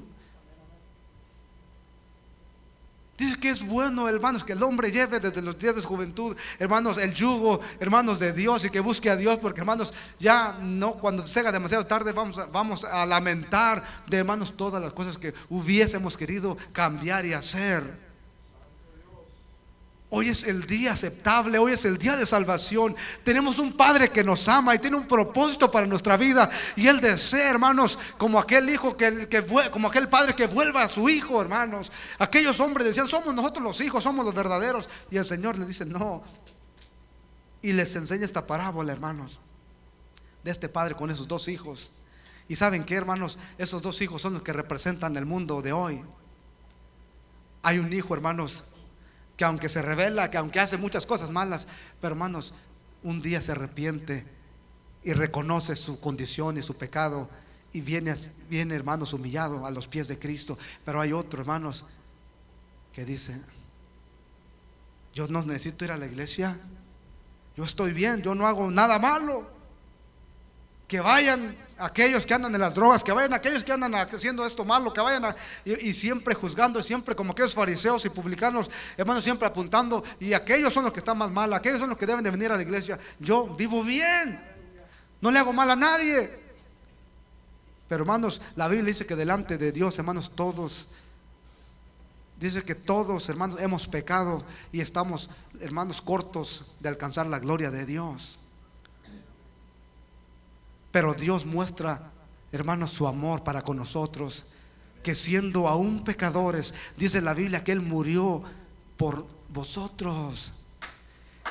Dice 3.18 3.40
que 3.40 3.50
es 3.50 3.66
bueno, 3.66 4.10
hermanos, 4.10 4.44
que 4.44 4.52
el 4.52 4.62
hombre 4.62 4.92
lleve 4.92 5.22
desde 5.22 5.42
los 5.42 5.58
días 5.58 5.74
de 5.76 5.82
su 5.82 5.88
juventud, 5.88 6.36
hermanos, 6.60 6.98
el 6.98 7.14
yugo, 7.14 7.62
hermanos 7.80 8.20
de 8.20 8.34
Dios 8.34 8.66
y 8.66 8.70
que 8.70 8.82
busque 8.82 9.10
a 9.10 9.16
Dios, 9.16 9.38
porque 9.38 9.62
hermanos, 9.62 9.94
ya 10.20 10.58
no, 10.62 10.96
cuando 10.96 11.26
sea 11.26 11.50
demasiado 11.50 11.86
tarde, 11.86 12.12
vamos 12.12 12.38
a, 12.40 12.48
vamos 12.48 12.84
a 12.84 13.06
lamentar 13.06 13.82
de 14.08 14.18
hermanos 14.18 14.58
todas 14.58 14.84
las 14.84 14.92
cosas 14.92 15.18
que 15.18 15.34
hubiésemos 15.48 16.18
querido 16.18 16.58
cambiar 16.74 17.26
y 17.26 17.32
hacer. 17.32 18.05
Hoy 20.18 20.30
es 20.30 20.46
el 20.46 20.66
día 20.66 20.94
aceptable, 20.94 21.58
hoy 21.60 21.74
es 21.74 21.84
el 21.84 21.98
día 21.98 22.16
de 22.16 22.26
salvación. 22.26 22.96
Tenemos 23.26 23.60
un 23.60 23.74
Padre 23.74 24.10
que 24.10 24.24
nos 24.24 24.48
ama 24.48 24.74
y 24.74 24.80
tiene 24.80 24.96
un 24.96 25.10
propósito 25.10 25.70
para 25.70 25.86
nuestra 25.86 26.16
vida. 26.16 26.50
Y 26.78 26.88
Él 26.88 27.02
desea, 27.02 27.50
hermanos, 27.50 28.00
como 28.18 28.40
aquel 28.40 28.70
hijo 28.70 28.96
que, 28.96 29.28
que 29.28 29.44
como 29.70 29.90
aquel 29.90 30.08
padre 30.08 30.34
que 30.34 30.48
vuelva 30.48 30.84
a 30.84 30.88
su 30.88 31.10
hijo, 31.10 31.42
hermanos. 31.42 31.92
Aquellos 32.18 32.62
hombres 32.62 32.88
decían, 32.88 33.10
somos 33.10 33.36
nosotros 33.36 33.62
los 33.62 33.82
hijos, 33.82 34.06
somos 34.06 34.24
los 34.24 34.34
verdaderos. 34.34 34.90
Y 35.12 35.18
el 35.18 35.26
Señor 35.26 35.58
le 35.58 35.66
dice, 35.66 35.86
no. 35.86 36.24
Y 37.62 37.74
les 37.74 37.94
enseña 37.98 38.24
esta 38.24 38.48
parábola, 38.48 38.94
hermanos, 38.94 39.42
de 40.46 40.52
este 40.52 40.70
padre 40.70 40.96
con 40.96 41.12
esos 41.12 41.28
dos 41.28 41.50
hijos. 41.50 41.92
Y 42.48 42.56
saben 42.56 42.86
que, 42.86 42.96
hermanos, 42.96 43.38
esos 43.58 43.82
dos 43.82 44.02
hijos 44.02 44.22
son 44.22 44.32
los 44.32 44.44
que 44.44 44.54
representan 44.54 45.18
el 45.18 45.26
mundo 45.26 45.62
de 45.62 45.74
hoy. 45.74 46.02
Hay 47.64 47.80
un 47.80 47.92
hijo, 47.92 48.14
hermanos, 48.14 48.64
que 49.38 49.44
aunque 49.44 49.70
se 49.70 49.82
revela, 49.82 50.32
que 50.32 50.38
aunque 50.38 50.60
hace 50.60 50.78
muchas 50.78 51.06
cosas 51.06 51.30
malas, 51.30 51.68
pero 52.00 52.14
hermanos, 52.14 52.54
un 53.04 53.22
día 53.22 53.42
se 53.42 53.52
arrepiente 53.52 54.26
y 55.04 55.14
reconoce 55.14 55.76
su 55.76 56.00
condición 56.00 56.58
y 56.58 56.62
su 56.62 56.76
pecado 56.76 57.30
y 57.74 57.82
viene, 57.82 58.16
viene 58.50 58.74
hermanos 58.76 59.14
humillado 59.14 59.66
a 59.66 59.72
los 59.72 59.88
pies 59.88 60.08
de 60.08 60.18
Cristo. 60.18 60.58
Pero 60.84 61.02
hay 61.02 61.12
otro, 61.12 61.42
hermanos, 61.42 61.86
que 62.94 63.04
dice, 63.04 63.42
yo 65.14 65.28
no 65.28 65.44
necesito 65.44 65.86
ir 65.86 65.92
a 65.92 65.98
la 65.98 66.06
iglesia, 66.06 66.58
yo 67.58 67.64
estoy 67.64 67.94
bien, 67.94 68.22
yo 68.22 68.36
no 68.36 68.48
hago 68.48 68.72
nada 68.72 69.00
malo. 69.00 69.55
Que 70.88 71.00
vayan 71.00 71.58
aquellos 71.78 72.26
que 72.26 72.34
andan 72.34 72.54
en 72.54 72.62
las 72.62 72.74
drogas, 72.74 73.04
que 73.04 73.12
vayan 73.12 73.34
aquellos 73.34 73.64
que 73.64 73.72
andan 73.72 73.94
haciendo 73.96 74.46
esto 74.46 74.64
malo, 74.64 74.94
que 74.94 75.02
vayan 75.02 75.36
y, 75.66 75.94
siempre 75.94 76.36
juzgando, 76.36 76.82
siempre 76.82 77.16
como 77.16 77.34
aquellos 77.34 77.54
fariseos 77.54 78.06
y 78.06 78.10
publicanos, 78.10 78.70
hermanos, 78.98 79.24
siempre 79.24 79.48
apuntando, 79.48 80.04
y 80.20 80.34
aquellos 80.34 80.74
son 80.74 80.84
los 80.84 80.94
que 80.94 81.00
están 81.00 81.18
más 81.18 81.32
mal, 81.32 81.52
aquellos 81.54 81.80
son 81.80 81.90
los 81.90 81.98
que 81.98 82.06
deben 82.06 82.24
de 82.24 82.30
venir 82.30 82.52
a 82.52 82.56
la 82.56 82.62
iglesia. 82.62 83.00
Yo 83.20 83.48
vivo 83.48 83.84
bien, 83.84 84.40
no 85.22 85.32
le 85.32 85.40
hago 85.40 85.54
mal 85.54 85.70
a 85.72 85.76
nadie. 85.76 86.46
Pero 87.88 88.04
hermanos, 88.04 88.42
la 88.56 88.68
Biblia 88.68 88.88
dice 88.88 89.06
que 89.06 89.16
delante 89.16 89.58
de 89.58 89.72
Dios, 89.72 89.98
hermanos, 90.00 90.32
todos, 90.36 90.88
dice 92.40 92.64
que 92.64 92.74
todos, 92.74 93.30
hermanos, 93.30 93.60
hemos 93.62 93.88
pecado 93.88 94.44
y 94.72 94.82
estamos, 94.82 95.30
hermanos, 95.60 96.02
cortos 96.02 96.66
de 96.80 96.90
alcanzar 96.90 97.28
la 97.28 97.40
gloria 97.40 97.70
de 97.70 97.86
Dios. 97.86 98.40
Pero 100.96 101.14
Dios 101.14 101.46
muestra, 101.46 102.00
hermanos, 102.54 102.92
su 102.92 103.06
amor 103.06 103.44
para 103.44 103.64
con 103.64 103.76
nosotros, 103.76 104.46
que 105.04 105.14
siendo 105.14 105.68
aún 105.68 106.06
pecadores, 106.06 106.74
dice 106.96 107.22
la 107.22 107.34
Biblia 107.34 107.66
que 107.66 107.74
Él 107.74 107.82
murió 107.82 108.42
por 108.96 109.28
vosotros. 109.50 110.54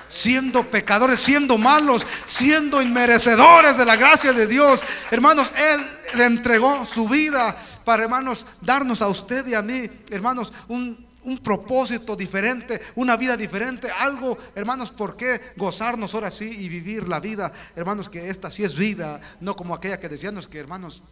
Siendo 0.07 0.63
pecadores, 0.71 1.21
siendo 1.21 1.59
malos, 1.59 2.07
siendo 2.25 2.81
inmerecedores 2.81 3.77
de 3.77 3.85
la 3.85 3.97
gracia 3.97 4.33
de 4.33 4.47
Dios, 4.47 4.83
hermanos, 5.11 5.53
Él 5.55 5.91
le 6.15 6.25
entregó 6.25 6.87
su 6.87 7.07
vida 7.07 7.55
para, 7.85 8.05
hermanos, 8.05 8.47
darnos 8.63 9.03
a 9.03 9.09
usted 9.09 9.47
y 9.47 9.53
a 9.53 9.61
mí, 9.61 9.91
hermanos, 10.09 10.55
un 10.69 11.07
un 11.25 11.39
propósito 11.39 12.17
diferente, 12.17 12.81
una 12.95 13.17
vida 13.17 13.37
diferente, 13.37 13.91
algo, 13.91 14.37
hermanos, 14.55 14.91
¿por 14.91 15.17
qué 15.17 15.41
gozarnos 15.57 16.15
ahora 16.15 16.31
sí 16.31 16.45
y 16.45 16.69
vivir 16.69 17.09
la 17.09 17.21
vida? 17.21 17.53
Hermanos, 17.75 18.09
que 18.09 18.29
esta 18.29 18.51
sí 18.51 18.65
es 18.65 18.75
vida, 18.75 19.21
no 19.41 19.57
como 19.57 19.75
aquella 19.75 19.99
que 19.99 20.09
decíamos 20.09 20.49
que, 20.49 20.59
hermanos, 20.59 21.03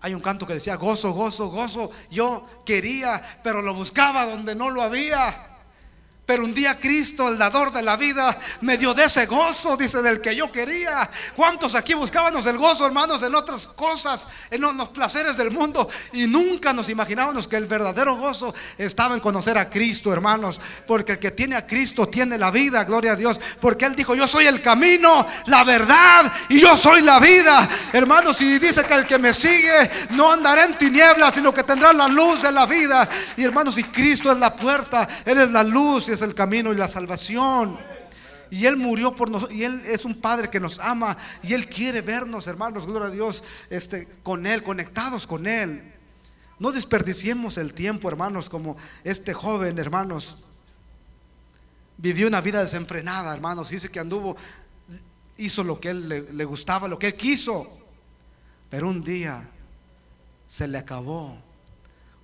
hay 0.00 0.14
un 0.14 0.20
canto 0.20 0.46
que 0.46 0.54
decía, 0.54 0.76
gozo, 0.76 1.12
gozo, 1.12 1.48
gozo, 1.48 1.90
yo 2.10 2.46
quería, 2.64 3.20
pero 3.42 3.62
lo 3.62 3.74
buscaba 3.74 4.26
donde 4.26 4.54
no 4.54 4.70
lo 4.70 4.82
había. 4.82 5.57
Pero 6.28 6.44
un 6.44 6.52
día 6.52 6.78
Cristo, 6.78 7.26
el 7.30 7.38
dador 7.38 7.72
de 7.72 7.80
la 7.80 7.96
vida, 7.96 8.38
me 8.60 8.76
dio 8.76 8.92
de 8.92 9.06
ese 9.06 9.24
gozo, 9.24 9.78
dice, 9.78 10.02
del 10.02 10.20
que 10.20 10.36
yo 10.36 10.52
quería. 10.52 11.08
¿Cuántos 11.34 11.74
aquí 11.74 11.94
buscábamos 11.94 12.44
el 12.44 12.58
gozo, 12.58 12.84
hermanos, 12.84 13.22
en 13.22 13.34
otras 13.34 13.66
cosas, 13.66 14.28
en 14.50 14.60
los 14.60 14.90
placeres 14.90 15.38
del 15.38 15.50
mundo? 15.50 15.88
Y 16.12 16.26
nunca 16.26 16.74
nos 16.74 16.90
imaginábamos 16.90 17.48
que 17.48 17.56
el 17.56 17.64
verdadero 17.64 18.18
gozo 18.18 18.54
estaba 18.76 19.14
en 19.14 19.22
conocer 19.22 19.56
a 19.56 19.70
Cristo, 19.70 20.12
hermanos. 20.12 20.60
Porque 20.86 21.12
el 21.12 21.18
que 21.18 21.30
tiene 21.30 21.56
a 21.56 21.66
Cristo 21.66 22.06
tiene 22.08 22.36
la 22.36 22.50
vida, 22.50 22.84
gloria 22.84 23.12
a 23.12 23.16
Dios. 23.16 23.40
Porque 23.58 23.86
Él 23.86 23.96
dijo, 23.96 24.14
yo 24.14 24.28
soy 24.28 24.44
el 24.44 24.60
camino, 24.60 25.24
la 25.46 25.64
verdad 25.64 26.30
y 26.50 26.60
yo 26.60 26.76
soy 26.76 27.00
la 27.00 27.20
vida. 27.20 27.66
Hermanos, 27.90 28.38
y 28.42 28.58
dice 28.58 28.84
que 28.84 28.92
el 28.92 29.06
que 29.06 29.16
me 29.16 29.32
sigue 29.32 29.90
no 30.10 30.30
andará 30.30 30.66
en 30.66 30.76
tinieblas, 30.76 31.32
sino 31.32 31.54
que 31.54 31.62
tendrá 31.62 31.94
la 31.94 32.06
luz 32.06 32.42
de 32.42 32.52
la 32.52 32.66
vida. 32.66 33.08
Y 33.38 33.44
hermanos, 33.44 33.76
si 33.76 33.84
Cristo 33.84 34.30
es 34.30 34.36
la 34.36 34.54
puerta, 34.54 35.08
Él 35.24 35.40
es 35.40 35.50
la 35.50 35.64
luz 35.64 36.17
el 36.22 36.34
camino 36.34 36.72
y 36.72 36.76
la 36.76 36.88
salvación. 36.88 37.78
Y 38.50 38.66
Él 38.66 38.76
murió 38.76 39.14
por 39.14 39.30
nosotros. 39.30 39.56
Y 39.56 39.64
Él 39.64 39.82
es 39.84 40.04
un 40.04 40.20
Padre 40.20 40.50
que 40.50 40.60
nos 40.60 40.78
ama. 40.78 41.16
Y 41.42 41.52
Él 41.54 41.68
quiere 41.68 42.00
vernos, 42.00 42.46
hermanos, 42.46 42.86
gloria 42.86 43.08
a 43.08 43.10
Dios, 43.10 43.44
este, 43.70 44.08
con 44.22 44.46
Él, 44.46 44.62
conectados 44.62 45.26
con 45.26 45.46
Él. 45.46 45.94
No 46.58 46.72
desperdiciemos 46.72 47.58
el 47.58 47.74
tiempo, 47.74 48.08
hermanos, 48.08 48.48
como 48.48 48.76
este 49.04 49.32
joven, 49.32 49.78
hermanos. 49.78 50.38
Vivió 51.96 52.26
una 52.26 52.40
vida 52.40 52.62
desenfrenada, 52.62 53.34
hermanos. 53.34 53.70
Dice 53.70 53.90
que 53.90 54.00
anduvo, 54.00 54.36
hizo 55.36 55.62
lo 55.62 55.78
que 55.78 55.90
Él 55.90 56.08
le, 56.08 56.32
le 56.32 56.44
gustaba, 56.44 56.88
lo 56.88 56.98
que 56.98 57.08
Él 57.08 57.16
quiso. 57.16 57.66
Pero 58.70 58.88
un 58.88 59.02
día 59.04 59.48
se 60.46 60.66
le 60.66 60.78
acabó. 60.78 61.36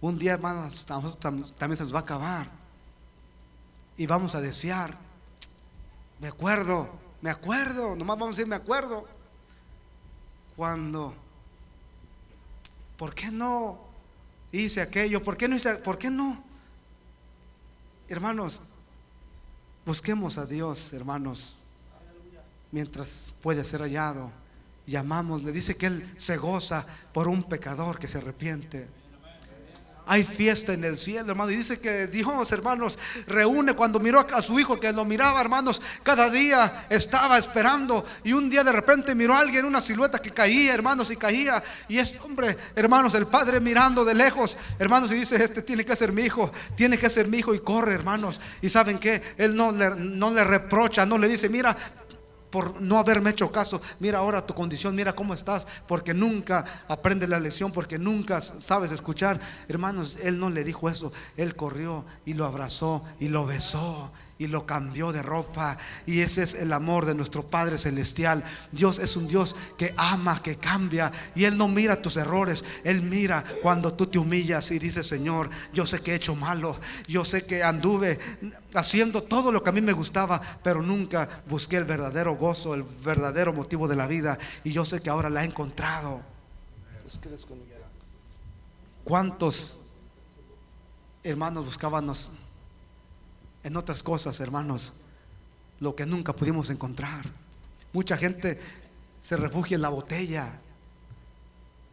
Un 0.01 0.19
día, 0.19 0.35
hermanos, 0.35 0.87
también 0.87 1.77
se 1.77 1.85
nos 1.85 1.95
va 1.95 1.99
a 1.99 2.03
acabar 2.03 2.64
y 3.97 4.07
vamos 4.07 4.35
a 4.35 4.41
desear. 4.41 4.97
Me 6.21 6.29
acuerdo, 6.29 6.89
me 7.21 7.31
acuerdo, 7.31 7.97
nomás 7.97 8.19
vamos 8.19 8.37
a 8.37 8.39
decir, 8.39 8.47
me 8.47 8.57
acuerdo. 8.57 9.07
Cuando, 10.57 11.15
¿por 12.97 13.15
qué 13.15 13.31
no 13.31 13.79
hice 14.53 14.81
aquello? 14.81 15.23
¿Por 15.23 15.37
qué 15.37 15.49
no 15.49 15.57
hice, 15.57 15.75
por 15.77 15.99
qué 15.99 16.11
no? 16.11 16.43
Hermanos, 18.09 18.61
busquemos 19.85 20.39
a 20.39 20.47
Dios, 20.47 20.93
hermanos, 20.93 21.57
mientras 22.71 23.35
puede 23.43 23.65
ser 23.65 23.81
hallado. 23.81 24.31
Llamamos, 24.87 25.43
le 25.43 25.53
dice 25.53 25.77
que 25.77 25.87
Él 25.87 26.13
se 26.17 26.37
goza 26.37 26.87
por 27.13 27.27
un 27.27 27.45
pecador 27.45 27.99
que 27.99 28.07
se 28.07 28.19
arrepiente. 28.19 28.89
Hay 30.07 30.23
fiesta 30.23 30.75
en 30.75 30.85
el 30.85 30.99
cielo, 30.99 31.31
hermano. 31.31 31.51
Y 31.51 31.57
dice 31.57 31.79
que 31.79 32.07
Dios, 32.07 32.53
hermanos, 32.53 32.99
reúne 33.27 33.75
cuando 33.75 33.99
miró 33.99 34.21
a 34.21 34.43
su 34.43 34.61
hijo, 34.61 34.79
que 34.79 34.93
lo 34.93 35.05
miraba, 35.07 35.41
hermanos, 35.41 35.81
cada 36.03 36.29
día 36.29 36.87
estaba 36.91 37.39
esperando. 37.39 38.05
Y 38.23 38.35
un 38.35 38.51
día 38.51 38.63
de 38.63 38.73
repente 38.73 39.15
miró 39.15 39.35
a 39.35 39.39
alguien, 39.39 39.65
una 39.65 39.81
silueta 39.81 40.19
que 40.19 40.31
caía, 40.31 40.75
hermanos, 40.75 41.11
y 41.11 41.17
caía. 41.17 41.63
Y 41.89 41.99
este 41.99 42.21
hombre, 42.21 42.55
hermanos, 42.77 43.15
el 43.15 43.27
padre 43.27 43.61
mirando 43.61 44.05
de 44.05 44.15
lejos, 44.15 44.59
hermanos, 44.79 45.11
y 45.11 45.15
dice: 45.15 45.43
Este 45.43 45.63
tiene 45.63 45.87
que 45.87 45.97
ser 45.97 46.13
mi 46.13 46.23
hijo, 46.23 46.53
tiene 46.77 46.99
que 46.99 47.09
ser 47.09 47.27
mi 47.27 47.39
hijo. 47.39 47.55
Y 47.55 47.61
corre, 47.61 47.95
hermanos. 47.95 48.41
Y 48.61 48.69
saben 48.69 48.99
que 48.99 49.23
él 49.39 49.57
no 49.57 49.73
le, 49.73 49.91
no 49.97 50.31
le 50.31 50.45
reprocha, 50.45 51.07
no 51.07 51.17
le 51.17 51.29
dice: 51.29 51.49
Mira, 51.49 51.75
por 52.55 52.81
no 52.81 52.99
haberme 52.99 53.31
hecho 53.31 53.51
caso. 53.51 53.83
Mira 53.99 54.21
ahora 54.21 54.47
tu 54.47 54.55
condición, 54.55 54.95
mira 54.95 55.13
cómo 55.13 55.35
estás, 55.35 55.67
porque 55.89 56.15
nunca 56.15 56.65
aprende 56.87 57.27
la 57.27 57.41
lección, 57.41 57.73
porque 57.73 57.99
nunca 57.99 58.41
sabes 58.41 58.93
escuchar. 58.93 59.41
Hermanos, 59.67 60.19
él 60.23 60.39
no 60.39 60.51
le 60.51 60.63
dijo 60.63 60.89
eso, 60.89 61.13
él 61.37 61.57
corrió 61.57 62.05
y 62.25 62.35
lo 62.35 62.45
abrazó 62.45 63.03
y 63.19 63.27
lo 63.27 63.45
besó 63.45 64.13
y 64.39 64.47
lo 64.47 64.67
cambió 64.67 65.13
de 65.13 65.23
ropa. 65.23 65.77
Y 66.07 66.21
ese 66.21 66.43
es 66.43 66.55
el 66.55 66.73
amor 66.73 67.07
de 67.07 67.15
nuestro 67.15 67.47
Padre 67.47 67.79
Celestial. 67.79 68.43
Dios 68.73 68.99
es 68.99 69.17
un 69.17 69.29
Dios 69.29 69.55
que 69.77 69.95
ama, 69.97 70.43
que 70.43 70.57
cambia. 70.57 71.13
Y 71.35 71.45
Él 71.45 71.57
no 71.57 71.69
mira 71.69 72.03
tus 72.03 72.17
errores. 72.17 72.65
Él 72.85 73.03
mira 73.03 73.45
cuando 73.63 73.95
tú 73.95 74.07
te 74.07 74.19
humillas 74.19 74.71
y 74.71 74.79
dices, 74.79 75.07
Señor, 75.07 75.51
yo 75.73 75.87
sé 75.87 76.01
que 76.01 76.13
he 76.13 76.17
hecho 76.17 76.35
malo. 76.35 76.79
Yo 77.07 77.25
sé 77.25 77.47
que 77.47 77.63
anduve 77.63 78.19
haciendo 78.75 79.23
todo 79.23 79.53
lo 79.53 79.63
que 79.63 79.71
a 79.71 79.73
mí 79.73 79.81
me 79.81 79.93
gustaba, 79.93 80.41
pero 80.63 80.83
nunca 80.83 81.29
busqué 81.49 81.77
el 81.77 81.85
verdadero 81.85 82.37
gozo, 82.37 82.75
el 82.75 82.83
verdadero 82.83 83.53
motivo 83.53 83.87
de 83.87 83.97
la 83.97 84.07
vida. 84.07 84.39
Y 84.65 84.73
yo 84.73 84.85
sé 84.85 85.01
que 85.01 85.11
ahora 85.11 85.31
la 85.31 85.43
he 85.43 85.47
encontrado. 85.47 86.21
¿Cuántos 89.05 89.83
hermanos 91.23 91.65
buscábamos 91.65 92.33
en 93.65 93.77
otras 93.77 94.03
cosas, 94.03 94.39
hermanos, 94.41 94.93
lo 95.81 95.97
que 95.97 96.07
nunca 96.07 96.37
pudimos 96.37 96.71
encontrar. 96.71 97.25
Mucha 97.93 98.17
gente 98.17 98.61
se 99.19 99.37
refugia 99.37 99.75
en 99.75 99.83
la 99.83 99.89
botella, 99.89 100.61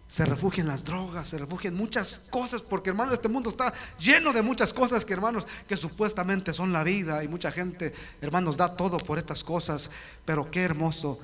se 0.07 0.25
refugia 0.25 0.61
en 0.61 0.67
las 0.67 0.83
drogas, 0.83 1.29
se 1.29 1.37
refugia 1.37 1.69
en 1.69 1.77
muchas 1.77 2.27
cosas, 2.29 2.61
porque 2.61 2.89
hermanos, 2.89 3.13
este 3.13 3.29
mundo 3.29 3.49
está 3.49 3.73
lleno 3.97 4.33
de 4.33 4.41
muchas 4.41 4.73
cosas 4.73 5.05
que 5.05 5.13
hermanos, 5.13 5.47
que 5.67 5.77
supuestamente 5.77 6.51
son 6.51 6.73
la 6.73 6.83
vida 6.83 7.23
y 7.23 7.29
mucha 7.29 7.49
gente, 7.49 7.93
hermanos, 8.19 8.57
da 8.57 8.75
todo 8.75 8.97
por 8.97 9.17
estas 9.17 9.41
cosas, 9.41 9.89
pero 10.25 10.51
qué 10.51 10.63
hermoso 10.63 11.17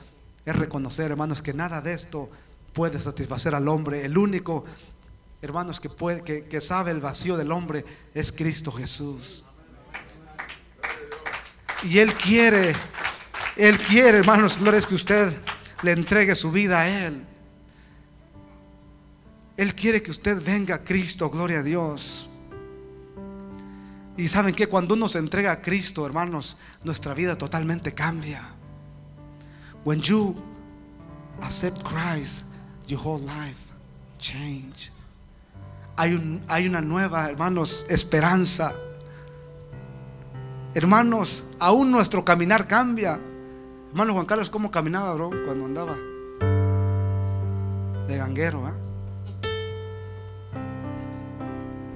es 0.45 0.56
reconocer, 0.56 1.12
hermanos, 1.12 1.41
que 1.41 1.54
nada 1.54 1.82
de 1.82 1.91
esto 1.91 2.30
puede 2.72 2.98
satisfacer 3.02 3.54
al 3.54 3.68
hombre. 3.68 4.06
El 4.06 4.18
único, 4.18 4.64
hermanos, 5.41 5.82
que, 5.82 5.89
puede, 5.89 6.24
que, 6.24 6.45
que 6.45 6.62
sabe 6.62 6.91
el 6.91 7.02
vacío 7.02 7.36
del 7.36 7.52
hombre 7.52 7.84
es 8.14 8.32
Cristo 8.32 8.72
Jesús. 8.72 9.43
Y 11.84 12.00
Él 12.00 12.14
quiere, 12.14 12.74
Él 13.56 13.78
quiere, 13.78 14.20
hermanos, 14.20 14.58
gloria 14.58 14.82
que 14.82 14.96
usted 14.96 15.32
le 15.84 15.92
entregue 15.92 16.36
su 16.36 16.52
vida 16.52 16.82
a 16.82 17.06
Él. 17.08 17.26
Él 19.58 19.74
quiere 19.74 20.02
que 20.02 20.12
usted 20.12 20.42
venga 20.44 20.76
a 20.76 20.84
Cristo, 20.84 21.30
gloria 21.30 21.60
a 21.60 21.64
Dios. 21.64 22.30
Y 24.16 24.28
saben 24.28 24.56
que 24.56 24.68
cuando 24.68 24.96
uno 24.96 25.10
se 25.10 25.20
entrega 25.20 25.52
a 25.52 25.62
Cristo, 25.62 26.06
hermanos, 26.06 26.58
nuestra 26.84 27.14
vida 27.14 27.38
totalmente 27.38 27.94
cambia. 27.94 28.42
When 29.84 30.02
you 30.02 30.36
accept 31.42 31.84
Christ, 31.84 32.46
your 32.88 33.00
whole 33.00 33.22
life 33.22 33.58
change. 34.20 34.92
Hay, 35.96 36.14
un, 36.14 36.44
hay 36.48 36.68
una 36.68 36.82
nueva, 36.82 37.30
hermanos, 37.30 37.86
esperanza. 37.90 38.74
Hermanos, 40.78 41.44
aún 41.58 41.90
nuestro 41.90 42.24
caminar 42.24 42.68
cambia. 42.68 43.20
Hermano 43.90 44.14
Juan 44.14 44.28
Carlos, 44.28 44.52
¿cómo 44.52 44.70
caminaba, 44.70 45.12
bro, 45.16 45.32
cuando 45.44 45.66
andaba? 45.66 45.98
De 48.06 48.16
ganguero, 48.16 48.64
¿ah? 48.64 48.76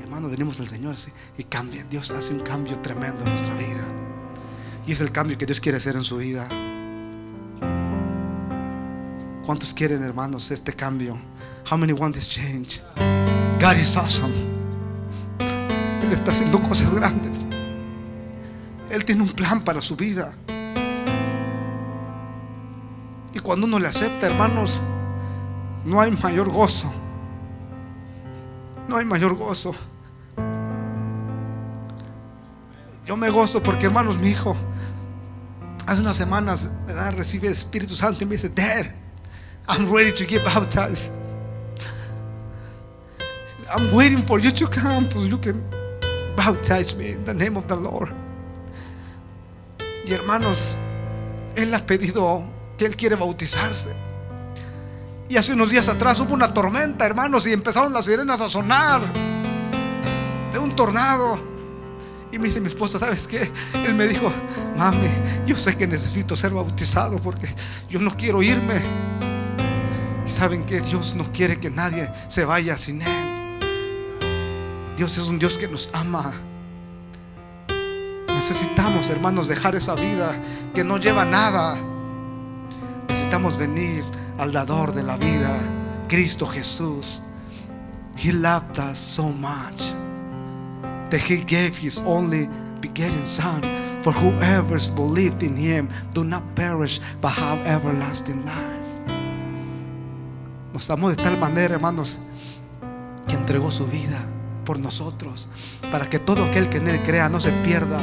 Hermano, 0.02 0.30
venimos 0.30 0.60
al 0.62 0.66
Señor 0.66 0.96
y 1.38 1.44
cambia. 1.44 1.86
Dios 1.92 2.10
hace 2.10 2.34
un 2.34 2.40
cambio 2.40 2.80
tremendo 2.80 3.24
en 3.24 3.30
nuestra 3.30 3.54
vida. 3.54 3.84
Y 4.88 4.94
es 4.94 5.02
el 5.02 5.12
cambio 5.12 5.38
que 5.38 5.46
Dios 5.46 5.62
quiere 5.62 5.78
hacer 5.78 5.96
en 5.96 6.04
su 6.04 6.18
vida. 6.18 6.48
¿Cuántos 9.46 9.76
quieren, 9.76 10.02
hermanos, 10.02 10.50
este 10.50 10.74
cambio? 10.74 11.20
How 11.70 11.78
many 11.78 11.94
want 11.94 12.16
this 12.16 12.28
change? 12.28 12.82
God 13.60 13.78
is 13.78 13.96
awesome. 13.96 14.34
Él 16.02 16.12
está 16.12 16.32
haciendo 16.32 16.60
cosas 16.64 16.96
grandes. 16.96 17.46
Él 18.92 19.06
tiene 19.06 19.24
un 19.24 19.32
plan 19.32 19.64
para 19.64 19.80
su 19.80 19.96
vida. 19.96 20.34
Y 23.34 23.40
cuando 23.40 23.66
uno 23.66 23.80
le 23.80 23.88
acepta, 23.88 24.28
hermanos, 24.28 24.82
no 25.86 26.02
hay 26.02 26.12
mayor 26.12 26.50
gozo. 26.50 26.92
No 28.90 28.98
hay 28.98 29.06
mayor 29.06 29.36
gozo. 29.36 29.74
Yo 33.08 33.16
me 33.16 33.30
gozo 33.30 33.64
porque, 33.64 33.86
hermanos, 33.86 34.18
mi 34.18 34.28
hijo 34.28 34.58
hace 35.88 36.02
unas 36.02 36.18
semanas 36.18 36.70
recibe 37.16 37.48
el 37.48 37.54
Espíritu 37.54 37.96
Santo 37.96 38.26
y 38.26 38.28
me 38.28 38.36
dice, 38.36 38.50
Dad, 38.50 38.88
I'm 39.70 39.90
ready 39.90 40.12
to 40.12 40.26
get 40.26 40.44
baptized. 40.44 41.14
I'm 43.74 43.90
waiting 43.96 44.22
for 44.22 44.38
you 44.42 44.52
to 44.52 44.68
come 44.68 45.10
so 45.10 45.24
you 45.26 45.38
can 45.38 45.64
baptize 46.36 46.94
me 46.98 47.12
in 47.12 47.24
the 47.24 47.34
name 47.34 47.56
of 47.56 47.68
the 47.68 47.78
Lord. 47.78 48.14
Hermanos, 50.14 50.76
Él 51.56 51.74
ha 51.74 51.86
pedido 51.86 52.44
que 52.78 52.86
Él 52.86 52.96
quiere 52.96 53.16
bautizarse. 53.16 53.92
Y 55.30 55.38
hace 55.38 55.54
unos 55.54 55.70
días 55.70 55.88
atrás 55.88 56.20
hubo 56.20 56.34
una 56.34 56.54
tormenta, 56.54 57.06
hermanos, 57.06 57.48
y 57.48 57.54
empezaron 57.54 57.94
las 57.94 58.06
sirenas 58.06 58.42
a 58.42 58.50
sonar 58.50 59.02
de 60.52 60.60
un 60.60 60.76
tornado. 60.76 61.40
Y 62.32 62.40
me 62.40 62.48
dice 62.48 62.60
mi 62.60 62.68
esposa, 62.68 63.00
¿sabes 63.00 63.28
qué? 63.28 63.50
Él 63.86 63.94
me 63.94 64.08
dijo, 64.08 64.32
mami, 64.76 65.08
yo 65.46 65.56
sé 65.56 65.78
que 65.78 65.88
necesito 65.88 66.36
ser 66.36 66.52
bautizado 66.52 67.20
porque 67.20 67.48
yo 67.90 68.00
no 68.00 68.16
quiero 68.18 68.44
irme. 68.44 68.82
Y 70.26 70.30
saben 70.30 70.66
que 70.66 70.82
Dios 70.82 71.16
no 71.16 71.32
quiere 71.32 71.60
que 71.60 71.70
nadie 71.70 72.12
se 72.28 72.44
vaya 72.44 72.78
sin 72.78 73.02
Él. 73.02 73.60
Dios 74.98 75.18
es 75.18 75.28
un 75.28 75.40
Dios 75.40 75.58
que 75.58 75.68
nos 75.68 75.90
ama 75.94 76.34
Necesitamos, 78.42 79.08
hermanos, 79.12 79.48
dejar 79.48 79.76
esa 79.76 79.94
vida 79.94 80.34
que 80.74 80.84
no 80.84 80.98
lleva 80.98 81.24
nada. 81.26 81.78
Necesitamos 83.08 83.56
venir 83.56 84.04
al 84.40 84.52
dador 84.52 84.96
de 84.96 85.04
la 85.04 85.16
vida, 85.16 85.60
Cristo 86.08 86.48
Jesús. 86.48 87.22
He 88.18 88.34
loved 88.34 88.80
us 88.80 88.98
so 88.98 89.30
much 89.30 89.94
that 91.12 91.22
he 91.22 91.44
gave 91.46 91.78
his 91.80 92.02
only 92.04 92.50
begotten 92.82 93.28
son 93.28 93.62
for 94.02 94.12
whoever 94.12 94.80
believed 94.96 95.44
in 95.44 95.56
him 95.56 95.88
do 96.12 96.24
not 96.24 96.42
perish 96.56 97.00
but 97.22 97.34
have 97.34 97.64
everlasting 97.68 98.44
life. 98.44 99.14
Nos 100.74 100.90
amó 100.90 101.12
de 101.12 101.16
tal 101.16 101.38
manera, 101.38 101.76
hermanos, 101.76 102.18
que 103.28 103.36
entregó 103.36 103.70
su 103.70 103.86
vida 103.86 104.20
por 104.66 104.80
nosotros, 104.80 105.48
para 105.92 106.10
que 106.10 106.18
todo 106.18 106.44
aquel 106.44 106.70
que 106.70 106.78
en 106.78 106.88
Él 106.88 107.04
crea 107.04 107.30
no 107.30 107.40
se 107.40 107.52
pierda, 107.64 108.02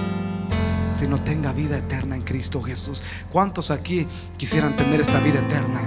sino 0.98 1.22
tenga 1.22 1.52
vida 1.52 1.78
eterna 1.78 2.16
en 2.16 2.22
Cristo 2.22 2.60
Jesús. 2.60 3.02
¿Cuántos 3.30 3.70
aquí 3.70 4.06
quisieran 4.36 4.76
tener 4.76 5.00
esta 5.00 5.20
vida 5.20 5.38
eterna? 5.38 5.80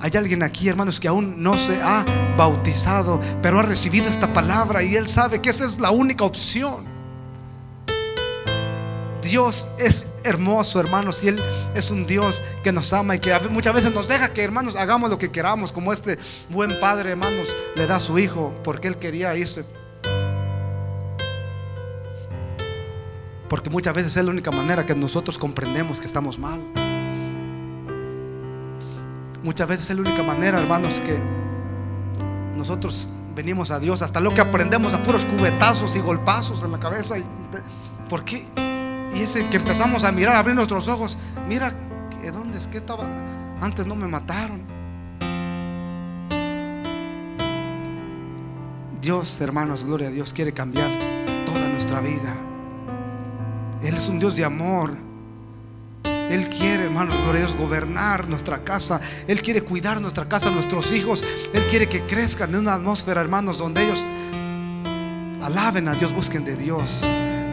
Hay 0.00 0.10
alguien 0.16 0.42
aquí, 0.42 0.68
hermanos, 0.68 1.00
que 1.00 1.08
aún 1.08 1.42
no 1.42 1.56
se 1.56 1.80
ha 1.80 2.04
bautizado, 2.36 3.20
pero 3.40 3.60
ha 3.60 3.62
recibido 3.62 4.08
esta 4.08 4.32
palabra 4.32 4.82
y 4.82 4.96
Él 4.96 5.08
sabe 5.08 5.40
que 5.40 5.50
esa 5.50 5.64
es 5.64 5.78
la 5.78 5.90
única 5.90 6.24
opción. 6.24 6.84
Dios 9.22 9.68
es 9.78 10.16
hermoso, 10.22 10.80
hermanos, 10.80 11.22
y 11.22 11.28
Él 11.28 11.42
es 11.74 11.90
un 11.90 12.06
Dios 12.06 12.42
que 12.62 12.72
nos 12.72 12.92
ama 12.92 13.16
y 13.16 13.20
que 13.20 13.34
muchas 13.50 13.72
veces 13.72 13.94
nos 13.94 14.06
deja 14.06 14.34
que, 14.34 14.42
hermanos, 14.42 14.76
hagamos 14.76 15.08
lo 15.08 15.16
que 15.16 15.30
queramos, 15.30 15.72
como 15.72 15.92
este 15.92 16.18
buen 16.50 16.78
padre, 16.80 17.12
hermanos, 17.12 17.48
le 17.74 17.86
da 17.86 17.96
a 17.96 18.00
su 18.00 18.18
hijo 18.18 18.52
porque 18.62 18.88
Él 18.88 18.98
quería 18.98 19.34
irse. 19.36 19.64
Porque 23.48 23.70
muchas 23.70 23.94
veces 23.94 24.16
es 24.16 24.24
la 24.24 24.30
única 24.30 24.50
manera 24.50 24.86
que 24.86 24.94
nosotros 24.94 25.38
comprendemos 25.38 26.00
que 26.00 26.06
estamos 26.06 26.38
mal. 26.38 26.60
Muchas 29.42 29.68
veces 29.68 29.90
es 29.90 29.96
la 29.96 30.02
única 30.02 30.22
manera, 30.22 30.58
hermanos, 30.58 31.02
que 31.04 31.18
nosotros 32.56 33.10
venimos 33.36 33.70
a 33.70 33.78
Dios. 33.78 34.00
Hasta 34.00 34.20
lo 34.20 34.32
que 34.32 34.40
aprendemos 34.40 34.94
a 34.94 35.02
puros 35.02 35.24
cubetazos 35.26 35.94
y 35.96 36.00
golpazos 36.00 36.62
en 36.62 36.72
la 36.72 36.80
cabeza. 36.80 37.16
¿Por 38.08 38.24
qué? 38.24 38.46
Y 39.14 39.20
ese 39.20 39.46
que 39.48 39.58
empezamos 39.58 40.04
a 40.04 40.12
mirar, 40.12 40.36
a 40.36 40.38
abrir 40.38 40.54
nuestros 40.54 40.88
ojos. 40.88 41.18
Mira, 41.46 41.72
¿dónde 42.32 42.58
es 42.58 42.66
que 42.66 42.78
estaba? 42.78 43.06
Antes 43.60 43.86
no 43.86 43.94
me 43.94 44.08
mataron. 44.08 44.62
Dios, 49.00 49.38
hermanos, 49.42 49.84
gloria 49.84 50.08
a 50.08 50.10
Dios, 50.10 50.32
quiere 50.32 50.52
cambiar 50.52 50.88
toda 51.44 51.68
nuestra 51.68 52.00
vida. 52.00 52.34
Él 53.84 53.94
es 53.94 54.08
un 54.08 54.18
Dios 54.18 54.36
de 54.36 54.44
amor. 54.44 54.96
Él 56.04 56.48
quiere, 56.48 56.84
hermanos, 56.84 57.16
gloria 57.22 57.42
a 57.42 57.46
Dios, 57.46 57.56
gobernar 57.56 58.28
nuestra 58.28 58.64
casa. 58.64 59.00
Él 59.28 59.42
quiere 59.42 59.62
cuidar 59.62 60.00
nuestra 60.00 60.26
casa, 60.26 60.50
nuestros 60.50 60.90
hijos. 60.92 61.22
Él 61.52 61.62
quiere 61.70 61.88
que 61.88 62.00
crezcan 62.02 62.50
en 62.50 62.60
una 62.60 62.74
atmósfera, 62.74 63.20
hermanos, 63.20 63.58
donde 63.58 63.84
ellos 63.84 64.06
alaben 65.42 65.88
a 65.88 65.94
Dios, 65.94 66.14
busquen 66.14 66.44
de 66.44 66.56
Dios. 66.56 67.04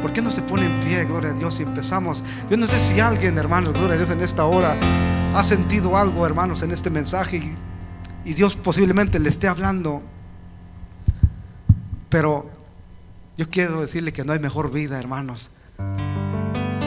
¿Por 0.02 0.14
qué 0.14 0.22
no 0.22 0.32
se 0.32 0.42
pone 0.42 0.66
en 0.66 0.80
pie, 0.80 1.04
gloria 1.04 1.32
a 1.32 1.34
Dios, 1.34 1.60
y 1.60 1.64
empezamos? 1.64 2.24
Yo 2.50 2.58
no 2.58 2.66
sé 2.66 2.80
si 2.80 3.00
alguien, 3.00 3.38
hermanos, 3.38 3.74
gloria 3.74 3.96
a 3.96 3.98
Dios, 3.98 4.10
en 4.10 4.22
esta 4.22 4.46
hora 4.46 4.78
ha 5.36 5.44
sentido 5.44 5.98
algo, 5.98 6.26
hermanos, 6.26 6.64
en 6.64 6.72
este 6.72 6.90
mensaje 6.90 7.38
y, 7.38 8.30
y 8.30 8.34
Dios 8.34 8.56
posiblemente 8.56 9.20
le 9.20 9.30
esté 9.30 9.48
hablando. 9.48 10.02
Pero 12.10 12.50
yo 13.38 13.50
quiero 13.50 13.82
decirle 13.82 14.12
que 14.12 14.24
no 14.24 14.34
hay 14.34 14.40
mejor 14.40 14.72
vida, 14.72 14.98
hermanos, 14.98 15.52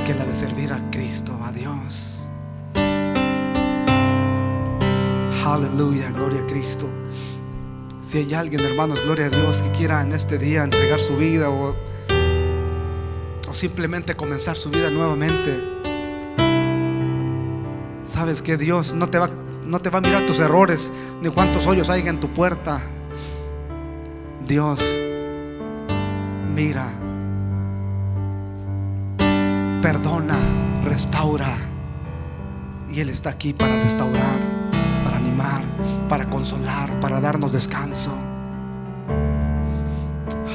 que 0.05 0.15
la 0.15 0.27
de 0.27 0.35
servir 0.35 0.73
a 0.73 0.91
Cristo, 0.91 1.33
a 1.45 1.53
Dios. 1.53 2.29
Aleluya, 5.45 6.11
gloria 6.11 6.41
a 6.41 6.47
Cristo. 6.47 6.87
Si 8.03 8.19
hay 8.19 8.35
alguien, 8.35 8.61
hermanos, 8.61 9.03
gloria 9.05 9.27
a 9.27 9.31
Dios, 9.31 9.63
que 9.63 9.71
quiera 9.71 10.03
en 10.03 10.13
este 10.13 10.39
día 10.39 10.63
entregar 10.65 11.01
su 11.01 11.17
vida 11.17 11.49
o 11.49 11.75
simplemente 13.53 14.15
comenzar 14.15 14.57
su 14.57 14.69
vida 14.71 14.91
nuevamente. 14.91 15.63
Sabes 18.05 18.43
que 18.43 18.57
Dios 18.57 18.95
no 18.95 19.09
te 19.09 19.19
va, 19.19 19.31
no 19.67 19.81
te 19.81 19.89
va 19.89 19.99
a 19.99 20.03
mirar 20.03 20.27
tus 20.27 20.39
errores 20.41 20.93
ni 21.23 21.31
cuántos 21.31 21.67
hoyos 21.67 21.89
hay 21.89 22.07
en 22.07 22.21
tu 22.21 22.29
puerta. 22.29 22.81
Dios 24.47 24.81
mira, 26.55 26.89
perdona, 29.85 30.39
restaura. 30.82 31.55
Y 32.89 33.01
Él 33.01 33.11
está 33.11 33.28
aquí 33.28 33.53
para 33.53 33.82
restaurar, 33.82 34.39
para 35.05 35.18
animar, 35.18 35.62
para 36.09 36.30
consolar, 36.30 36.89
para 37.01 37.20
darnos 37.20 37.53
descanso. 37.53 38.11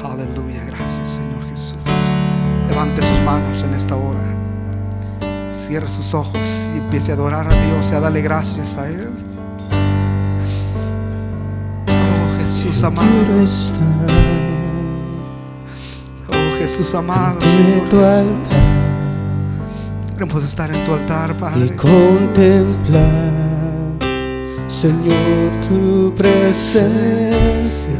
Aleluya, 0.04 0.64
gracias 0.66 1.08
Señor 1.08 1.48
Jesús. 1.48 1.76
Levante 2.68 3.06
sus 3.06 3.20
manos 3.20 3.62
en 3.62 3.72
esta 3.72 3.94
hora. 3.94 4.18
Cierre 5.52 5.86
sus 5.86 6.12
ojos 6.12 6.68
y 6.74 6.78
empiece 6.78 7.12
a 7.12 7.14
adorar 7.14 7.46
a 7.46 7.52
Dios 7.52 7.92
y 7.92 7.94
a 7.94 8.00
darle 8.00 8.22
gracias 8.22 8.76
a 8.78 8.88
Él. 8.88 9.10
Oh 11.86 12.38
Jesús 12.40 12.82
amado. 12.82 13.06
Oh 16.26 16.58
Jesús 16.58 16.92
amado. 16.96 17.40
Señor 17.40 17.88
Queremos 20.20 20.44
estar 20.44 20.70
en 20.70 20.84
tu 20.84 20.92
altar, 20.92 21.34
Padre. 21.38 21.64
Y 21.64 21.70
contemplar, 21.70 23.32
Señor, 24.68 25.50
tu 25.66 26.14
presencia. 26.14 27.94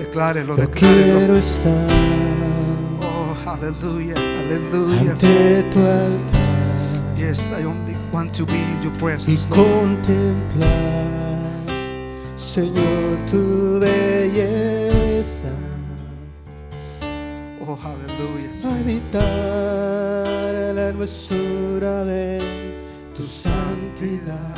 Declárelo, 0.00 0.56
Yo 0.56 0.70
quiero 0.70 1.34
declárelo. 1.34 1.36
estar 1.36 1.88
Aleluya, 3.44 4.14
aleluya. 4.16 5.10
ante 5.10 5.64
tu 5.70 5.80
altar 5.80 6.34
Yes, 7.18 7.52
I 7.52 7.66
only 7.66 7.94
want 8.10 8.32
to 8.38 8.46
be 8.46 8.54
in 8.54 8.82
your 8.82 8.94
y 8.94 8.98
presence. 8.98 9.46
Lord. 9.50 9.68
contemplar, 9.68 11.42
Señor, 12.36 13.18
tu 13.30 13.78
belleza. 13.80 15.48
Oh, 17.60 17.78
aleluya. 17.84 18.50
Habitar 18.64 20.11
hermosura 20.92 22.04
de 22.04 22.38
tu 23.14 23.26
santidad. 23.26 24.54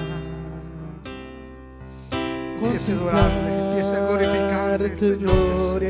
Empiece 2.61 2.93
a 2.93 2.95
adorarle, 2.97 3.69
empiece 3.69 3.97
a 3.97 4.01
glorificarle, 4.01 4.97
Señor 4.97 5.81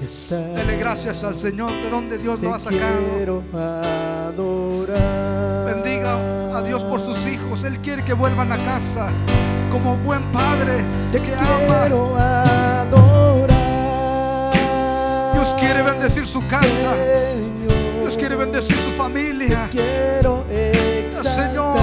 Jesús. 0.00 0.28
Dele 0.30 0.76
gracias 0.78 1.24
al 1.24 1.34
Señor 1.36 1.70
de 1.72 1.90
donde 1.90 2.18
Dios 2.18 2.40
lo 2.42 2.54
ha 2.54 2.58
sacado. 2.58 3.42
Bendiga 5.64 6.56
a 6.56 6.62
Dios 6.62 6.82
por 6.84 7.00
sus 7.00 7.26
hijos. 7.26 7.62
Él 7.64 7.78
quiere 7.78 8.04
que 8.04 8.14
vuelvan 8.14 8.52
a 8.52 8.58
casa 8.64 9.08
como 9.70 9.96
buen 9.98 10.22
padre 10.32 10.84
Te 11.12 11.20
que 11.20 11.34
ama. 11.34 11.84
adorar. 11.84 12.88
Dios 15.34 15.46
quiere 15.60 15.82
bendecir 15.82 16.26
su 16.26 16.44
casa. 16.48 17.45
Bendecir 18.38 18.76
su 18.76 18.90
familia. 18.90 19.68
Te 19.70 19.78
quiero 19.78 20.44
exaltar. 20.50 21.34
Señor, 21.48 21.78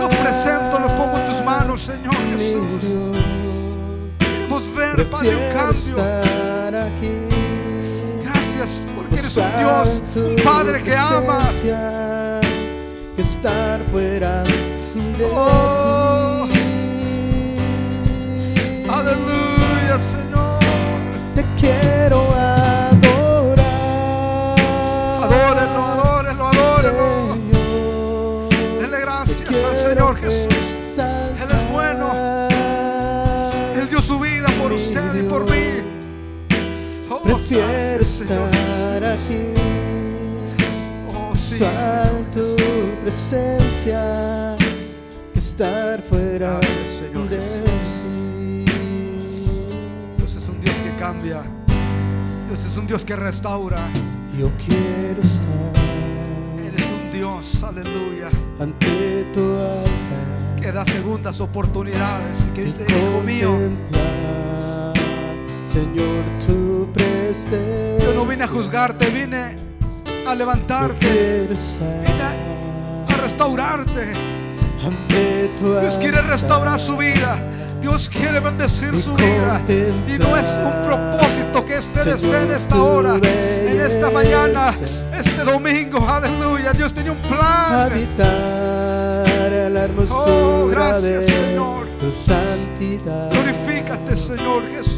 Los 0.00 0.14
presento, 0.16 0.78
los 0.78 0.90
pongo 0.92 1.16
en 1.18 1.26
tus 1.26 1.44
manos, 1.44 1.80
Señor 1.82 2.14
Jesús. 2.30 2.82
Queremos 4.18 4.74
ver, 4.76 5.04
Padre, 5.10 5.34
un 5.36 5.52
cambio. 5.52 5.96
Gracias 8.22 8.86
porque 8.94 9.16
eres 9.18 9.36
un 9.36 9.44
Dios, 9.58 10.02
un 10.16 10.36
Padre 10.44 10.82
que 10.82 10.94
ama. 10.96 11.48
Que 13.16 13.22
estar 13.22 13.80
fuera 13.90 14.42
de 14.44 15.26
Oh. 15.34 16.46
ti. 16.52 17.56
Aleluya, 18.88 19.98
Señor. 19.98 20.60
Te 21.34 21.44
quiero 21.58 22.20
adorar. 22.32 22.55
Señor 37.46 38.00
estar 38.00 39.04
aquí. 39.04 39.54
Oh, 41.14 41.32
estar 41.32 42.10
en 42.16 42.30
tu 42.32 42.56
presencia 43.02 44.56
que 45.32 45.38
estar 45.38 46.02
fuera 46.02 46.58
de 46.58 47.38
ti. 47.38 48.64
Dios 50.16 50.34
es 50.34 50.48
un 50.48 50.60
Dios 50.60 50.74
que 50.74 50.90
cambia. 50.98 51.42
Dios 52.48 52.64
es 52.64 52.76
un 52.76 52.86
Dios 52.88 53.04
que 53.04 53.14
restaura. 53.14 53.78
Yo 54.36 54.50
quiero 54.66 55.22
estar 55.22 55.72
Eres 56.66 56.84
un 56.84 57.10
Dios, 57.12 57.62
aleluya, 57.62 58.28
ante 58.58 59.24
tu 59.32 59.54
altar 59.54 60.26
que 60.60 60.72
da 60.72 60.84
segundas 60.84 61.40
oportunidades 61.40 62.42
y 62.44 62.54
que 62.56 62.64
dice, 62.64 62.84
hijo 62.88 63.22
mío, 63.22 63.52
contemplar, 63.52 64.45
Señor, 65.76 66.24
tu 66.46 66.90
presencia. 66.90 67.98
yo 68.02 68.14
no 68.14 68.24
vine 68.24 68.44
a 68.44 68.46
juzgarte, 68.46 69.10
vine 69.10 69.56
a 70.26 70.34
levantarte, 70.34 71.46
vine 71.46 73.06
a 73.06 73.16
restaurarte. 73.20 74.14
Dios 75.82 75.98
quiere 75.98 76.22
restaurar 76.22 76.80
su 76.80 76.96
vida. 76.96 77.38
Dios 77.82 78.08
quiere 78.08 78.40
bendecir 78.40 78.98
su 78.98 79.14
vida. 79.16 79.60
Y 79.68 80.18
no 80.18 80.34
es 80.38 80.46
un 80.64 80.86
propósito 80.86 81.66
que 81.66 81.78
usted 81.78 82.06
esté 82.08 82.42
en 82.44 82.52
esta 82.52 82.82
hora, 82.82 83.16
en 83.16 83.78
esta 83.78 84.10
mañana, 84.10 84.72
este 85.12 85.44
domingo. 85.44 86.08
Aleluya. 86.08 86.72
Dios 86.72 86.94
tiene 86.94 87.10
un 87.10 87.18
plan. 87.18 87.92
Oh, 90.08 90.68
gracias, 90.70 91.26
Señor. 91.26 91.86
tu 92.00 92.10
santidad. 92.10 93.30
Glorifícate, 93.30 94.16
Señor 94.16 94.62
Jesús. 94.70 94.95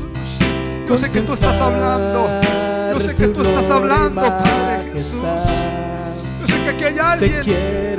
Yo 0.89 0.97
sé 0.97 1.11
que 1.11 1.21
tú 1.21 1.35
estás 1.35 1.61
hablando. 1.61 2.27
Yo 2.95 3.01
sé 3.01 3.15
que 3.15 3.29
tú 3.29 3.43
estás 3.43 3.69
hablando, 3.71 4.21
Padre 4.23 4.91
Jesús. 4.93 5.21
Yo 6.41 6.47
sé 6.47 6.63
que 6.63 6.71
aquí 6.71 6.85
hay 6.85 6.95
Te 6.95 6.99
alguien 6.99 7.43
que 7.45 7.97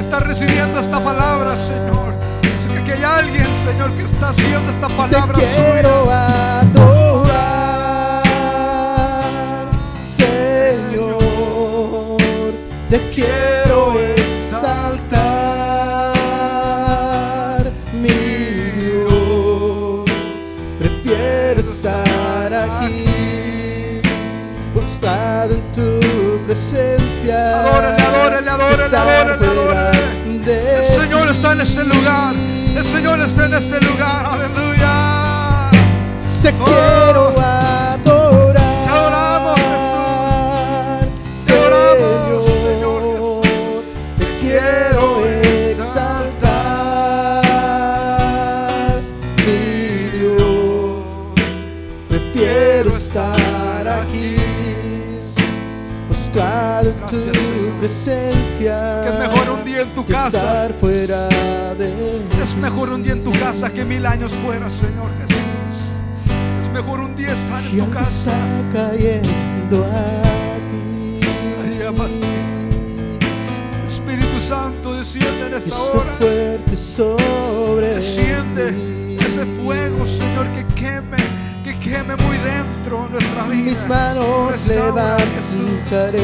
está 0.00 0.18
recibiendo 0.20 0.80
esta 0.80 0.98
palabra, 0.98 1.56
Señor. 1.56 2.12
Yo 2.42 2.50
sé 2.66 2.72
que 2.72 2.78
aquí 2.80 2.90
hay 2.90 3.04
alguien, 3.04 3.46
Señor, 3.64 3.92
que 3.92 4.02
está 4.02 4.30
haciendo 4.30 4.68
esta 4.70 4.88
Te 4.88 4.94
palabra 4.94 5.38
suya. 5.38 5.72
quiero 5.72 6.10
adorar, 6.10 8.22
Señor. 10.04 11.22
Te 12.90 12.98
quiero 13.10 13.91
Adórale, 27.52 28.02
adórale, 28.02 28.50
adórale, 28.50 28.96
adórale, 28.96 29.46
adórale. 29.46 29.98
El 30.78 31.00
Señor 31.00 31.28
está 31.28 31.52
en 31.52 31.60
este 31.60 31.84
lugar. 31.84 32.34
El 32.76 32.84
Señor 32.84 33.20
está 33.20 33.46
en 33.46 33.54
este 33.54 33.80
lugar. 33.80 34.26
Aleluya. 34.26 35.68
Te 36.42 36.48
Oh. 36.58 36.64
quiero 36.64 37.34
Que 58.62 59.08
es 59.08 59.18
mejor 59.18 59.50
un 59.58 59.64
día 59.64 59.80
en 59.80 59.88
tu 59.88 60.06
casa. 60.06 60.38
estar 60.38 60.72
fuera 60.74 61.28
de 61.74 61.92
Es 62.40 62.54
mejor 62.56 62.90
un 62.90 63.02
día 63.02 63.12
en 63.12 63.24
tu 63.24 63.32
casa 63.32 63.72
que 63.72 63.84
mil 63.84 64.06
años 64.06 64.32
fuera, 64.34 64.70
Señor 64.70 65.10
Jesús. 65.20 65.36
Es 66.62 66.72
mejor 66.72 67.00
un 67.00 67.16
día 67.16 67.32
estar 67.32 67.60
en 67.60 67.78
tu 67.78 67.90
casa. 67.90 68.30
está 68.30 68.88
cayendo 68.88 69.84
aquí. 69.84 71.20
Espíritu 73.88 74.38
Santo, 74.38 74.94
desciende 74.94 75.48
en 75.48 75.54
esta 75.54 75.76
hora. 75.76 76.12
fuerte 76.12 76.76
sobre 76.76 77.94
Desciende 77.96 78.68
ese 79.18 79.44
fuego, 79.60 80.06
Señor, 80.06 80.46
que 80.52 80.64
queme, 80.74 81.16
que 81.64 81.76
queme 81.80 82.14
muy 82.14 82.36
dentro 82.38 83.04
de 83.04 83.10
nuestra 83.10 83.42
vida. 83.48 83.62
Mis 83.64 83.88
manos 83.88 84.66
levantaré. 84.68 86.22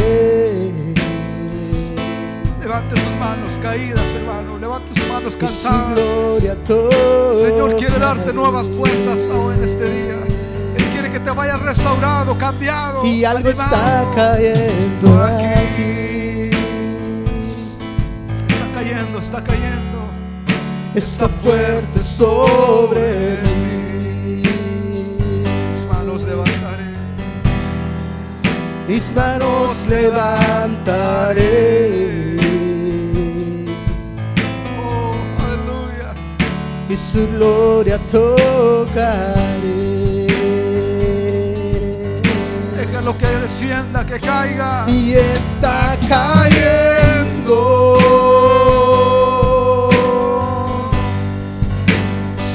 Levante 2.68 3.00
sus 3.00 3.10
manos 3.18 3.52
caídas, 3.62 4.04
hermano. 4.14 4.58
Levante 4.58 4.88
sus 4.92 5.08
manos 5.08 5.34
cansadas. 5.38 5.98
Señor 7.40 7.76
quiere 7.78 7.98
darte 7.98 8.30
nuevas 8.34 8.66
fuerzas 8.66 9.20
aún 9.32 9.54
en 9.54 9.62
este 9.64 9.88
día. 9.90 10.18
Él 10.76 10.84
quiere 10.92 11.10
que 11.10 11.18
te 11.18 11.30
vayas 11.30 11.62
restaurado, 11.62 12.36
cambiado. 12.36 13.06
Y 13.06 13.24
algo 13.24 13.48
está 13.48 14.04
cayendo 14.14 15.24
Aquí. 15.24 15.46
aquí. 15.46 16.50
Está 18.46 18.66
cayendo, 18.74 19.18
está 19.18 19.42
cayendo. 19.42 20.00
Está 20.94 21.26
fuerte 21.26 21.98
sobre 22.00 23.38
mí. 23.44 24.42
Mis 25.70 25.84
manos 25.86 26.20
levantaré. 26.22 26.92
Mis 28.86 29.10
manos 29.14 29.86
levantaré. 29.88 31.08
Su 36.98 37.26
gloria 37.28 37.98
tocaré. 37.98 39.46
Déjalo 42.76 43.16
que 43.16 43.26
descienda, 43.26 44.04
que 44.04 44.18
caiga. 44.18 44.84
Y 44.88 45.12
está 45.14 45.96
cayendo 46.08 47.98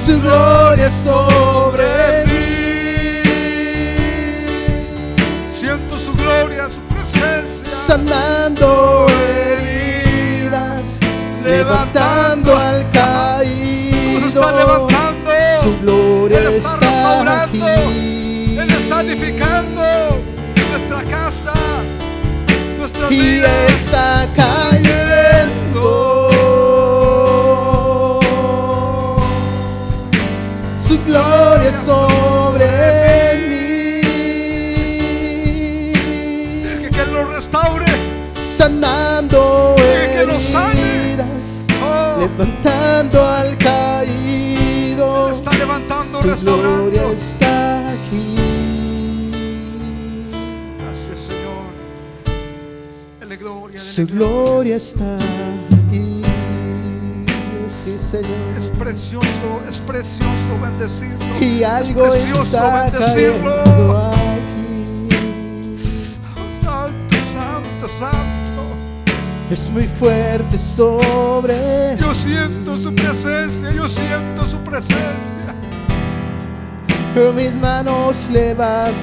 su 0.06 0.20
gloria 0.22 0.92
sobre 0.92 2.26
mí, 2.26 3.24
Siento 5.60 5.98
su 5.98 6.14
gloria, 6.16 6.68
su 6.68 6.82
presencia. 6.94 7.66
sanando 7.66 9.08
heridas, 9.10 11.00
levantando 11.44 12.56
al 12.58 12.86
gloria 15.84 16.38
Él 16.40 16.46
está 16.56 16.74
está 16.74 16.80
restaurando. 16.80 17.66
aquí. 17.66 18.58
Él 18.60 18.70
está 18.70 19.02
edificando 19.02 19.84
nuestra 20.70 21.04
casa, 21.04 21.54
nuestras 22.78 23.12
y 23.12 23.20
vidas. 23.20 23.70
está 23.70 24.28
cayendo. 24.36 25.90
Su 30.80 30.96
gloria 31.06 31.72
sobre 31.74 32.66
mí, 33.48 34.02
Deje 36.64 36.90
que 36.90 37.06
lo 37.12 37.26
restaure. 37.26 37.86
sanando 38.36 39.76
Deje 39.78 40.08
que 40.20 40.26
lo 40.26 40.40
sane. 40.40 40.94
Oh, 41.86 42.20
levantando 42.22 43.18
al 43.28 43.33
Su 46.24 46.30
restaurando. 46.30 46.90
gloria 46.90 47.12
está 47.12 47.90
aquí. 47.90 48.36
Gracias, 50.80 51.20
Señor. 51.20 51.66
Dele 53.20 53.36
gloria. 53.36 53.78
dele 53.78 53.92
Su 53.92 54.08
gloria 54.08 54.76
está 54.78 55.18
aquí. 55.18 56.22
Sí, 57.68 57.98
Señor. 58.00 58.38
Es 58.56 58.70
precioso, 58.70 59.62
es 59.68 59.80
precioso 59.80 60.60
bendecirlo. 60.62 61.42
Y 61.42 61.62
algo 61.66 62.06
es 62.06 62.12
precioso 62.12 62.44
está 62.44 62.84
bendecirlo. 62.90 64.08
aquí. 64.08 65.28
Santo, 66.64 67.16
santo, 67.34 67.88
santo. 68.00 68.64
Es 69.52 69.70
muy 69.72 69.90
fuerte 69.90 70.58
sobre. 70.58 71.98
Yo 72.00 72.16
siento 72.16 72.78
su 72.78 72.96
presencia, 72.96 73.74
yo 73.74 73.90
siento 73.90 74.48
su 74.48 74.58
presencia. 74.60 75.43
Mis 77.14 77.56
manos 77.56 78.28
levantaré. 78.32 79.00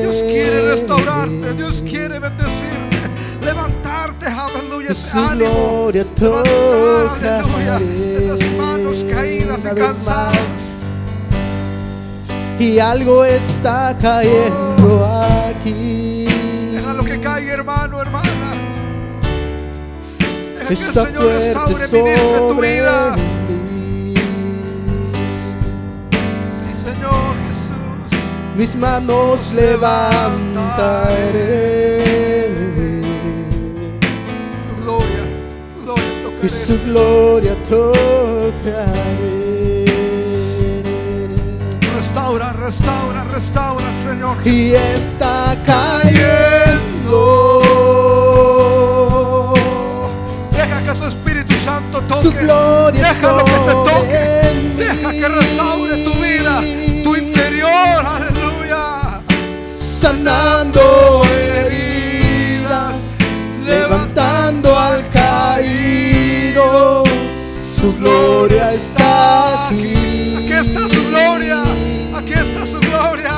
Dios 0.00 0.24
quiere 0.24 0.62
restaurarte, 0.62 1.52
Dios 1.54 1.82
quiere 1.88 2.18
bendecirte, 2.18 2.98
levantarte, 3.44 4.26
aleluya, 4.26 4.90
ese 4.90 5.10
su 5.12 5.18
ánimo, 5.18 5.50
gloria 5.50 6.04
levantar, 6.20 7.44
aleluya, 7.44 7.80
esas 8.18 8.40
manos 8.58 9.04
caídas 9.08 9.64
y 9.64 9.68
cansadas. 9.74 10.82
Y 12.58 12.80
algo 12.80 13.24
está 13.24 13.96
cayendo 14.00 15.06
aquí. 15.06 16.26
Déjalo 16.72 17.04
que 17.04 17.20
caiga, 17.20 17.54
hermano, 17.54 18.02
hermana. 18.02 18.54
Deja 20.54 20.66
que 20.66 20.74
el 20.74 20.80
Está 20.80 21.06
Señor 21.06 21.24
restaure, 21.24 21.88
ministre 21.88 22.38
tu 22.38 22.60
vida. 22.60 23.33
Mis 28.54 28.76
manos 28.76 29.52
levantaré 29.52 30.52
Tu 34.68 34.74
gloria, 34.82 35.24
tu 35.74 35.80
gloria 35.82 36.04
y 36.04 36.06
tocaré. 36.24 36.48
su 36.48 36.78
gloria 36.84 37.54
tocaré. 37.68 39.84
Restaura, 41.96 42.52
restaura, 42.52 43.24
restaura, 43.32 43.88
Señor. 44.04 44.36
Y 44.44 44.72
está 44.74 45.56
cayendo. 45.66 47.14
Deja 50.52 50.78
que 50.82 50.92
su 51.00 51.06
Espíritu 51.06 51.54
Santo 51.64 52.00
toque. 52.02 52.22
Su 52.22 52.32
gloria 52.32 53.08
Déjalo 53.08 53.44
que 53.44 53.52
te 53.52 53.72
toque. 53.90 54.20
Deja 54.76 55.10
que 55.10 55.28
restaure 55.28 55.96
tu 56.04 56.12
vida, 56.14 56.33
sanando 60.04 61.22
heridas, 61.24 62.94
levantando 63.64 64.76
al 64.78 65.08
caído. 65.08 67.04
Su 67.80 67.94
gloria 67.94 68.74
está 68.74 69.68
aquí. 69.68 70.36
Aquí 70.36 70.52
está 70.52 70.82
su 70.94 71.02
gloria. 71.08 71.62
Aquí 72.18 72.34
está 72.34 72.66
su 72.66 72.80
gloria. 72.80 73.32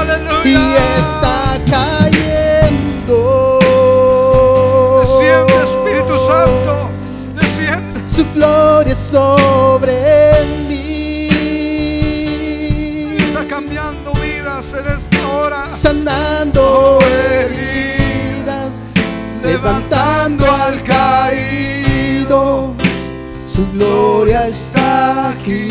Aleluya. 0.00 0.42
Y 0.44 0.54
está 0.98 1.60
cayendo. 1.70 3.20
Desciende, 5.00 5.54
Espíritu 5.70 6.14
Santo. 6.26 6.72
Desciende. 7.36 8.00
Su 8.16 8.24
gloria 8.34 8.93
gloria 23.74 24.48
está 24.48 25.30
aquí. 25.30 25.68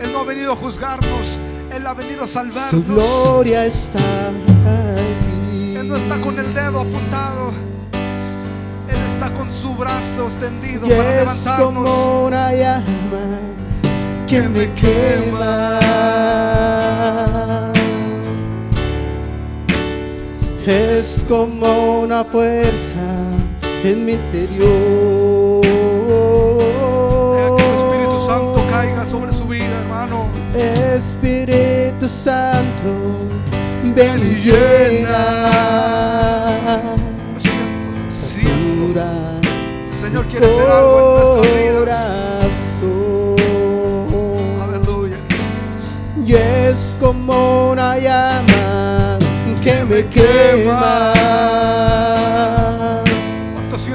Él 0.00 0.12
no 0.12 0.20
ha 0.20 0.24
venido 0.24 0.52
a 0.52 0.56
juzgarnos. 0.56 1.40
Él 1.74 1.86
ha 1.86 1.94
venido 1.94 2.24
a 2.24 2.26
Su 2.26 2.32
salvarnos. 2.34 2.86
gloria 2.86 3.64
está 3.66 3.98
aquí. 3.98 5.74
Él 5.76 5.88
no 5.88 5.96
está 5.96 6.16
con 6.20 6.38
el 6.38 6.52
dedo 6.54 6.80
apuntado. 6.80 7.50
Él 8.88 8.96
está 9.12 9.32
con 9.32 9.50
su 9.50 9.74
brazo 9.74 10.24
extendido 10.24 10.86
Y 10.86 10.90
para 10.90 11.10
es 11.10 11.18
levantarnos. 11.20 11.66
como 11.66 12.24
una 12.26 12.52
llama 12.54 13.38
que 14.26 14.40
me 14.48 14.72
quema. 14.74 15.78
Es 20.64 21.24
como 21.28 22.00
una 22.02 22.22
fuerza 22.24 23.00
en 23.84 24.04
mi 24.04 24.12
interior. 24.12 25.60
Que 27.36 27.44
tu 27.48 27.64
Espíritu 27.78 28.18
Santo 28.26 28.64
caiga 28.70 29.04
sobre 29.04 29.32
su 29.32 29.46
vida, 29.46 29.80
hermano. 29.80 30.28
Espíritu 30.54 32.08
Santo, 32.08 32.86
ven 33.82 34.20
y 34.20 34.34
llena. 34.40 35.16
Siento, 38.20 39.00
Señor 40.00 40.26
quiere 40.26 40.46
hacer 40.46 40.70
algo 40.70 40.98
en 40.98 41.04
nuestras 41.14 41.46
vidas. 41.56 42.82
Aleluya. 44.62 45.16
Y 46.24 46.34
es 46.34 46.96
como 47.00 47.70
una 47.70 47.98
llama 47.98 49.18
que 49.62 49.84
me 49.84 50.06
quema. 50.06 51.81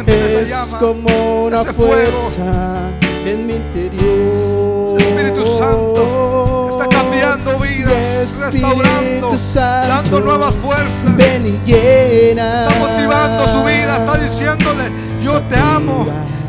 ¿Cuánto 0.07 0.27
sientes 0.27 0.31
esa 0.31 0.41
Es 0.41 0.49
llama? 0.49 0.79
como 0.79 1.45
una 1.45 1.65
fuerza 1.65 2.89
en 3.25 3.47
mi 3.47 3.53
interior. 3.55 4.99
El 4.99 5.05
Espíritu 5.07 5.45
Santo 5.57 6.67
está 6.69 6.87
cambiando 6.87 7.59
vidas, 7.59 8.37
restaurando, 8.39 9.37
Santo, 9.37 9.87
dando 9.87 10.19
nuevas 10.21 10.55
fuerzas. 10.55 11.15
Ven 11.17 11.45
y 11.45 11.69
llena. 11.69 12.67
Está 12.67 12.79
motivando 12.79 13.47
su 13.47 13.63
vida, 13.65 13.97
está 13.97 14.17
diciéndole, 14.17 14.91
yo 15.23 15.41
te 15.41 15.57
amo, 15.57 16.05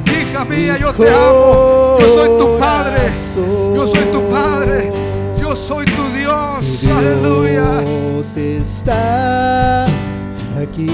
hija 0.07 0.45
mía, 0.45 0.79
yo 0.79 0.93
te 0.93 1.09
amo, 1.11 1.97
yo 1.99 2.15
soy 2.15 2.39
tu 2.39 2.59
padre, 2.59 3.13
yo 3.75 3.87
soy 3.89 4.05
tu 4.13 4.29
padre, 4.29 4.93
yo 5.41 5.57
soy 5.57 5.85
tu 5.87 6.09
Dios, 6.17 6.85
aleluya. 6.97 7.81
Dios 7.81 8.37
está 8.37 9.85
aquí. 10.63 10.91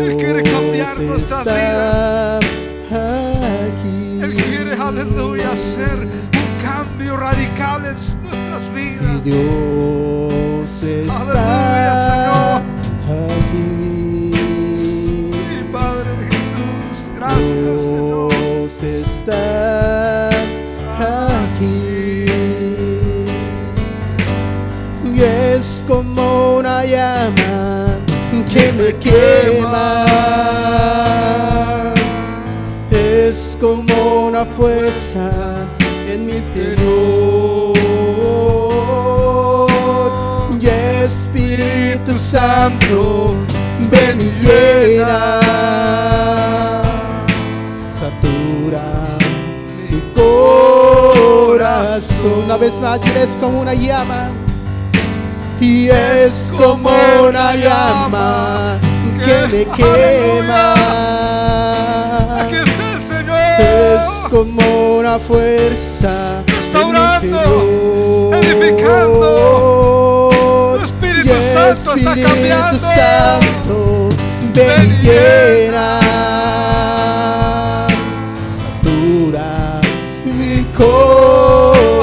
Él 0.00 0.16
quiere 0.16 0.42
cambiar 0.42 1.00
nuestras 1.00 1.46
Aquí. 2.90 4.20
Él 4.22 4.34
quiere, 4.34 4.72
aleluya, 4.74 5.52
hacer 5.52 5.98
un 6.00 6.62
cambio 6.62 7.16
radical 7.16 7.84
en 7.86 7.96
nuestras 8.22 8.62
Y 8.62 8.74
vidas. 8.74 9.24
Dios 9.24 10.82
Aleluya, 10.82 11.02
está 11.06 12.62
Señor. 12.62 12.73
Fuerza 34.56 35.30
en 36.08 36.26
mi 36.26 36.32
interior. 36.32 37.74
Y 40.60 40.66
Espíritu 40.66 42.14
Santo, 42.14 43.34
ven 43.90 44.20
y 44.20 44.30
llena. 44.44 45.40
Satura 48.00 48.82
mi 49.90 50.00
corazón. 50.14 52.32
Una 52.44 52.56
vez 52.56 52.74
más, 52.80 53.00
y 53.04 53.08
es 53.18 53.36
como 53.40 53.60
una 53.60 53.74
llama. 53.74 54.30
Y 55.60 55.88
es 55.88 56.52
como 56.56 56.90
una 57.28 57.54
llama 57.54 58.76
que 59.24 59.46
me 59.48 59.64
quema. 59.76 60.74
Aquí 62.40 62.56
está 62.56 62.92
el 62.92 63.00
Señor. 63.00 63.93
Como 64.34 64.96
una 64.96 65.16
fuerza 65.20 66.42
Restaurando, 66.44 68.32
edificando. 68.34 69.28
Tu 70.74 70.84
Espíritu 70.84 71.28
Y 71.28 71.30
Santo 71.54 71.94
está 71.94 72.10
Espíritu 72.10 72.28
cambiando. 72.28 72.80
Santo, 72.80 74.08
ven 74.52 74.90
y 74.90 74.92
llena. 75.06 76.00
Satura 78.82 79.80
mi 80.24 80.64
corazón. 80.76 82.00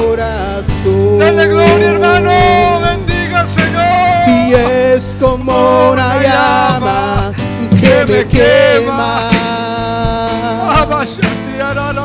Dale 1.18 1.48
gloria, 1.48 1.90
hermano. 1.90 2.32
Bendiga 2.80 3.40
al 3.40 3.48
Señor. 3.50 3.84
Y 4.26 4.54
es 4.54 5.16
como 5.20 5.90
una 5.90 6.08
llama 6.22 7.30
que 7.78 7.94
me 8.10 8.26
quema. 8.26 9.32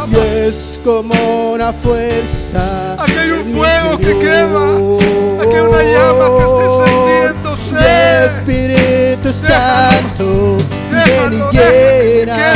Y 0.09 0.15
es 0.47 0.79
como 0.83 1.51
una 1.51 1.73
fuerza. 1.73 2.93
Aquí 2.97 3.11
hay 3.17 3.29
un 3.31 3.55
fuego 3.55 3.97
que 3.97 4.17
quema. 4.19 4.77
Aquí 5.41 5.55
hay 5.55 5.61
una 5.61 5.83
llama 5.83 6.25
que 6.37 6.43
está 6.43 6.63
encendiéndose. 6.65 7.73
Y 7.73 7.85
Espíritu 8.27 9.33
Santo, 9.33 10.57
Déjalo, 10.91 11.35
y 11.35 11.37
deja 11.37 11.49
que 11.51 11.57
llena. 12.19 12.35
quede, 12.35 12.53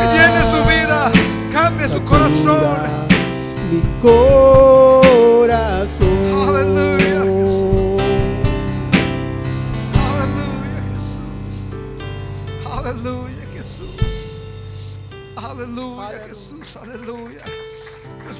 que 0.00 0.06
llene 0.18 0.40
su 0.50 0.60
vida, 0.68 1.12
cambie 1.52 1.88
su 1.88 2.04
corazón. 2.04 2.78
Mi 3.70 3.80
corazón. 4.02 5.03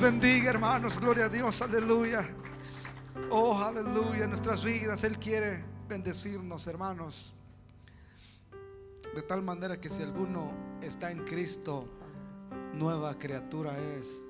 Bendiga, 0.01 0.51
hermanos. 0.51 0.99
Gloria 0.99 1.27
a 1.27 1.29
Dios. 1.29 1.63
Aleluya. 1.63 2.25
Oh, 3.31 3.59
aleluya. 3.59 4.27
Nuestras 4.27 4.65
vidas 4.65 5.05
Él 5.05 5.19
quiere 5.19 5.65
bendecirnos, 5.89 6.67
hermanos. 6.67 7.35
De 9.15 9.23
tal 9.23 9.43
manera 9.43 9.81
que 9.81 9.89
si 9.89 10.03
alguno 10.03 10.53
está 10.83 11.11
en 11.11 11.25
Cristo, 11.25 11.89
nueva 12.75 13.19
criatura 13.19 13.79
es. 13.99 14.25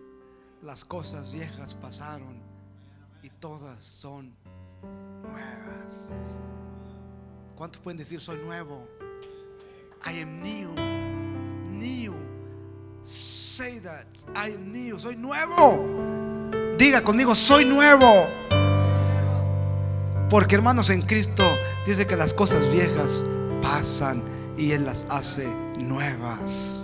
Las 0.62 0.84
cosas 0.84 1.32
viejas 1.32 1.74
pasaron 1.74 2.42
y 3.22 3.30
todas 3.30 3.82
son 3.82 4.34
nuevas. 5.22 6.10
¿Cuántos 7.54 7.80
pueden 7.82 7.98
decir 7.98 8.20
soy 8.20 8.38
nuevo? 8.38 8.86
I 10.06 10.20
am 10.20 10.42
new. 10.42 10.74
New. 11.70 12.23
Say 13.04 13.80
that. 13.80 14.06
I 14.34 14.56
new. 14.56 14.98
Soy 14.98 15.16
nuevo. 15.16 16.48
Diga 16.78 17.02
conmigo, 17.02 17.34
soy 17.34 17.66
nuevo. 17.66 18.26
Porque 20.30 20.54
hermanos 20.54 20.90
en 20.90 21.02
Cristo 21.02 21.44
dice 21.86 22.06
que 22.06 22.16
las 22.16 22.32
cosas 22.32 22.68
viejas 22.72 23.22
pasan 23.60 24.22
y 24.56 24.72
Él 24.72 24.86
las 24.86 25.06
hace 25.10 25.46
nuevas. 25.78 26.83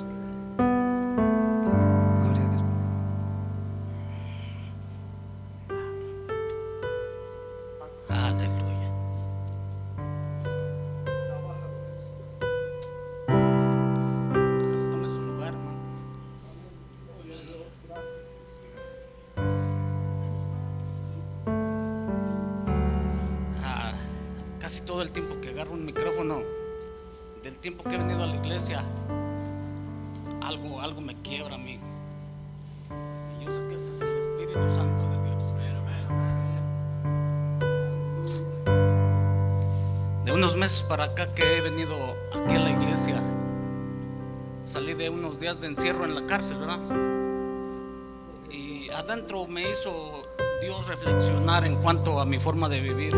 Y 49.11 49.13
adentro 49.13 49.49
me 49.49 49.69
hizo 49.69 50.23
Dios 50.63 50.87
reflexionar 50.87 51.67
en 51.67 51.75
cuanto 51.83 52.21
a 52.21 52.25
mi 52.25 52.39
forma 52.39 52.69
de 52.69 52.79
vivir. 52.79 53.13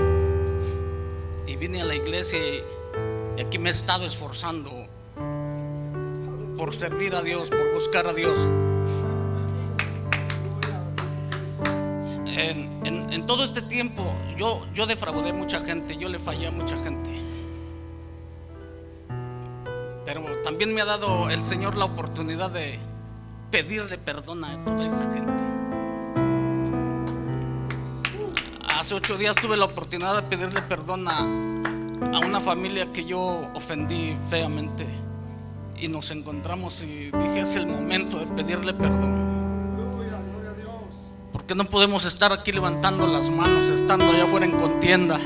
Y 1.47 1.57
vine 1.57 1.83
a 1.83 1.85
la 1.85 1.95
iglesia 1.95 2.39
y, 2.39 2.65
aquí 3.39 3.59
me 3.59 3.69
he 3.69 3.73
estado 3.73 4.07
esforzando 4.07 4.71
por 6.57 6.75
servir 6.75 7.15
a 7.15 7.21
Dios, 7.21 7.51
por 7.51 7.75
buscar 7.75 8.07
a 8.07 8.15
Dios. 8.15 8.39
En, 12.25 12.87
en- 12.87 13.13
en 13.13 13.27
todo 13.27 13.45
este 13.45 13.61
tiempo 13.61 14.15
yo, 14.39 14.65
yo 14.73 14.87
defraudé 14.87 15.35
mucha 15.35 15.61
gente, 15.61 15.99
yo 15.99 16.09
le 16.09 16.19
fallé 16.19 16.47
a 16.47 16.51
mucha 16.53 16.83
gente. 16.83 17.11
Pero 20.07 20.23
también 20.43 20.73
me 20.75 20.81
ha 20.81 20.87
dado 20.87 21.29
el 21.29 21.45
Señor 21.45 21.77
la 21.77 21.85
oportunidad 21.85 22.51
de 22.51 22.79
pedirle 23.51 23.99
perdón 23.99 24.43
a 24.47 24.65
toda 24.65 24.87
esa 24.87 25.03
gente. 25.13 25.62
Hace 28.83 28.97
ocho 28.97 29.17
días 29.17 29.37
tuve 29.37 29.57
la 29.57 29.67
oportunidad 29.67 30.17
de 30.17 30.23
pedirle 30.23 30.61
perdón 30.63 31.07
a, 31.07 31.19
a 31.21 32.19
una 32.19 32.41
familia 32.41 32.93
que 32.93 33.05
yo 33.05 33.49
ofendí 33.55 34.17
feamente. 34.29 34.85
Y 35.77 35.87
nos 35.87 36.11
encontramos 36.11 36.83
y 36.83 37.13
dije, 37.13 37.43
es 37.43 37.55
el 37.55 37.69
momento 37.69 38.19
de 38.19 38.27
pedirle 38.27 38.75
perdón. 38.75 39.77
Porque 41.33 41.55
no 41.55 41.63
podemos 41.67 42.05
estar 42.07 42.33
aquí 42.33 42.51
levantando 42.51 43.07
las 43.07 43.31
manos, 43.31 43.69
estando 43.69 44.07
allá 44.07 44.25
afuera 44.25 44.47
en 44.47 44.59
contienda. 44.59 45.21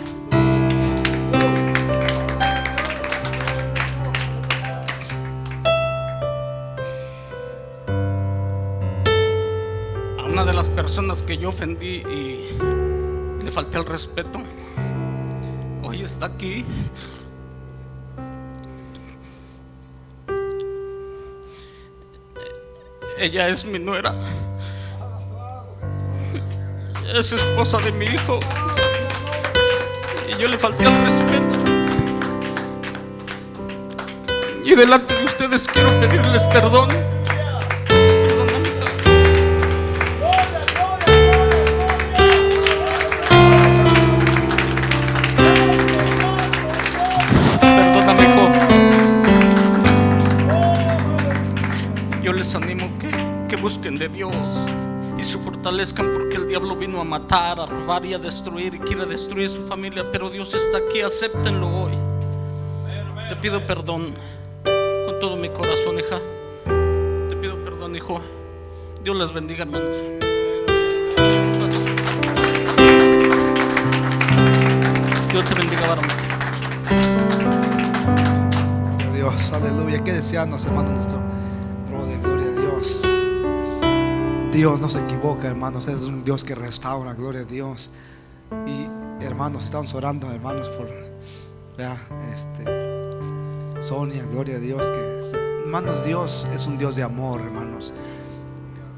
A 10.19 10.25
una 10.25 10.45
de 10.45 10.53
las 10.53 10.69
personas 10.69 11.23
que 11.23 11.39
yo 11.39 11.49
ofendí 11.49 12.03
y 12.07 12.76
falté 13.57 13.79
el 13.79 13.87
respeto, 13.87 14.39
hoy 15.83 16.03
está 16.03 16.27
aquí. 16.27 16.63
Ella 23.17 23.49
es 23.49 23.65
mi 23.65 23.79
nuera. 23.79 24.15
Es 27.15 27.33
esposa 27.33 27.79
de 27.79 27.93
mi 27.93 28.05
hijo. 28.05 28.39
Y 30.29 30.39
yo 30.39 30.49
le 30.49 30.59
falté 30.59 30.85
el 30.85 30.99
respeto. 31.07 31.59
Y 34.67 34.75
delante 34.75 35.15
de 35.15 35.25
ustedes 35.25 35.67
quiero 35.67 35.89
pedirles 35.99 36.43
perdón. 36.53 36.91
De 53.99 54.09
Dios 54.09 54.35
y 55.19 55.25
se 55.25 55.39
fortalezcan 55.39 56.13
porque 56.13 56.37
el 56.37 56.49
diablo 56.49 56.77
vino 56.77 57.01
a 57.01 57.05
matar, 57.05 57.59
a 57.61 57.67
robar 57.67 58.05
y 58.05 58.15
a 58.15 58.19
destruir 58.19 58.75
y 58.75 58.79
quiere 58.79 59.07
destruir 59.07 59.49
su 59.49 59.67
familia, 59.67 60.11
pero 60.13 60.29
Dios 60.29 60.53
está 60.55 60.79
aquí, 60.79 61.01
acéptenlo 61.01 61.69
hoy. 61.69 61.93
Te 63.29 63.37
pido 63.37 63.67
perdón 63.67 64.15
con 64.65 65.21
todo 65.21 65.37
mi 65.37 65.49
corazón, 65.49 65.99
hija. 65.99 66.19
Te 67.29 67.37
pido 67.37 67.57
perdón, 67.65 67.97
hijo. 67.97 68.21
Dios 69.03 69.17
les 69.17 69.33
bendiga, 69.33 69.63
hermanos. 69.63 69.97
Dios 75.33 75.45
te 75.45 75.55
bendiga, 75.55 75.89
varón. 75.89 76.07
Dios, 79.15 79.53
aleluya. 79.53 80.05
Que 80.05 80.13
desearnos, 80.13 80.65
hermano, 80.67 80.93
nuestro 80.93 81.19
brother, 81.89 82.21
gloria 82.21 82.47
a 82.47 82.61
Dios. 82.61 83.16
Dios 84.57 84.81
no 84.81 84.89
se 84.89 85.01
equivoca, 85.01 85.49
hermanos. 85.49 85.87
Es 85.87 86.05
un 86.05 86.25
Dios 86.25 86.43
que 86.43 86.55
restaura, 86.55 87.13
gloria 87.13 87.43
a 87.43 87.45
Dios. 87.45 87.91
Y 88.67 89.23
hermanos, 89.23 89.67
estamos 89.67 89.93
orando, 89.93 90.33
hermanos, 90.33 90.71
por 90.71 90.89
ya, 91.77 92.01
este, 92.33 92.65
Sonia, 93.83 94.25
gloria 94.25 94.57
a 94.57 94.59
Dios. 94.59 94.91
Que, 94.91 95.37
hermanos, 95.61 96.07
Dios 96.07 96.49
es 96.55 96.67
un 96.67 96.79
Dios 96.79 96.97
de 96.97 97.03
amor, 97.03 97.41
hermanos. 97.41 97.93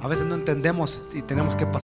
A 0.00 0.06
veces 0.06 0.26
no 0.26 0.36
entendemos 0.36 1.08
y 1.12 1.22
tenemos 1.22 1.56
que 1.56 1.66
pasar. 1.66 1.76